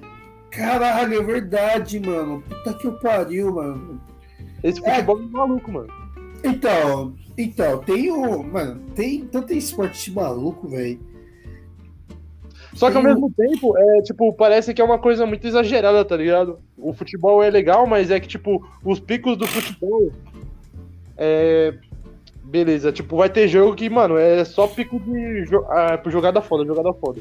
Caralho, 0.50 1.20
é 1.20 1.22
verdade, 1.22 2.00
mano. 2.00 2.42
Puta 2.48 2.74
que 2.74 2.86
eu 2.86 2.92
pariu, 2.98 3.54
mano. 3.54 4.00
Esse 4.62 4.80
futebol 4.80 5.20
é 5.20 5.26
maluco, 5.26 5.70
mano. 5.70 5.88
Então, 6.42 7.14
então, 7.38 7.78
tem 7.78 8.10
o. 8.10 8.42
Mano, 8.42 8.80
tem 8.94 9.26
tanto 9.26 9.52
esporte 9.52 10.10
maluco, 10.12 10.68
velho. 10.68 10.98
Só 12.74 12.90
que 12.90 12.96
ao 12.96 13.02
mesmo 13.02 13.30
tempo, 13.30 13.76
é, 13.78 14.02
tipo, 14.02 14.32
parece 14.32 14.74
que 14.74 14.82
é 14.82 14.84
uma 14.84 14.98
coisa 14.98 15.24
muito 15.24 15.46
exagerada, 15.46 16.04
tá 16.04 16.16
ligado? 16.16 16.58
O 16.76 16.92
futebol 16.92 17.42
é 17.42 17.48
legal, 17.48 17.86
mas 17.86 18.10
é 18.10 18.18
que, 18.18 18.26
tipo, 18.26 18.66
os 18.84 18.98
picos 18.98 19.36
do 19.36 19.46
futebol. 19.46 20.10
É. 21.16 21.74
Beleza, 22.46 22.92
tipo, 22.92 23.16
vai 23.16 23.28
ter 23.30 23.48
jogo 23.48 23.74
que, 23.74 23.88
mano, 23.88 24.16
é 24.18 24.44
só 24.44 24.66
pico 24.66 25.00
de 25.00 25.44
jo 25.46 25.64
ah, 25.70 25.96
por 25.96 26.12
jogada 26.12 26.40
foda, 26.42 26.64
jogada 26.64 26.92
foda. 26.92 27.20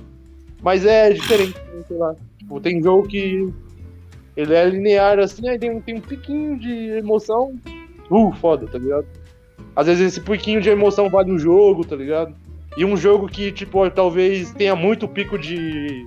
Mas 0.62 0.86
é 0.86 1.12
diferente, 1.12 1.56
né, 1.73 1.82
sei 1.88 1.97
lá. 1.97 2.13
Tipo, 2.38 2.60
tem 2.60 2.84
jogo 2.84 3.08
que 3.08 3.49
ele 4.36 4.53
é 4.53 4.65
linear 4.65 5.19
assim, 5.19 5.47
aí 5.47 5.58
tem, 5.58 5.71
um- 5.71 5.79
tem 5.82 5.95
um 5.95 6.01
piquinho 6.01 6.60
de 6.60 6.89
emoção. 6.97 7.56
Uh, 8.12 8.32
foda, 8.34 8.67
tá 8.67 8.77
ligado? 8.77 9.06
Às 9.75 9.88
vezes 9.88 10.08
esse 10.08 10.21
piquinho 10.21 10.60
de 10.62 10.69
emoção 10.69 11.10
vale 11.10 11.32
um 11.32 11.39
jogo, 11.39 11.86
tá 11.86 11.95
ligado? 11.95 12.36
E 12.77 12.84
um 12.84 12.97
jogo 12.97 13.27
que, 13.27 13.51
tipo, 13.51 13.89
talvez 13.89 14.51
tenha 14.51 14.75
muito 14.75 15.08
pico 15.08 15.39
de, 15.39 16.06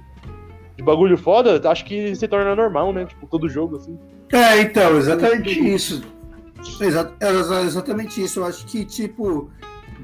de 0.77 0.83
bagulho 0.85 1.17
foda, 1.17 1.61
acho 1.71 1.85
que 1.85 2.15
se 2.15 2.29
torna 2.29 2.55
normal, 2.55 2.93
né? 2.93 3.07
Tipo, 3.07 3.27
todo 3.27 3.49
jogo, 3.49 3.77
assim. 3.77 3.99
É, 4.33 4.61
então, 4.61 4.97
exatamente 4.99 5.59
isso. 5.75 6.03
Exa- 6.81 7.13
é 7.21 7.29
exa- 7.31 7.63
exatamente 7.63 8.23
isso. 8.23 8.41
Eu 8.41 8.45
acho 8.47 8.67
que, 8.67 8.85
tipo, 8.85 9.51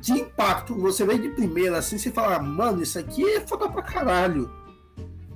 de 0.01 0.13
impacto, 0.13 0.75
você 0.75 1.05
vem 1.05 1.21
de 1.21 1.29
primeira 1.31 1.79
assim, 1.79 1.99
você 1.99 2.11
fala, 2.11 2.39
mano, 2.41 2.83
isso 2.83 2.99
aqui 2.99 3.25
é 3.25 3.41
foda 3.41 3.69
pra 3.69 3.83
caralho. 3.83 4.51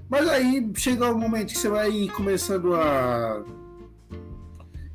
Mas 0.08 0.28
aí 0.28 0.68
chega 0.76 1.10
um 1.12 1.18
momento 1.18 1.48
que 1.52 1.58
você 1.58 1.68
vai 1.68 2.08
começando 2.14 2.74
a 2.74 3.42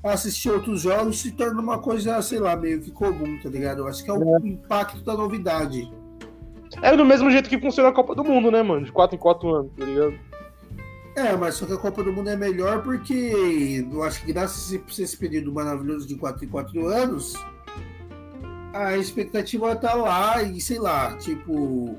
assistir 0.04 0.50
outros 0.50 0.82
jogos 0.82 1.20
se 1.20 1.32
torna 1.32 1.62
uma 1.62 1.78
coisa, 1.78 2.22
sei 2.22 2.40
lá, 2.40 2.56
meio 2.56 2.82
que 2.82 2.92
comum, 2.92 3.38
tá 3.42 3.50
ligado? 3.50 3.80
Eu 3.80 3.88
acho 3.88 4.04
que 4.04 4.10
é 4.10 4.14
o 4.14 4.46
impacto 4.46 5.04
da 5.04 5.16
novidade. 5.16 5.92
É 6.82 6.96
do 6.96 7.06
mesmo 7.06 7.30
jeito 7.30 7.50
que 7.50 7.60
funciona 7.60 7.90
a 7.90 7.94
Copa 7.94 8.16
do 8.16 8.24
Mundo, 8.24 8.50
né, 8.50 8.64
mano? 8.64 8.86
De 8.86 8.92
4 8.92 9.16
em 9.16 9.20
4 9.20 9.54
anos, 9.54 9.72
tá 9.78 9.86
ligado? 9.86 10.14
É, 11.16 11.36
mas 11.36 11.56
só 11.56 11.66
que 11.66 11.74
a 11.74 11.78
Copa 11.78 12.04
do 12.04 12.14
Mundo 12.14 12.30
é 12.30 12.38
melhor 12.38 12.82
porque 12.84 13.86
eu 13.92 14.02
acho 14.04 14.22
que 14.26 14.32
graças 14.32 14.72
a 14.74 15.02
esse- 15.02 15.18
período 15.18 15.52
maravilhoso 15.52 16.08
de 16.08 16.16
4 16.16 16.46
em 16.46 16.48
4 16.48 16.88
anos, 16.88 17.34
a 18.74 18.98
expectativa 18.98 19.76
tá 19.76 19.94
lá 19.94 20.42
e 20.42 20.62
sei 20.62 20.80
lá, 20.80 21.16
tipo. 21.18 21.96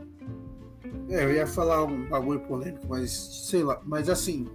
É, 1.09 1.25
eu 1.25 1.33
ia 1.35 1.47
falar 1.47 1.85
um 1.85 2.09
bagulho 2.09 2.41
polêmico, 2.41 2.87
mas 2.89 3.11
sei 3.51 3.63
lá, 3.63 3.81
mas 3.85 4.09
assim. 4.09 4.47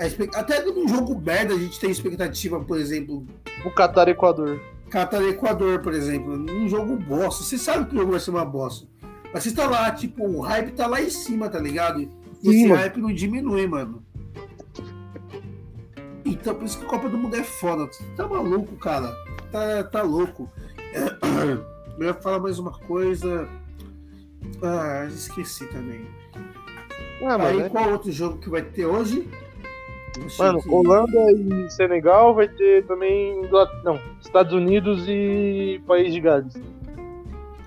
expect- 0.00 0.34
Até 0.36 0.62
num 0.64 0.88
jogo 0.88 1.18
merda 1.20 1.54
a 1.54 1.58
gente 1.58 1.78
tem 1.78 1.90
expectativa, 1.90 2.58
por 2.60 2.78
exemplo, 2.78 3.26
O 3.64 3.70
Qatar 3.70 4.08
Equador. 4.08 4.58
Catar 4.90 5.20
e 5.22 5.30
Equador, 5.30 5.80
por 5.80 5.92
exemplo, 5.92 6.36
num 6.36 6.68
jogo 6.68 6.96
bosta. 6.96 7.42
Você 7.42 7.58
sabe 7.58 7.86
que 7.86 7.94
o 7.94 7.98
jogo 7.98 8.12
vai 8.12 8.20
ser 8.20 8.30
uma 8.30 8.44
bosta. 8.44 8.86
Mas 9.34 9.42
você 9.44 9.52
tá 9.52 9.68
lá, 9.68 9.90
tipo, 9.90 10.24
o 10.24 10.40
hype 10.40 10.72
tá 10.72 10.86
lá 10.86 11.02
em 11.02 11.10
cima, 11.10 11.48
tá 11.48 11.58
ligado? 11.58 12.08
E 12.42 12.48
Sim, 12.50 12.50
esse 12.50 12.68
mano. 12.68 12.80
hype 12.80 12.96
não 13.00 13.12
diminui, 13.12 13.66
mano. 13.66 14.02
Então, 16.24 16.54
por 16.54 16.64
isso 16.64 16.78
que 16.78 16.84
a 16.84 16.88
Copa 16.88 17.08
do 17.08 17.16
Mundo 17.18 17.36
é 17.36 17.42
foda. 17.44 17.88
Tá 18.16 18.26
maluco, 18.26 18.76
cara. 18.76 19.12
Tá, 19.52 19.84
tá 19.84 20.02
louco. 20.02 20.50
Eu 21.98 22.04
ia 22.06 22.14
falar 22.14 22.40
mais 22.40 22.58
uma 22.58 22.72
coisa. 22.72 23.48
Ah, 24.62 25.06
esqueci 25.08 25.66
também. 25.68 26.06
Ah, 27.24 27.36
Aí, 27.46 27.56
né? 27.58 27.68
qual 27.68 27.90
outro 27.92 28.12
jogo 28.12 28.38
que 28.38 28.50
vai 28.50 28.62
ter 28.62 28.86
hoje? 28.86 29.26
Mano, 30.38 30.62
que- 30.62 30.68
Holanda 30.68 31.32
e 31.32 31.70
Senegal 31.70 32.34
vai 32.34 32.48
ter 32.48 32.84
também. 32.86 33.42
Não, 33.84 33.98
Estados 34.20 34.52
Unidos 34.52 35.04
e 35.08 35.80
País 35.86 36.12
de 36.12 36.20
Gales. 36.20 36.54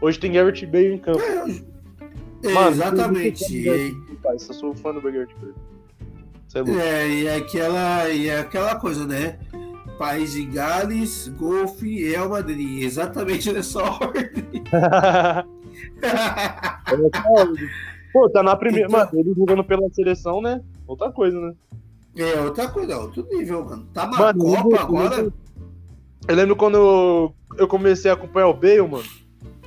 Hoje 0.02 0.20
tem 0.20 0.32
Garrett 0.32 0.66
Bale 0.66 0.94
em 0.94 0.98
campo. 0.98 1.20
É, 2.44 2.50
Mano, 2.54 2.70
exatamente. 2.72 3.98
Eu 4.24 4.32
E- 4.32 4.34
Eu 4.34 4.40
sou 4.40 4.74
fã 4.76 4.94
do 4.94 5.02
Garrett 5.02 5.34
Bale. 5.40 5.54
Você 6.48 6.60
é. 6.60 6.62
É, 7.04 7.10
e 7.10 7.28
é 7.28 7.36
aquela, 7.36 8.10
e 8.10 8.28
é 8.28 8.40
aquela 8.40 8.76
coisa, 8.76 9.06
né? 9.06 9.38
País 9.98 10.32
de 10.32 10.46
Gales, 10.46 11.28
Golfe 11.38 11.86
e 11.88 12.10
Real 12.10 12.30
Madrid. 12.30 12.84
Exatamente 12.84 13.52
nessa 13.54 13.82
ordem. 13.84 14.30
Pô, 18.12 18.30
tá 18.30 18.42
na 18.42 18.56
primeira. 18.56 18.88
Então- 18.88 19.00
Mano, 19.00 19.12
ele 19.14 19.34
jogando 19.36 19.64
pela 19.64 19.90
seleção, 19.92 20.42
né? 20.42 20.62
Outra 20.88 21.12
coisa, 21.12 21.40
né? 21.40 21.54
é 22.18 22.42
outra 22.42 22.68
coisa, 22.68 22.98
outro 22.98 23.26
nível, 23.30 23.64
mano. 23.64 23.86
Tá 23.94 24.08
na 24.08 24.18
Mano, 24.18 24.42
eu 24.42 24.46
Copa 24.56 24.64
lembro- 24.64 24.80
agora. 24.80 25.34
Eu 26.28 26.36
lembro 26.36 26.56
quando 26.56 27.32
eu 27.58 27.68
comecei 27.68 28.10
a 28.12 28.14
acompanhar 28.14 28.48
o 28.48 28.54
Bale, 28.54 28.82
mano. 28.82 29.04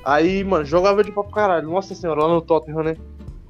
Aí, 0.05 0.43
mano, 0.45 0.65
jogava 0.65 1.03
de 1.05 1.13
papo 1.13 1.31
caralho. 1.31 1.71
Nossa 1.71 1.95
senhora, 1.95 2.23
lá 2.23 2.29
no 2.29 2.43
Tottenham, 2.43 2.83
né? 2.83 2.97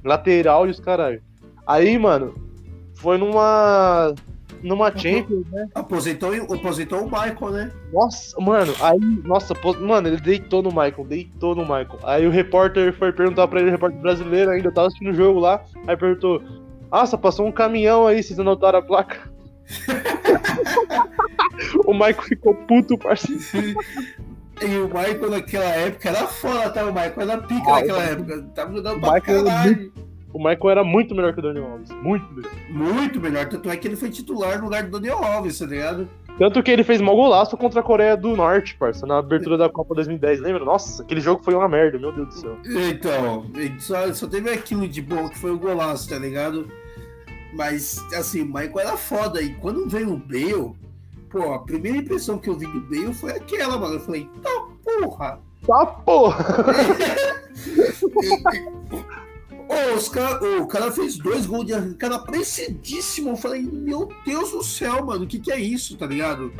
Lateral 0.03 0.67
e 0.67 0.71
os 0.71 0.79
caralho. 0.79 1.21
Aí, 1.65 1.97
mano, 1.97 2.33
foi 2.95 3.17
numa. 3.17 4.13
Numa 4.61 4.95
Champions, 4.95 5.45
né? 5.51 5.67
Aposentou, 5.75 6.31
aposentou 6.55 7.01
o 7.01 7.05
Michael, 7.05 7.51
né? 7.51 7.71
Nossa, 7.91 8.39
mano, 8.39 8.73
aí, 8.79 8.97
nossa, 9.25 9.53
mano, 9.81 10.07
ele 10.07 10.21
deitou 10.21 10.63
no 10.63 10.69
Michael, 10.69 11.05
deitou 11.05 11.53
no 11.53 11.63
Michael. 11.63 11.99
Aí 12.03 12.25
o 12.25 12.29
repórter 12.29 12.93
foi 12.93 13.11
perguntar 13.11 13.45
pra 13.49 13.59
ele, 13.59 13.67
o 13.67 13.71
repórter 13.71 13.99
brasileiro 13.99 14.51
ainda, 14.51 14.71
tava 14.71 14.87
assistindo 14.87 15.11
o 15.11 15.13
jogo 15.13 15.37
lá, 15.37 15.61
aí 15.85 15.97
perguntou: 15.97 16.41
Nossa, 16.89 17.17
passou 17.17 17.45
um 17.45 17.51
caminhão 17.51 18.07
aí, 18.07 18.23
vocês 18.23 18.39
anotaram 18.39 18.79
a 18.79 18.81
placa? 18.81 19.29
o 21.85 21.93
Michael 21.93 22.21
ficou 22.21 22.55
puto, 22.55 22.97
parceiro. 22.97 23.41
E 24.61 24.77
o 24.77 24.85
Michael 24.87 25.29
naquela 25.29 25.65
época 25.65 26.09
era 26.09 26.27
foda, 26.27 26.69
tá? 26.69 26.85
O 26.85 26.93
Michael 26.93 27.21
era 27.21 27.37
pica 27.39 27.69
ah, 27.69 27.73
naquela 27.73 28.03
época. 28.03 28.41
Tava 28.55 28.73
jogando 28.73 28.99
pra 28.99 29.13
Michael 29.13 29.43
caralho. 29.45 29.93
O 30.33 30.39
Michael 30.39 30.69
era 30.69 30.83
muito 30.83 31.13
melhor 31.13 31.33
que 31.33 31.39
o 31.39 31.43
Daniel 31.43 31.71
Alves. 31.71 31.89
Muito 32.01 32.33
melhor. 32.33 32.51
Muito 32.69 33.21
melhor. 33.21 33.47
Tanto 33.47 33.69
é 33.69 33.77
que 33.77 33.87
ele 33.87 33.95
foi 33.95 34.09
titular 34.09 34.57
no 34.57 34.65
lugar 34.65 34.83
do 34.83 34.91
Daniel 34.91 35.23
Alves, 35.23 35.59
tá 35.59 35.65
ligado? 35.65 36.09
Tanto 36.39 36.63
que 36.63 36.71
ele 36.71 36.83
fez 36.83 36.99
mal 36.99 37.15
golaço 37.15 37.55
contra 37.55 37.81
a 37.81 37.83
Coreia 37.83 38.17
do 38.17 38.35
Norte, 38.35 38.75
parça, 38.75 39.05
na 39.05 39.19
abertura 39.19 39.55
da 39.55 39.69
Copa 39.69 39.93
2010, 39.93 40.39
lembra? 40.39 40.65
Nossa, 40.65 41.03
aquele 41.03 41.21
jogo 41.21 41.43
foi 41.43 41.53
uma 41.53 41.69
merda, 41.69 41.99
meu 41.99 42.11
Deus 42.11 42.27
do 42.29 42.33
céu. 42.33 42.57
Então, 42.65 43.45
só, 43.79 44.11
só 44.13 44.27
teve 44.27 44.49
aquilo 44.49 44.87
de 44.87 44.99
bom 44.99 45.29
que 45.29 45.37
foi 45.37 45.51
o 45.51 45.59
golaço, 45.59 46.09
tá 46.09 46.17
ligado? 46.17 46.67
Mas, 47.53 48.03
assim, 48.15 48.41
o 48.41 48.45
Michael 48.45 48.79
era 48.79 48.97
foda. 48.97 49.41
E 49.43 49.53
quando 49.55 49.87
veio 49.87 50.13
o 50.13 50.17
Bale, 50.17 50.73
pô, 51.33 51.51
a 51.51 51.59
primeira 51.59 51.97
impressão 51.97 52.37
que 52.37 52.47
eu 52.47 52.55
vi 52.55 52.67
do 52.67 52.79
Bale 52.81 53.11
foi 53.11 53.31
aquela, 53.31 53.77
mano. 53.77 53.95
Eu 53.95 53.99
falei, 53.99 54.29
tá 54.43 54.67
porra! 54.85 55.41
Tá 55.65 55.85
porra! 55.85 56.45
Oh, 59.65 59.95
os 59.95 60.09
cara, 60.09 60.61
o 60.61 60.67
cara 60.67 60.91
fez 60.91 61.17
dois 61.17 61.47
gols 61.47 61.65
de 61.65 61.73
arrancada 61.73 62.19
precidíssimo. 62.19 63.29
Eu 63.29 63.35
falei, 63.35 63.63
meu 63.63 64.07
Deus 64.23 64.51
do 64.51 64.61
céu, 64.61 65.05
mano, 65.05 65.23
o 65.23 65.27
que, 65.27 65.39
que 65.39 65.51
é 65.51 65.59
isso, 65.59 65.97
tá 65.97 66.05
ligado? 66.05 66.53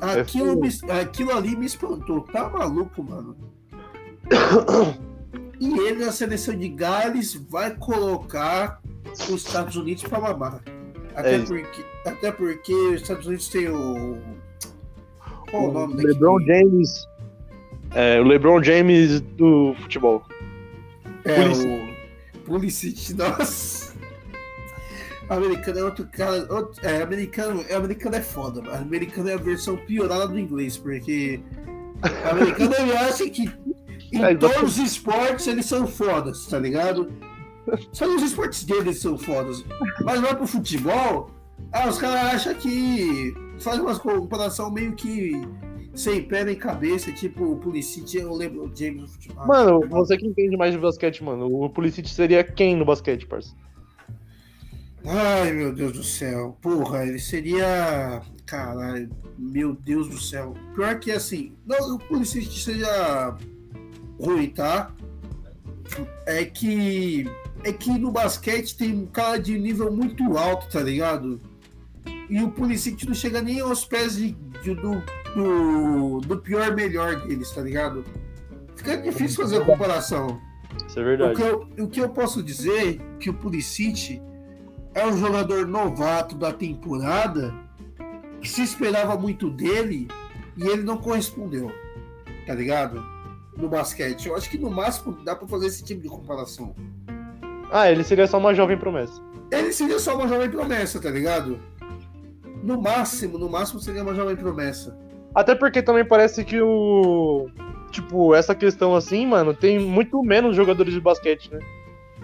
Aquilo, 0.00 0.58
me, 0.58 0.68
aquilo 1.00 1.30
ali 1.30 1.54
me 1.54 1.66
espantou. 1.66 2.22
Tá 2.22 2.48
maluco, 2.48 3.04
mano? 3.04 3.36
e 5.60 5.78
ele 5.78 6.04
na 6.04 6.10
seleção 6.10 6.56
de 6.56 6.68
Gales 6.68 7.34
vai 7.34 7.76
colocar 7.76 8.80
os 9.30 9.46
Estados 9.46 9.76
Unidos 9.76 10.02
para 10.02 10.20
mamar. 10.20 10.62
Até, 11.18 11.34
é 11.34 11.38
porque, 11.40 11.84
até 12.06 12.30
porque 12.30 12.72
os 12.72 13.02
Estados 13.02 13.26
Unidos 13.26 13.48
tem 13.48 13.68
o. 13.68 14.18
Qual 15.50 15.64
o, 15.64 15.68
o 15.68 15.72
nome 15.72 16.00
LeBron 16.00 16.40
James. 16.46 17.08
É, 17.92 18.20
o 18.20 18.22
LeBron 18.22 18.62
James 18.62 19.20
do 19.20 19.74
futebol. 19.80 20.22
É, 21.24 21.42
Pulisic. 21.42 21.96
o 22.34 22.38
Pulisic, 22.38 23.14
nossa. 23.18 23.92
Americano 25.28 25.78
é 25.80 25.84
outro 25.84 26.06
cara. 26.06 26.46
Outro, 26.54 26.86
é, 26.86 27.02
americano, 27.02 27.64
é, 27.68 27.74
americano 27.74 28.14
é 28.14 28.22
foda, 28.22 28.62
mas 28.62 28.80
americano 28.80 29.28
é 29.28 29.34
a 29.34 29.38
versão 29.38 29.76
piorada 29.76 30.28
do 30.28 30.38
inglês, 30.38 30.76
porque 30.76 31.40
americano 32.30 32.74
ele 32.78 32.92
acha 32.96 33.28
que 33.28 33.50
em 34.12 34.22
é, 34.22 34.36
todos 34.36 34.78
os 34.78 34.78
esportes 34.78 35.48
eles 35.48 35.66
são 35.66 35.84
fodas, 35.84 36.46
tá 36.46 36.60
ligado? 36.60 37.10
Só 37.92 38.06
nos 38.06 38.22
esportes 38.22 38.64
deles 38.64 39.00
são 39.00 39.18
fodas. 39.18 39.64
Mas 40.04 40.20
vai 40.20 40.34
pro 40.34 40.46
futebol, 40.46 41.30
ah, 41.72 41.88
os 41.88 41.98
caras 41.98 42.34
acham 42.34 42.54
que 42.54 43.34
faz 43.58 43.78
uma 43.78 43.98
comparação 43.98 44.70
meio 44.70 44.94
que 44.94 45.32
sem 45.94 46.22
pé 46.22 46.44
nem 46.44 46.54
cabeça, 46.54 47.10
tipo 47.12 47.44
o 47.44 47.56
Pulisic, 47.56 48.16
eu 48.16 48.32
lembro 48.32 48.64
o 48.64 48.76
James 48.76 49.02
do 49.02 49.08
futebol. 49.08 49.46
Mano, 49.46 49.80
você 49.88 50.16
que 50.16 50.26
entende 50.26 50.56
mais 50.56 50.72
de 50.72 50.78
basquete, 50.78 51.24
mano, 51.24 51.46
o 51.46 51.68
Pulisic 51.68 52.08
seria 52.08 52.44
quem 52.44 52.76
no 52.76 52.84
basquete, 52.84 53.26
parça? 53.26 53.52
Ai, 55.04 55.52
meu 55.52 55.72
Deus 55.72 55.92
do 55.92 56.04
céu. 56.04 56.56
Porra, 56.60 57.06
ele 57.06 57.18
seria. 57.18 58.20
Caralho, 58.44 59.10
meu 59.38 59.74
Deus 59.74 60.08
do 60.08 60.18
céu. 60.18 60.54
Pior 60.74 60.98
que 60.98 61.10
assim, 61.10 61.52
não 61.66 61.96
o 61.96 61.98
Pulisic 61.98 62.46
seja 62.46 63.36
ruim, 64.20 64.50
tá? 64.50 64.92
É 66.26 66.44
que. 66.44 67.26
É 67.64 67.72
que 67.72 67.98
no 67.98 68.10
basquete 68.10 68.76
tem 68.76 68.94
um 68.94 69.06
cara 69.06 69.38
de 69.38 69.58
nível 69.58 69.92
muito 69.92 70.38
alto, 70.38 70.68
tá 70.68 70.80
ligado? 70.80 71.40
E 72.30 72.42
o 72.42 72.50
Pulisic 72.50 73.06
não 73.06 73.14
chega 73.14 73.42
nem 73.42 73.60
aos 73.60 73.84
pés 73.84 74.16
de, 74.16 74.32
de, 74.62 74.74
do 74.74 75.02
do, 75.34 76.20
do 76.20 76.38
pior 76.38 76.74
melhor 76.74 77.20
deles, 77.26 77.50
tá 77.50 77.60
ligado? 77.60 78.04
Fica 78.76 78.96
difícil 78.96 79.42
fazer 79.42 79.62
a 79.62 79.64
comparação. 79.64 80.40
Isso 80.86 80.98
é 80.98 81.04
verdade. 81.04 81.32
O 81.32 81.36
que 81.36 81.42
eu, 81.42 81.84
o 81.84 81.88
que 81.88 82.00
eu 82.00 82.08
posso 82.08 82.42
dizer 82.42 83.00
é 83.00 83.16
que 83.18 83.30
o 83.30 83.34
Pulisic 83.34 84.22
é 84.94 85.06
um 85.06 85.16
jogador 85.16 85.66
novato 85.66 86.36
da 86.36 86.52
temporada 86.52 87.54
que 88.40 88.48
se 88.48 88.62
esperava 88.62 89.16
muito 89.16 89.50
dele 89.50 90.08
e 90.56 90.66
ele 90.66 90.82
não 90.82 90.96
correspondeu, 90.96 91.70
tá 92.46 92.54
ligado? 92.54 93.04
No 93.56 93.68
basquete. 93.68 94.28
Eu 94.28 94.36
acho 94.36 94.48
que 94.48 94.58
no 94.58 94.70
máximo 94.70 95.12
dá 95.24 95.34
para 95.34 95.48
fazer 95.48 95.66
esse 95.66 95.82
tipo 95.82 96.00
de 96.00 96.08
comparação. 96.08 96.74
Ah, 97.70 97.90
ele 97.90 98.04
seria 98.04 98.26
só 98.26 98.38
uma 98.38 98.54
jovem 98.54 98.76
promessa. 98.76 99.20
Ele 99.50 99.72
seria 99.72 99.98
só 99.98 100.14
uma 100.14 100.28
jovem 100.28 100.50
promessa, 100.50 101.00
tá 101.00 101.10
ligado? 101.10 101.58
No 102.62 102.80
máximo, 102.80 103.38
no 103.38 103.48
máximo 103.48 103.80
seria 103.80 104.02
uma 104.02 104.14
jovem 104.14 104.36
promessa. 104.36 104.96
Até 105.34 105.54
porque 105.54 105.82
também 105.82 106.04
parece 106.04 106.44
que 106.44 106.60
o. 106.60 107.48
Tipo, 107.90 108.34
essa 108.34 108.54
questão 108.54 108.94
assim, 108.94 109.26
mano, 109.26 109.54
tem 109.54 109.78
muito 109.78 110.22
menos 110.22 110.54
jogadores 110.54 110.92
de 110.92 111.00
basquete, 111.00 111.50
né? 111.52 111.58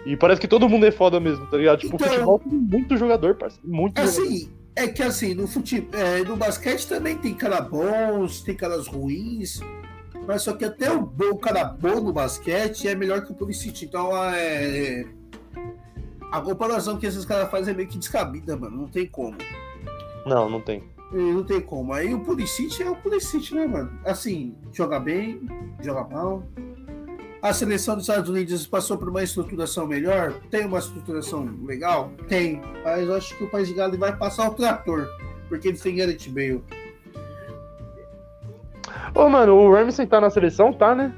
E 0.05 0.17
parece 0.17 0.41
que 0.41 0.49
todo 0.49 0.69
mundo 0.69 0.85
é 0.85 0.91
foda 0.91 1.19
mesmo, 1.19 1.47
tá 1.47 1.57
ligado? 1.57 1.79
Tipo, 1.79 1.97
então, 1.97 2.09
futebol 2.09 2.39
tem 2.39 2.53
muito 2.53 2.97
jogador, 2.97 3.35
parceiro. 3.37 3.67
Muito 3.67 3.99
assim, 3.99 4.41
jogador. 4.41 4.53
é 4.77 4.89
que 4.89 5.03
assim, 5.03 5.35
no, 5.35 5.47
fute... 5.47 5.89
É, 5.93 6.23
no 6.23 6.37
basquete 6.37 6.87
também 6.87 7.17
tem 7.17 7.35
caras 7.35 7.67
bons, 7.69 8.43
tem 8.43 8.55
caras 8.55 8.87
ruins. 8.87 9.61
Mas 10.27 10.43
só 10.43 10.53
que 10.53 10.65
até 10.65 10.91
o 10.91 11.01
bom 11.01 11.37
cara 11.37 11.65
bom 11.65 12.01
no 12.01 12.13
basquete 12.13 12.89
é 12.89 12.95
melhor 12.95 13.25
que 13.25 13.33
o 13.33 13.35
Pulisic. 13.35 13.85
Então 13.85 14.11
é. 14.35 15.05
A 16.33 16.41
comparação 16.41 16.99
que 16.99 17.07
esses 17.07 17.25
caras 17.25 17.51
fazem 17.51 17.73
é 17.73 17.77
meio 17.77 17.89
que 17.89 17.99
descabida, 17.99 18.57
mano. 18.57 18.77
Não 18.77 18.89
tem 18.89 19.07
como. 19.07 19.37
Não, 20.27 20.49
não 20.49 20.61
tem. 20.61 20.83
Não 21.13 21.45
tem 21.45 21.61
como. 21.61 21.93
Aí 21.93 22.13
o 22.13 22.21
Pulisic 22.21 22.83
é 22.83 22.91
o 22.91 22.97
Pulisic, 22.97 23.55
né, 23.55 23.67
mano? 23.67 23.93
Assim, 24.05 24.57
joga 24.73 24.99
bem, 24.99 25.41
joga 25.81 26.03
mal. 26.13 26.43
A 27.41 27.53
seleção 27.53 27.95
dos 27.95 28.09
Estados 28.09 28.31
Unidos 28.31 28.67
passou 28.67 28.97
por 28.97 29.09
uma 29.09 29.23
estruturação 29.23 29.87
melhor? 29.87 30.33
Tem 30.51 30.65
uma 30.65 30.79
estruturação 30.79 31.47
legal? 31.63 32.11
Tem. 32.27 32.61
Mas 32.83 33.07
eu 33.07 33.15
acho 33.15 33.37
que 33.37 33.45
o 33.45 33.51
País 33.51 33.69
de 33.69 33.75
Gales 33.75 33.99
vai 33.99 34.17
passar 34.17 34.49
o 34.49 34.55
trator, 34.55 35.07
porque 35.49 35.69
eles 35.69 35.81
têm 35.81 35.97
Gareth 35.97 36.31
Bale. 36.31 36.65
Ô, 39.15 39.29
mano, 39.29 39.55
o 39.55 39.73
Ramsey 39.73 40.07
tá 40.07 40.21
na 40.21 40.31
seleção? 40.31 40.73
Tá, 40.73 40.95
né? 40.95 41.15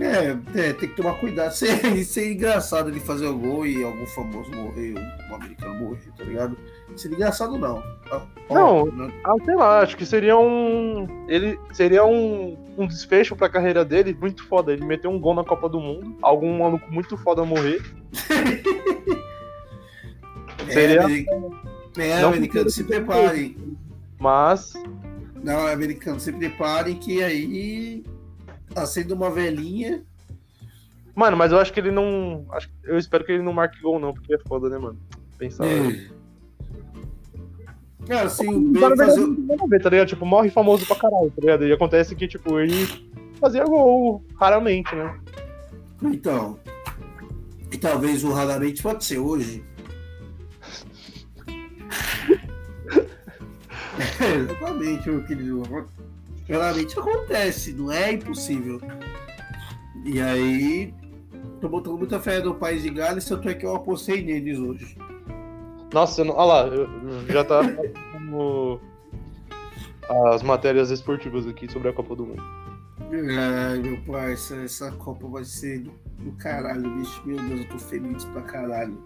É, 0.00 0.38
é, 0.58 0.72
tem 0.72 0.88
que 0.88 0.96
tomar 0.96 1.12
cuidado. 1.14 1.52
Seria, 1.52 2.04
seria 2.04 2.32
engraçado 2.32 2.88
ele 2.88 3.00
fazer 3.00 3.26
o 3.26 3.36
gol 3.36 3.66
e 3.66 3.84
algum 3.84 4.06
famoso 4.06 4.50
morrer, 4.52 4.94
um 5.30 5.34
americano 5.34 5.74
morrer, 5.74 6.10
tá 6.16 6.24
ligado? 6.24 6.56
Seria 6.96 7.16
engraçado, 7.16 7.58
não. 7.58 7.82
Não, 8.50 8.86
né? 8.86 9.12
ah, 9.24 9.34
sei 9.44 9.54
lá, 9.54 9.80
acho 9.80 9.96
que 9.96 10.06
seria 10.06 10.36
um. 10.36 11.06
Ele 11.28 11.58
seria 11.72 12.04
um, 12.04 12.56
um 12.76 12.86
desfecho 12.86 13.36
pra 13.36 13.48
carreira 13.48 13.84
dele 13.84 14.16
muito 14.18 14.46
foda. 14.46 14.72
Ele 14.72 14.84
meteu 14.84 15.10
um 15.10 15.18
gol 15.18 15.34
na 15.34 15.44
Copa 15.44 15.68
do 15.68 15.80
Mundo, 15.80 16.16
algum 16.22 16.58
maluco 16.58 16.90
muito 16.90 17.16
foda 17.16 17.44
morrer. 17.44 17.82
é, 20.68 20.72
seria. 20.72 21.02
É, 21.98 22.22
não 22.22 22.30
americano, 22.30 22.70
se 22.70 22.84
preparem. 22.84 23.56
Mas. 24.18 24.72
Não, 25.42 25.66
americano, 25.66 26.20
se 26.20 26.32
preparem 26.32 26.96
que 26.96 27.22
aí 27.22 28.04
tá 28.72 28.86
sendo 28.86 29.14
uma 29.14 29.30
velhinha. 29.30 30.04
Mano, 31.14 31.36
mas 31.36 31.52
eu 31.52 31.58
acho 31.58 31.72
que 31.72 31.80
ele 31.80 31.90
não. 31.90 32.46
Eu 32.84 32.98
espero 32.98 33.24
que 33.24 33.32
ele 33.32 33.42
não 33.42 33.52
marque 33.52 33.80
gol, 33.80 33.98
não, 34.00 34.14
porque 34.14 34.34
é 34.34 34.38
foda, 34.38 34.68
né, 34.68 34.78
mano? 34.78 34.98
Pensar. 35.38 35.66
É. 35.66 36.10
Cara, 38.06 38.26
assim, 38.26 38.48
o 38.48 38.72
Bale 38.72 38.96
fazer... 38.96 39.26
Ver, 39.68 39.80
tá 39.80 39.90
ligado? 39.90 40.08
Tipo, 40.08 40.26
morre 40.26 40.50
famoso 40.50 40.84
pra 40.86 40.96
caralho, 40.96 41.30
tá 41.30 41.40
ligado? 41.40 41.64
E 41.66 41.72
acontece 41.72 42.16
que, 42.16 42.26
tipo, 42.26 42.58
ele 42.58 42.86
fazia 43.38 43.64
gol 43.64 44.24
raramente, 44.36 44.94
né? 44.94 45.20
Então. 46.02 46.58
E 47.70 47.78
talvez 47.78 48.24
o 48.24 48.32
raramente 48.32 48.82
pode 48.82 49.04
ser 49.04 49.18
hoje. 49.18 49.62
é, 54.20 54.34
exatamente, 54.34 55.08
meu 55.08 55.24
querido. 55.24 55.62
Raramente 56.48 56.98
acontece, 56.98 57.72
não 57.72 57.90
é 57.90 58.12
impossível. 58.12 58.80
E 60.04 60.20
aí, 60.20 60.92
tô 61.60 61.68
botando 61.68 61.98
muita 61.98 62.18
fé 62.18 62.40
no 62.40 62.54
País 62.54 62.82
de 62.82 62.90
Gales, 62.90 63.24
tanto 63.24 63.48
é 63.48 63.54
que 63.54 63.64
eu 63.64 63.74
apostei 63.74 64.22
neles 64.22 64.58
hoje. 64.58 64.96
Nossa, 65.92 66.24
não... 66.24 66.34
olha 66.34 66.44
lá, 66.44 66.66
eu, 66.66 66.88
já 67.28 67.44
tá 67.44 67.60
como 68.12 68.80
as 70.30 70.42
matérias 70.42 70.90
esportivas 70.90 71.46
aqui 71.46 71.70
sobre 71.70 71.88
a 71.88 71.92
Copa 71.92 72.16
do 72.16 72.26
Mundo. 72.26 72.42
Ai, 73.12 73.78
meu 73.78 74.00
parça, 74.04 74.56
essa 74.56 74.90
Copa 74.92 75.28
vai 75.28 75.44
ser 75.44 75.80
do, 75.80 75.92
do 76.18 76.32
caralho, 76.32 76.90
bicho. 76.96 77.22
Meu 77.26 77.36
Deus, 77.36 77.60
eu 77.60 77.68
tô 77.68 77.78
feliz 77.78 78.24
pra 78.26 78.42
caralho. 78.42 78.98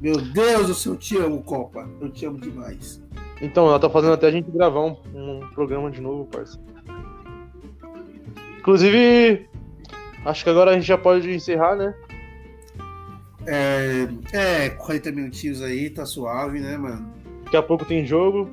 Meu 0.00 0.16
Deus 0.16 0.66
do 0.66 0.74
céu, 0.74 0.92
eu 0.92 0.98
te 0.98 1.16
amo, 1.16 1.42
Copa. 1.42 1.88
Eu 2.00 2.10
te 2.10 2.26
amo 2.26 2.38
demais. 2.38 3.02
Então, 3.40 3.68
ela 3.68 3.78
tá 3.78 3.88
fazendo 3.88 4.12
até 4.12 4.28
a 4.28 4.30
gente 4.30 4.50
gravar 4.50 4.80
um, 4.80 4.96
um 5.14 5.48
programa 5.54 5.90
de 5.90 6.00
novo, 6.00 6.26
parça. 6.26 6.60
Inclusive, 8.58 9.48
acho 10.24 10.44
que 10.44 10.50
agora 10.50 10.72
a 10.72 10.74
gente 10.74 10.86
já 10.86 10.98
pode 10.98 11.30
encerrar, 11.30 11.76
né? 11.76 11.94
É, 13.46 14.08
é 14.32 14.70
40 14.70 15.12
minutinhos 15.12 15.62
aí, 15.62 15.88
tá 15.88 16.04
suave, 16.04 16.60
né, 16.60 16.76
mano? 16.76 17.10
Daqui 17.44 17.56
a 17.56 17.62
pouco 17.62 17.84
tem 17.84 18.04
jogo. 18.04 18.48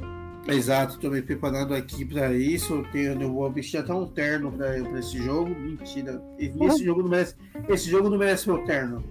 Exato, 0.48 0.98
tô 0.98 1.10
me 1.10 1.22
preparando 1.22 1.76
aqui 1.76 2.06
pra 2.06 2.32
isso. 2.32 2.76
Eu, 2.76 2.84
tenho, 2.86 3.22
eu 3.22 3.34
vou 3.34 3.52
vestir 3.52 3.78
até 3.78 3.94
um 3.94 4.08
terno 4.08 4.50
pra, 4.52 4.82
pra 4.82 5.00
esse 5.00 5.18
jogo. 5.18 5.50
Mentira. 5.50 6.22
Esse 6.40 6.86
jogo, 6.86 7.04
não 7.04 7.10
merece, 7.10 7.36
esse 7.68 7.90
jogo 7.90 8.10
não 8.10 8.18
merece 8.18 8.50
meu 8.50 8.64
terno. 8.64 9.04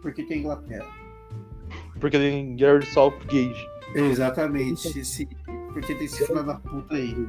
Porque 0.00 0.22
tem 0.22 0.38
Inglaterra. 0.38 0.88
Porque 2.00 2.18
tem 2.18 2.56
Garrett 2.56 2.86
Southgate. 2.90 3.77
Exatamente. 4.00 4.98
Esse, 4.98 5.28
porque 5.72 5.94
tem 5.94 6.06
esse 6.06 6.26
filho 6.26 6.42
da 6.42 6.54
puta 6.54 6.94
aí. 6.94 7.26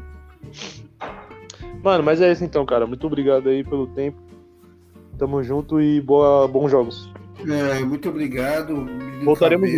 Mano, 1.83 2.03
mas 2.03 2.21
é 2.21 2.31
isso 2.31 2.43
então, 2.43 2.65
cara. 2.65 2.85
Muito 2.85 3.05
obrigado 3.07 3.49
aí 3.49 3.63
pelo 3.63 3.87
tempo. 3.87 4.17
Tamo 5.17 5.43
junto 5.43 5.81
e 5.81 6.01
boa, 6.01 6.47
bons 6.47 6.71
jogos. 6.71 7.11
É, 7.47 7.79
muito 7.79 8.09
obrigado. 8.09 8.85
Voltaremos. 9.23 9.69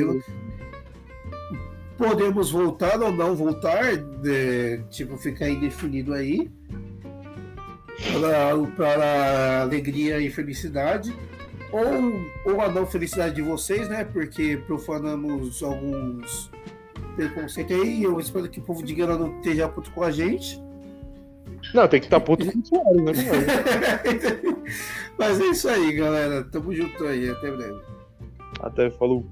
Podemos 1.98 2.52
voltar 2.52 3.00
ou 3.00 3.12
não 3.12 3.36
voltar, 3.36 3.94
é, 3.94 4.78
tipo, 4.90 5.18
ficar 5.18 5.50
indefinido 5.50 6.14
aí. 6.14 6.50
Para, 8.14 8.58
para 8.76 9.62
alegria 9.62 10.20
e 10.20 10.30
felicidade. 10.30 11.16
Ou, 11.72 12.54
ou 12.54 12.62
a 12.62 12.70
não 12.70 12.86
felicidade 12.86 13.36
de 13.36 13.42
vocês, 13.42 13.88
né? 13.88 14.04
Porque 14.04 14.58
profanamos 14.66 15.62
alguns 15.62 16.50
preconceitos 17.28 17.76
aí. 17.80 18.04
Eu 18.04 18.20
espero 18.20 18.50
que 18.50 18.60
o 18.60 18.64
povo 18.64 18.84
de 18.84 18.94
Gana 18.96 19.18
não 19.18 19.38
esteja 19.38 19.68
puto 19.68 19.92
com 19.92 20.04
a 20.04 20.12
gente. 20.12 20.62
Não, 21.74 21.88
tem 21.88 22.00
que 22.00 22.08
estar 22.08 22.20
puto 22.20 22.46
com 22.46 22.52
o 22.52 23.04
né? 23.04 23.12
Mas 25.18 25.40
é 25.40 25.46
isso 25.46 25.70
aí, 25.70 25.94
galera. 25.94 26.44
Tamo 26.46 26.74
junto 26.74 27.06
aí. 27.06 27.30
Até 27.30 27.52
breve. 27.52 27.82
Até 28.62 28.90
falou. 28.92 29.26